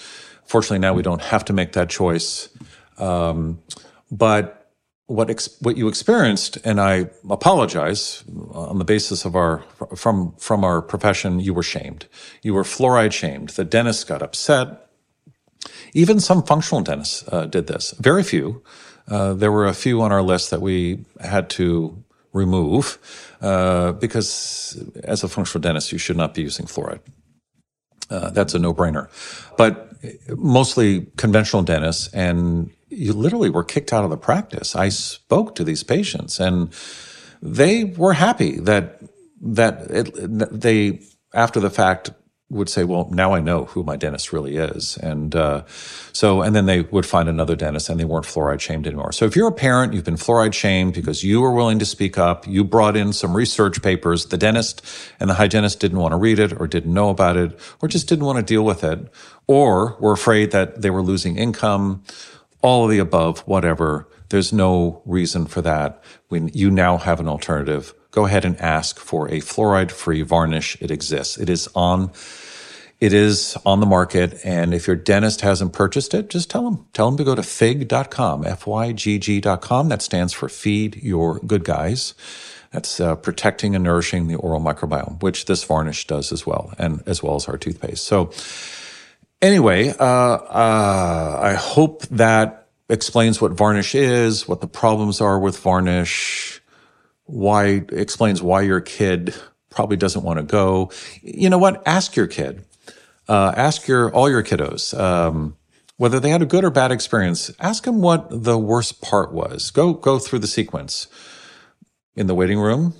Fortunately, 0.46 0.78
now 0.78 0.94
we 0.94 1.02
don't 1.02 1.20
have 1.20 1.44
to 1.46 1.52
make 1.52 1.72
that 1.72 1.90
choice. 1.90 2.48
Um, 2.96 3.62
but 4.10 4.57
what 5.08 5.30
ex- 5.30 5.56
what 5.60 5.76
you 5.76 5.88
experienced, 5.88 6.58
and 6.64 6.80
I 6.80 7.10
apologize 7.28 8.22
on 8.52 8.78
the 8.78 8.84
basis 8.84 9.24
of 9.24 9.34
our 9.34 9.64
from 9.96 10.34
from 10.38 10.64
our 10.64 10.82
profession. 10.82 11.40
You 11.40 11.54
were 11.54 11.62
shamed. 11.62 12.06
You 12.42 12.54
were 12.54 12.62
fluoride 12.62 13.12
shamed. 13.12 13.48
The 13.50 13.64
dentist 13.64 14.06
got 14.06 14.22
upset. 14.22 14.90
Even 15.94 16.20
some 16.20 16.42
functional 16.42 16.82
dentists 16.82 17.24
uh, 17.32 17.46
did 17.46 17.66
this. 17.66 17.94
Very 17.98 18.22
few. 18.22 18.62
Uh, 19.08 19.32
there 19.32 19.50
were 19.50 19.66
a 19.66 19.72
few 19.72 20.02
on 20.02 20.12
our 20.12 20.22
list 20.22 20.50
that 20.50 20.60
we 20.60 21.04
had 21.20 21.48
to 21.48 22.04
remove 22.34 22.98
uh, 23.40 23.92
because, 23.92 24.76
as 25.04 25.24
a 25.24 25.28
functional 25.28 25.62
dentist, 25.62 25.90
you 25.90 25.98
should 25.98 26.18
not 26.18 26.34
be 26.34 26.42
using 26.42 26.66
fluoride. 26.66 27.00
Uh, 28.10 28.30
that's 28.30 28.54
a 28.54 28.58
no-brainer. 28.58 29.08
But 29.56 29.90
mostly 30.36 31.06
conventional 31.16 31.62
dentists 31.62 32.12
and 32.12 32.70
you 32.90 33.12
literally 33.12 33.50
were 33.50 33.64
kicked 33.64 33.92
out 33.92 34.04
of 34.04 34.10
the 34.10 34.16
practice. 34.16 34.74
I 34.74 34.88
spoke 34.88 35.54
to 35.56 35.64
these 35.64 35.82
patients 35.82 36.40
and 36.40 36.72
they 37.42 37.84
were 37.84 38.14
happy 38.14 38.58
that 38.60 39.00
that 39.40 39.90
it, 39.90 40.60
they 40.60 41.00
after 41.32 41.60
the 41.60 41.70
fact 41.70 42.10
would 42.50 42.68
say, 42.68 42.82
"Well, 42.82 43.08
now 43.12 43.34
I 43.34 43.40
know 43.40 43.66
who 43.66 43.82
my 43.82 43.96
dentist 43.96 44.32
really 44.32 44.56
is," 44.56 44.96
and 44.96 45.36
uh, 45.36 45.64
so 46.12 46.40
and 46.42 46.56
then 46.56 46.66
they 46.66 46.80
would 46.80 47.04
find 47.04 47.28
another 47.28 47.54
dentist, 47.54 47.88
and 47.88 48.00
they 48.00 48.06
weren't 48.06 48.24
fluoride 48.24 48.60
shamed 48.60 48.86
anymore. 48.86 49.12
So 49.12 49.26
if 49.26 49.36
you're 49.36 49.48
a 49.48 49.52
parent, 49.52 49.92
you've 49.92 50.04
been 50.04 50.16
fluoride 50.16 50.54
shamed 50.54 50.94
because 50.94 51.22
you 51.22 51.40
were 51.40 51.52
willing 51.52 51.78
to 51.78 51.84
speak 51.84 52.16
up, 52.16 52.46
you 52.46 52.64
brought 52.64 52.96
in 52.96 53.12
some 53.12 53.36
research 53.36 53.82
papers, 53.82 54.26
the 54.26 54.38
dentist 54.38 54.84
and 55.20 55.28
the 55.28 55.34
hygienist 55.34 55.78
didn't 55.78 55.98
want 55.98 56.12
to 56.12 56.16
read 56.16 56.38
it, 56.38 56.58
or 56.58 56.66
didn't 56.66 56.92
know 56.92 57.10
about 57.10 57.36
it, 57.36 57.58
or 57.82 57.88
just 57.88 58.08
didn't 58.08 58.24
want 58.24 58.38
to 58.38 58.42
deal 58.44 58.64
with 58.64 58.82
it, 58.82 58.98
or 59.46 59.96
were 60.00 60.12
afraid 60.12 60.50
that 60.50 60.80
they 60.80 60.90
were 60.90 61.02
losing 61.02 61.36
income 61.36 62.02
all 62.62 62.84
of 62.84 62.90
the 62.90 62.98
above, 62.98 63.40
whatever. 63.40 64.08
There's 64.30 64.52
no 64.52 65.02
reason 65.06 65.46
for 65.46 65.62
that. 65.62 66.02
When 66.28 66.48
you 66.48 66.70
now 66.70 66.98
have 66.98 67.20
an 67.20 67.28
alternative, 67.28 67.94
go 68.10 68.26
ahead 68.26 68.44
and 68.44 68.60
ask 68.60 68.98
for 68.98 69.28
a 69.28 69.40
fluoride 69.40 69.90
free 69.90 70.22
varnish. 70.22 70.76
It 70.80 70.90
exists. 70.90 71.38
It 71.38 71.48
is 71.48 71.68
on, 71.74 72.10
it 73.00 73.12
is 73.12 73.56
on 73.64 73.80
the 73.80 73.86
market. 73.86 74.40
And 74.44 74.74
if 74.74 74.86
your 74.86 74.96
dentist 74.96 75.40
hasn't 75.40 75.72
purchased 75.72 76.14
it, 76.14 76.28
just 76.28 76.50
tell 76.50 76.64
them, 76.64 76.86
tell 76.92 77.10
them 77.10 77.16
to 77.18 77.24
go 77.24 77.34
to 77.34 77.42
fygg.com, 77.42 78.44
F-Y-G-G.com. 78.44 79.88
That 79.88 80.02
stands 80.02 80.32
for 80.32 80.48
feed 80.48 80.96
your 80.96 81.38
good 81.40 81.64
guys. 81.64 82.14
That's 82.70 83.00
uh, 83.00 83.16
protecting 83.16 83.74
and 83.74 83.82
nourishing 83.82 84.28
the 84.28 84.34
oral 84.34 84.60
microbiome, 84.60 85.22
which 85.22 85.46
this 85.46 85.64
varnish 85.64 86.06
does 86.06 86.32
as 86.32 86.46
well, 86.46 86.74
and 86.78 87.02
as 87.06 87.22
well 87.22 87.36
as 87.36 87.48
our 87.48 87.56
toothpaste. 87.56 88.04
So, 88.04 88.30
Anyway, 89.40 89.90
uh, 89.90 90.02
uh, 90.02 91.40
I 91.40 91.54
hope 91.54 92.02
that 92.08 92.68
explains 92.88 93.40
what 93.40 93.52
varnish 93.52 93.94
is, 93.94 94.48
what 94.48 94.60
the 94.60 94.66
problems 94.66 95.20
are 95.20 95.38
with 95.38 95.58
varnish, 95.58 96.60
why 97.24 97.84
explains 97.92 98.42
why 98.42 98.62
your 98.62 98.80
kid 98.80 99.34
probably 99.70 99.96
doesn't 99.96 100.24
want 100.24 100.38
to 100.38 100.42
go. 100.42 100.90
You 101.22 101.50
know 101.50 101.58
what? 101.58 101.82
Ask 101.86 102.16
your 102.16 102.26
kid. 102.26 102.64
Uh, 103.28 103.52
ask 103.56 103.86
your 103.86 104.10
all 104.12 104.30
your 104.30 104.42
kiddos 104.42 104.98
um, 104.98 105.56
whether 105.98 106.18
they 106.18 106.30
had 106.30 106.42
a 106.42 106.46
good 106.46 106.64
or 106.64 106.70
bad 106.70 106.90
experience. 106.90 107.50
Ask 107.60 107.84
them 107.84 108.00
what 108.00 108.26
the 108.30 108.58
worst 108.58 109.02
part 109.02 109.32
was. 109.32 109.70
Go 109.70 109.92
go 109.92 110.18
through 110.18 110.38
the 110.40 110.46
sequence 110.46 111.06
in 112.16 112.26
the 112.26 112.34
waiting 112.34 112.58
room. 112.58 112.94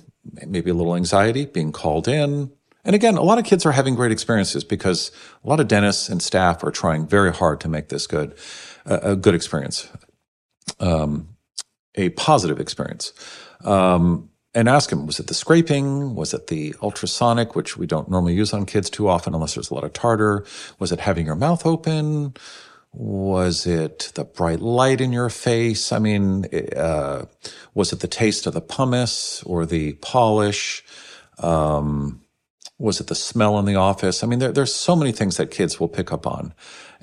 Maybe 0.45 0.69
a 0.69 0.73
little 0.75 0.95
anxiety, 0.95 1.45
being 1.45 1.71
called 1.71 2.07
in, 2.07 2.51
and 2.85 2.95
again, 2.95 3.17
a 3.17 3.21
lot 3.21 3.37
of 3.37 3.45
kids 3.45 3.65
are 3.65 3.71
having 3.71 3.95
great 3.95 4.11
experiences 4.11 4.63
because 4.63 5.11
a 5.43 5.49
lot 5.49 5.59
of 5.59 5.67
dentists 5.67 6.09
and 6.09 6.21
staff 6.21 6.63
are 6.63 6.71
trying 6.71 7.07
very 7.07 7.31
hard 7.33 7.59
to 7.61 7.69
make 7.69 7.89
this 7.89 8.07
good, 8.07 8.35
uh, 8.85 8.99
a 9.01 9.15
good 9.15 9.35
experience, 9.35 9.89
um, 10.79 11.29
a 11.95 12.09
positive 12.09 12.59
experience. 12.59 13.13
Um, 13.63 14.29
and 14.55 14.67
ask 14.67 14.89
them, 14.89 15.05
was 15.05 15.19
it 15.19 15.27
the 15.27 15.33
scraping? 15.33 16.15
Was 16.15 16.33
it 16.33 16.47
the 16.47 16.75
ultrasonic, 16.81 17.55
which 17.55 17.77
we 17.77 17.85
don't 17.85 18.09
normally 18.09 18.33
use 18.33 18.53
on 18.53 18.65
kids 18.65 18.89
too 18.89 19.07
often 19.07 19.35
unless 19.35 19.53
there's 19.53 19.69
a 19.69 19.75
lot 19.75 19.83
of 19.83 19.93
tartar? 19.93 20.45
Was 20.79 20.91
it 20.91 21.01
having 21.01 21.27
your 21.27 21.35
mouth 21.35 21.65
open? 21.65 22.33
Was 22.91 23.67
it 23.67 24.11
the 24.15 24.23
bright 24.23 24.59
light 24.59 25.01
in 25.01 25.13
your 25.13 25.29
face? 25.29 25.91
I 25.91 25.99
mean, 25.99 26.45
uh, 26.75 27.25
was 27.75 27.93
it 27.93 27.99
the 27.99 28.07
taste 28.07 28.47
of 28.47 28.53
the 28.53 28.61
pumice 28.61 29.43
or 29.43 29.65
the 29.67 29.93
polish? 29.93 30.83
Um, 31.37 32.18
was 32.79 33.01
it 33.01 33.07
the 33.07 33.15
smell 33.15 33.59
in 33.59 33.65
the 33.65 33.75
office? 33.75 34.23
I 34.23 34.27
mean, 34.27 34.39
there, 34.39 34.51
there's 34.51 34.73
so 34.73 34.95
many 34.95 35.11
things 35.11 35.37
that 35.37 35.51
kids 35.51 35.79
will 35.79 35.89
pick 35.89 36.11
up 36.11 36.25
on, 36.25 36.53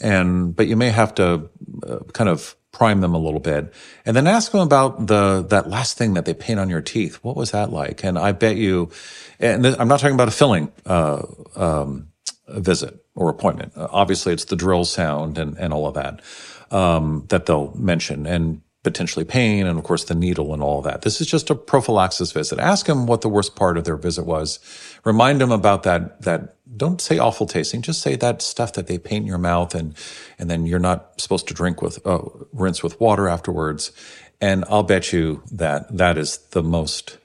and 0.00 0.56
but 0.56 0.66
you 0.66 0.76
may 0.76 0.90
have 0.90 1.14
to 1.16 1.48
uh, 1.86 1.98
kind 2.12 2.30
of 2.30 2.56
prime 2.72 3.00
them 3.00 3.14
a 3.14 3.18
little 3.18 3.40
bit, 3.40 3.72
and 4.04 4.16
then 4.16 4.26
ask 4.26 4.52
them 4.52 4.62
about 4.62 5.06
the 5.06 5.44
that 5.50 5.68
last 5.68 5.98
thing 5.98 6.14
that 6.14 6.24
they 6.24 6.34
paint 6.34 6.58
on 6.58 6.70
your 6.70 6.80
teeth. 6.80 7.16
What 7.16 7.36
was 7.36 7.50
that 7.50 7.70
like? 7.70 8.04
And 8.04 8.18
I 8.18 8.32
bet 8.32 8.56
you, 8.56 8.90
and 9.38 9.62
th- 9.64 9.76
I'm 9.78 9.88
not 9.88 10.00
talking 10.00 10.14
about 10.14 10.28
a 10.28 10.32
filling 10.32 10.72
uh, 10.86 11.22
um, 11.54 12.08
visit 12.48 13.04
or 13.14 13.28
appointment. 13.28 13.72
Uh, 13.76 13.88
obviously, 13.90 14.32
it's 14.32 14.46
the 14.46 14.56
drill 14.56 14.84
sound 14.86 15.36
and 15.36 15.56
and 15.58 15.74
all 15.74 15.86
of 15.86 15.94
that 15.94 16.22
um, 16.70 17.26
that 17.28 17.46
they'll 17.46 17.74
mention, 17.76 18.26
and 18.26 18.62
potentially 18.86 19.24
pain 19.24 19.66
and 19.66 19.80
of 19.80 19.84
course 19.84 20.04
the 20.04 20.14
needle 20.14 20.54
and 20.54 20.62
all 20.62 20.80
that. 20.80 21.02
This 21.02 21.20
is 21.20 21.26
just 21.26 21.50
a 21.50 21.56
prophylaxis 21.56 22.30
visit. 22.30 22.60
Ask 22.60 22.86
them 22.86 23.06
what 23.06 23.20
the 23.20 23.28
worst 23.28 23.56
part 23.56 23.76
of 23.76 23.84
their 23.84 23.96
visit 23.96 24.24
was. 24.24 24.60
Remind 25.06 25.40
them 25.40 25.52
about 25.52 25.84
that, 25.84 26.20
that 26.22 26.56
don't 26.76 27.00
say 27.00 27.16
awful 27.16 27.46
tasting. 27.46 27.80
Just 27.80 28.02
say 28.02 28.16
that 28.16 28.42
stuff 28.42 28.72
that 28.72 28.88
they 28.88 28.98
paint 28.98 29.22
in 29.22 29.26
your 29.28 29.38
mouth 29.38 29.72
and, 29.72 29.94
and 30.36 30.50
then 30.50 30.66
you're 30.66 30.80
not 30.80 31.20
supposed 31.20 31.46
to 31.46 31.54
drink 31.54 31.80
with, 31.80 32.04
uh, 32.04 32.18
rinse 32.52 32.82
with 32.82 33.00
water 33.00 33.28
afterwards. 33.28 33.92
And 34.40 34.64
I'll 34.68 34.82
bet 34.82 35.12
you 35.12 35.44
that 35.52 35.96
that 35.96 36.18
is 36.18 36.38
the 36.50 36.62
most 36.62 37.18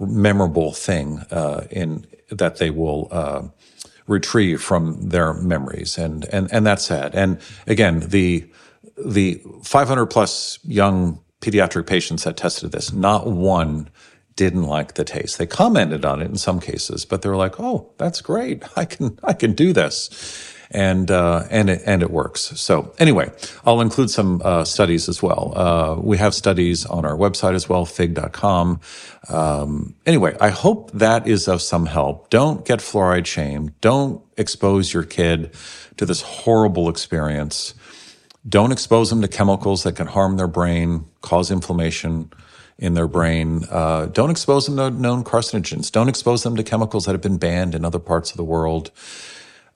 memorable 0.00 0.72
thing, 0.72 1.20
uh, 1.30 1.68
in 1.70 2.08
that 2.28 2.56
they 2.56 2.70
will, 2.70 3.06
uh, 3.12 3.42
retrieve 4.08 4.60
from 4.60 5.10
their 5.10 5.32
memories. 5.32 5.96
And, 5.96 6.24
and, 6.32 6.52
and 6.52 6.66
that's 6.66 6.86
sad. 6.86 7.14
And 7.14 7.38
again, 7.68 8.00
the, 8.00 8.50
the 8.96 9.40
500 9.62 10.06
plus 10.06 10.58
young 10.64 11.20
pediatric 11.40 11.86
patients 11.86 12.24
that 12.24 12.36
tested 12.36 12.72
this, 12.72 12.92
not 12.92 13.28
one 13.28 13.90
didn't 14.38 14.62
like 14.62 14.94
the 14.94 15.02
taste. 15.02 15.36
They 15.36 15.46
commented 15.46 16.04
on 16.04 16.22
it 16.22 16.26
in 16.26 16.36
some 16.36 16.60
cases, 16.60 17.04
but 17.04 17.22
they 17.22 17.28
were 17.28 17.36
like, 17.36 17.58
"Oh, 17.58 17.90
that's 17.98 18.20
great. 18.20 18.62
I 18.76 18.84
can 18.84 19.18
I 19.24 19.32
can 19.34 19.52
do 19.52 19.72
this." 19.74 20.54
And 20.70 21.10
uh, 21.10 21.44
and 21.50 21.68
it 21.70 21.82
and 21.86 22.02
it 22.02 22.10
works. 22.10 22.42
So 22.60 22.92
anyway, 22.98 23.32
I'll 23.64 23.80
include 23.80 24.10
some 24.10 24.40
uh, 24.44 24.64
studies 24.64 25.08
as 25.08 25.20
well. 25.22 25.52
Uh, 25.56 25.96
we 26.00 26.18
have 26.18 26.34
studies 26.34 26.86
on 26.86 27.04
our 27.04 27.16
website 27.16 27.54
as 27.54 27.68
well, 27.68 27.84
fygg.com. 27.84 28.80
Um, 29.28 29.94
anyway, 30.06 30.36
I 30.40 30.50
hope 30.50 30.92
that 30.92 31.26
is 31.26 31.48
of 31.48 31.62
some 31.62 31.86
help. 31.86 32.30
Don't 32.30 32.64
get 32.64 32.78
fluoride 32.80 33.26
shamed. 33.26 33.72
Don't 33.80 34.22
expose 34.36 34.92
your 34.94 35.04
kid 35.04 35.54
to 35.96 36.06
this 36.06 36.20
horrible 36.22 36.88
experience. 36.88 37.74
Don't 38.48 38.70
expose 38.70 39.10
them 39.10 39.22
to 39.22 39.28
chemicals 39.28 39.82
that 39.82 39.96
can 39.96 40.06
harm 40.06 40.36
their 40.36 40.46
brain, 40.46 41.06
cause 41.22 41.50
inflammation 41.50 42.30
in 42.78 42.94
their 42.94 43.08
brain. 43.08 43.64
Uh, 43.70 44.06
don't 44.06 44.30
expose 44.30 44.66
them 44.66 44.76
to 44.76 44.90
known 44.90 45.24
carcinogens. 45.24 45.90
Don't 45.90 46.08
expose 46.08 46.42
them 46.44 46.56
to 46.56 46.62
chemicals 46.62 47.06
that 47.06 47.12
have 47.12 47.20
been 47.20 47.38
banned 47.38 47.74
in 47.74 47.84
other 47.84 47.98
parts 47.98 48.30
of 48.30 48.36
the 48.36 48.44
world. 48.44 48.90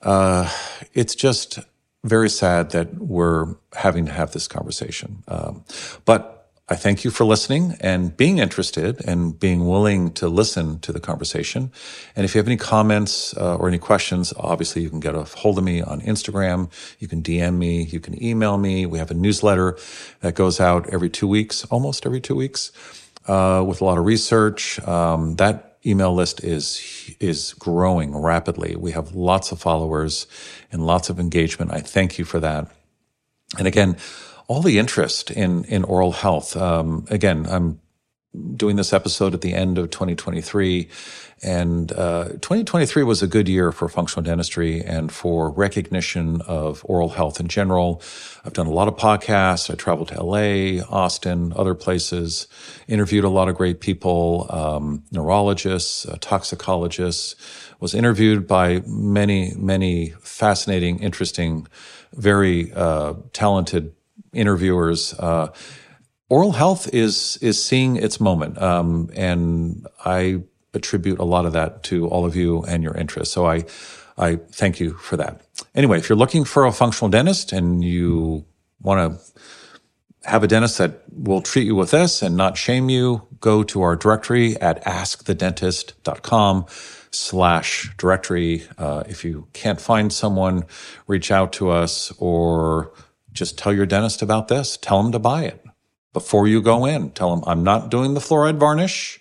Uh, 0.01 0.49
it's 0.93 1.15
just 1.15 1.59
very 2.03 2.29
sad 2.29 2.71
that 2.71 2.95
we're 2.95 3.55
having 3.73 4.05
to 4.05 4.11
have 4.11 4.31
this 4.31 4.47
conversation. 4.47 5.23
Um, 5.27 5.63
but 6.05 6.32
I 6.69 6.75
thank 6.77 7.03
you 7.03 7.11
for 7.11 7.25
listening 7.25 7.75
and 7.81 8.15
being 8.15 8.37
interested 8.39 9.03
and 9.05 9.37
being 9.37 9.67
willing 9.67 10.13
to 10.13 10.29
listen 10.29 10.79
to 10.79 10.93
the 10.93 10.99
conversation. 11.01 11.71
And 12.15 12.23
if 12.23 12.33
you 12.33 12.39
have 12.39 12.47
any 12.47 12.55
comments 12.55 13.35
uh, 13.35 13.57
or 13.57 13.67
any 13.67 13.79
questions, 13.79 14.33
obviously 14.37 14.81
you 14.81 14.89
can 14.89 15.01
get 15.01 15.13
a 15.13 15.23
hold 15.23 15.57
of 15.57 15.65
me 15.65 15.81
on 15.81 15.99
Instagram. 16.01 16.71
You 16.99 17.09
can 17.09 17.21
DM 17.21 17.57
me. 17.57 17.83
You 17.83 17.99
can 17.99 18.21
email 18.23 18.57
me. 18.57 18.85
We 18.85 18.97
have 18.97 19.11
a 19.11 19.13
newsletter 19.13 19.77
that 20.21 20.35
goes 20.35 20.61
out 20.61 20.89
every 20.93 21.09
two 21.09 21.27
weeks, 21.27 21.65
almost 21.65 22.05
every 22.05 22.21
two 22.21 22.35
weeks, 22.35 22.71
uh, 23.27 23.63
with 23.67 23.81
a 23.81 23.85
lot 23.85 23.97
of 23.97 24.05
research. 24.05 24.79
Um, 24.87 25.35
that 25.35 25.77
email 25.85 26.15
list 26.15 26.43
is 26.45 27.13
is 27.19 27.53
growing 27.55 28.15
rapidly. 28.15 28.77
We 28.77 28.91
have 28.91 29.13
lots 29.13 29.51
of 29.51 29.59
followers 29.59 30.27
and 30.71 30.85
lots 30.85 31.09
of 31.09 31.19
engagement. 31.19 31.73
I 31.73 31.81
thank 31.81 32.17
you 32.17 32.23
for 32.23 32.39
that. 32.39 32.71
And 33.57 33.67
again, 33.67 33.97
all 34.47 34.61
the 34.61 34.79
interest 34.79 35.31
in 35.31 35.63
in 35.65 35.83
oral 35.83 36.11
health. 36.11 36.55
Um, 36.55 37.05
again, 37.09 37.45
I'm 37.47 37.79
doing 38.55 38.75
this 38.75 38.93
episode 38.93 39.33
at 39.33 39.41
the 39.41 39.53
end 39.53 39.77
of 39.77 39.89
2023. 39.91 40.89
And 41.43 41.91
uh, 41.91 42.29
2023 42.29 43.03
was 43.03 43.21
a 43.21 43.27
good 43.27 43.49
year 43.49 43.71
for 43.71 43.89
functional 43.89 44.23
dentistry 44.23 44.81
and 44.81 45.11
for 45.11 45.51
recognition 45.51 46.41
of 46.41 46.83
oral 46.85 47.09
health 47.09 47.39
in 47.39 47.47
general. 47.47 48.01
I've 48.45 48.53
done 48.53 48.65
a 48.65 48.71
lot 48.71 48.87
of 48.87 48.95
podcasts. 48.95 49.69
I 49.69 49.75
traveled 49.75 50.07
to 50.09 50.23
LA, 50.23 50.81
Austin, 50.89 51.53
other 51.55 51.75
places, 51.75 52.47
interviewed 52.87 53.25
a 53.25 53.29
lot 53.29 53.49
of 53.49 53.55
great 53.55 53.81
people, 53.81 54.47
um, 54.49 55.03
neurologists, 55.11 56.05
uh, 56.05 56.17
toxicologists, 56.21 57.35
was 57.81 57.93
interviewed 57.93 58.47
by 58.47 58.81
many, 58.87 59.53
many 59.55 60.13
fascinating, 60.21 60.99
interesting, 60.99 61.67
very 62.13 62.71
uh, 62.73 63.15
talented 63.33 63.93
interviewers. 64.33 65.13
Uh, 65.19 65.47
oral 66.29 66.53
health 66.53 66.93
is 66.93 67.37
is 67.41 67.63
seeing 67.63 67.95
its 67.95 68.19
moment, 68.19 68.61
um, 68.61 69.09
and 69.15 69.87
I 70.05 70.43
attribute 70.73 71.19
a 71.19 71.23
lot 71.23 71.45
of 71.45 71.53
that 71.53 71.83
to 71.83 72.07
all 72.07 72.25
of 72.25 72.35
you 72.35 72.63
and 72.63 72.83
your 72.83 72.95
interest. 72.95 73.31
So 73.31 73.45
I 73.45 73.65
I 74.17 74.35
thank 74.51 74.79
you 74.79 74.93
for 74.93 75.17
that. 75.17 75.41
Anyway, 75.75 75.97
if 75.97 76.09
you're 76.09 76.17
looking 76.17 76.45
for 76.45 76.65
a 76.65 76.71
functional 76.71 77.09
dentist 77.09 77.51
and 77.51 77.83
you 77.83 78.45
want 78.81 78.99
to 79.13 80.29
have 80.29 80.43
a 80.43 80.47
dentist 80.47 80.77
that 80.77 81.03
will 81.11 81.41
treat 81.41 81.65
you 81.65 81.75
with 81.75 81.91
this 81.91 82.21
and 82.21 82.35
not 82.37 82.57
shame 82.57 82.89
you, 82.89 83.27
go 83.39 83.63
to 83.63 83.81
our 83.81 83.95
directory 83.95 84.59
at 84.61 84.83
askthedentist.com 84.85 86.65
slash 87.11 87.93
directory. 87.97 88.65
Uh, 88.77 89.03
if 89.07 89.25
you 89.25 89.47
can't 89.53 89.81
find 89.81 90.13
someone, 90.13 90.63
reach 91.07 91.31
out 91.31 91.51
to 91.53 91.69
us 91.69 92.13
or 92.19 92.93
just 93.33 93.57
tell 93.57 93.73
your 93.73 93.85
dentist 93.85 94.21
about 94.21 94.47
this. 94.47 94.77
Tell 94.77 95.01
them 95.01 95.11
to 95.11 95.19
buy 95.19 95.43
it 95.43 95.63
before 96.13 96.47
you 96.47 96.61
go 96.61 96.85
in. 96.85 97.11
Tell 97.11 97.35
them, 97.35 97.43
I'm 97.45 97.63
not 97.63 97.89
doing 97.89 98.13
the 98.13 98.19
fluoride 98.19 98.57
varnish. 98.57 99.19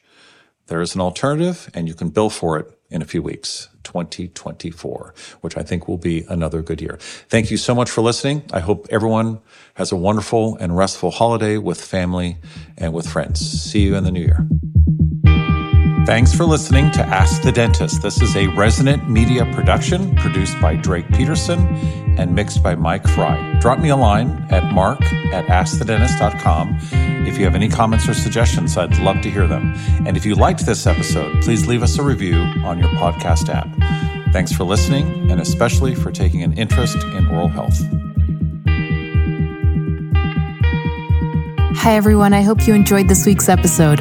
There 0.67 0.81
is 0.81 0.95
an 0.95 1.01
alternative 1.01 1.71
and 1.75 1.89
you 1.89 1.95
can 1.95 2.11
bill 2.11 2.31
for 2.31 2.59
it 2.59 2.79
in 2.91 3.03
a 3.03 3.07
few 3.07 3.23
weeks, 3.23 3.69
2024, 3.85 5.15
which 5.41 5.57
I 5.57 5.63
think 5.63 5.89
will 5.89 5.99
be 5.99 6.25
another 6.29 6.63
good 6.63 6.81
year. 6.81 6.99
Thank 7.29 7.51
you 7.51 7.57
so 7.57 7.75
much 7.75 7.91
for 7.91 8.03
listening. 8.03 8.45
I 8.53 8.61
hope 8.61 8.87
everyone 8.91 9.41
has 9.75 9.91
a 9.93 9.97
wonderful 9.97 10.57
and 10.57 10.77
restful 10.77 11.11
holiday 11.11 11.57
with 11.57 11.81
family 11.83 12.37
and 12.77 12.93
with 12.93 13.09
friends. 13.09 13.41
See 13.41 13.81
you 13.81 13.97
in 13.97 14.05
the 14.05 14.13
new 14.13 14.21
year. 14.21 14.47
Thanks 16.05 16.35
for 16.35 16.45
listening 16.45 16.91
to 16.93 17.03
Ask 17.03 17.43
the 17.43 17.53
Dentist. 17.53 18.03
This 18.03 18.21
is 18.21 18.35
a 18.35 18.49
resonant 18.49 19.09
media 19.09 19.45
production 19.55 20.17
produced 20.17 20.61
by 20.61 20.75
Drake 20.75 21.09
Peterson 21.13 21.61
and 22.19 22.35
mixed 22.35 22.61
by 22.61 22.75
Mike 22.75 23.07
Fry. 23.07 23.57
Drop 23.61 23.79
me 23.79 23.91
a 23.91 23.97
line 23.97 24.45
at 24.51 24.73
mark 24.73 25.01
at 25.33 25.47
askthedentist.com 25.47 26.77
if 27.27 27.39
you 27.39 27.45
have 27.45 27.55
any 27.55 27.69
comments 27.69 28.09
or 28.09 28.15
suggestions. 28.15 28.77
I'd 28.77 28.99
love 28.99 29.21
to 29.23 29.31
hear 29.31 29.47
them. 29.47 29.75
And 30.05 30.17
if 30.17 30.27
you 30.27 30.35
liked 30.35 30.67
this 30.67 30.89
episode, 30.89 31.41
please 31.41 31.69
leave 31.69 31.85
us 31.85 31.97
a 31.99 32.03
review 32.03 32.39
on 32.65 32.81
your 32.81 32.89
podcast 32.91 33.49
app. 33.49 33.69
Thanks 34.33 34.51
for 34.51 34.65
listening 34.65 35.31
and 35.31 35.41
especially 35.41 35.95
for 35.95 36.11
taking 36.11 36.43
an 36.43 36.53
interest 36.59 36.97
in 36.97 37.29
oral 37.29 37.47
health. 37.47 37.79
Hi, 41.77 41.95
everyone. 41.95 42.33
I 42.33 42.43
hope 42.43 42.67
you 42.67 42.75
enjoyed 42.75 43.09
this 43.09 43.25
week's 43.25 43.49
episode. 43.49 44.01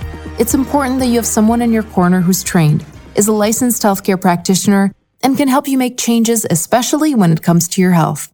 It's 0.39 0.53
important 0.53 0.99
that 0.99 1.07
you 1.07 1.17
have 1.17 1.25
someone 1.25 1.61
in 1.61 1.71
your 1.71 1.83
corner 1.83 2.21
who's 2.21 2.41
trained, 2.41 2.85
is 3.15 3.27
a 3.27 3.33
licensed 3.33 3.83
healthcare 3.83 4.19
practitioner, 4.19 4.93
and 5.21 5.37
can 5.37 5.47
help 5.47 5.67
you 5.67 5.77
make 5.77 5.97
changes, 5.97 6.45
especially 6.49 7.13
when 7.13 7.31
it 7.31 7.43
comes 7.43 7.67
to 7.67 7.81
your 7.81 7.91
health. 7.91 8.31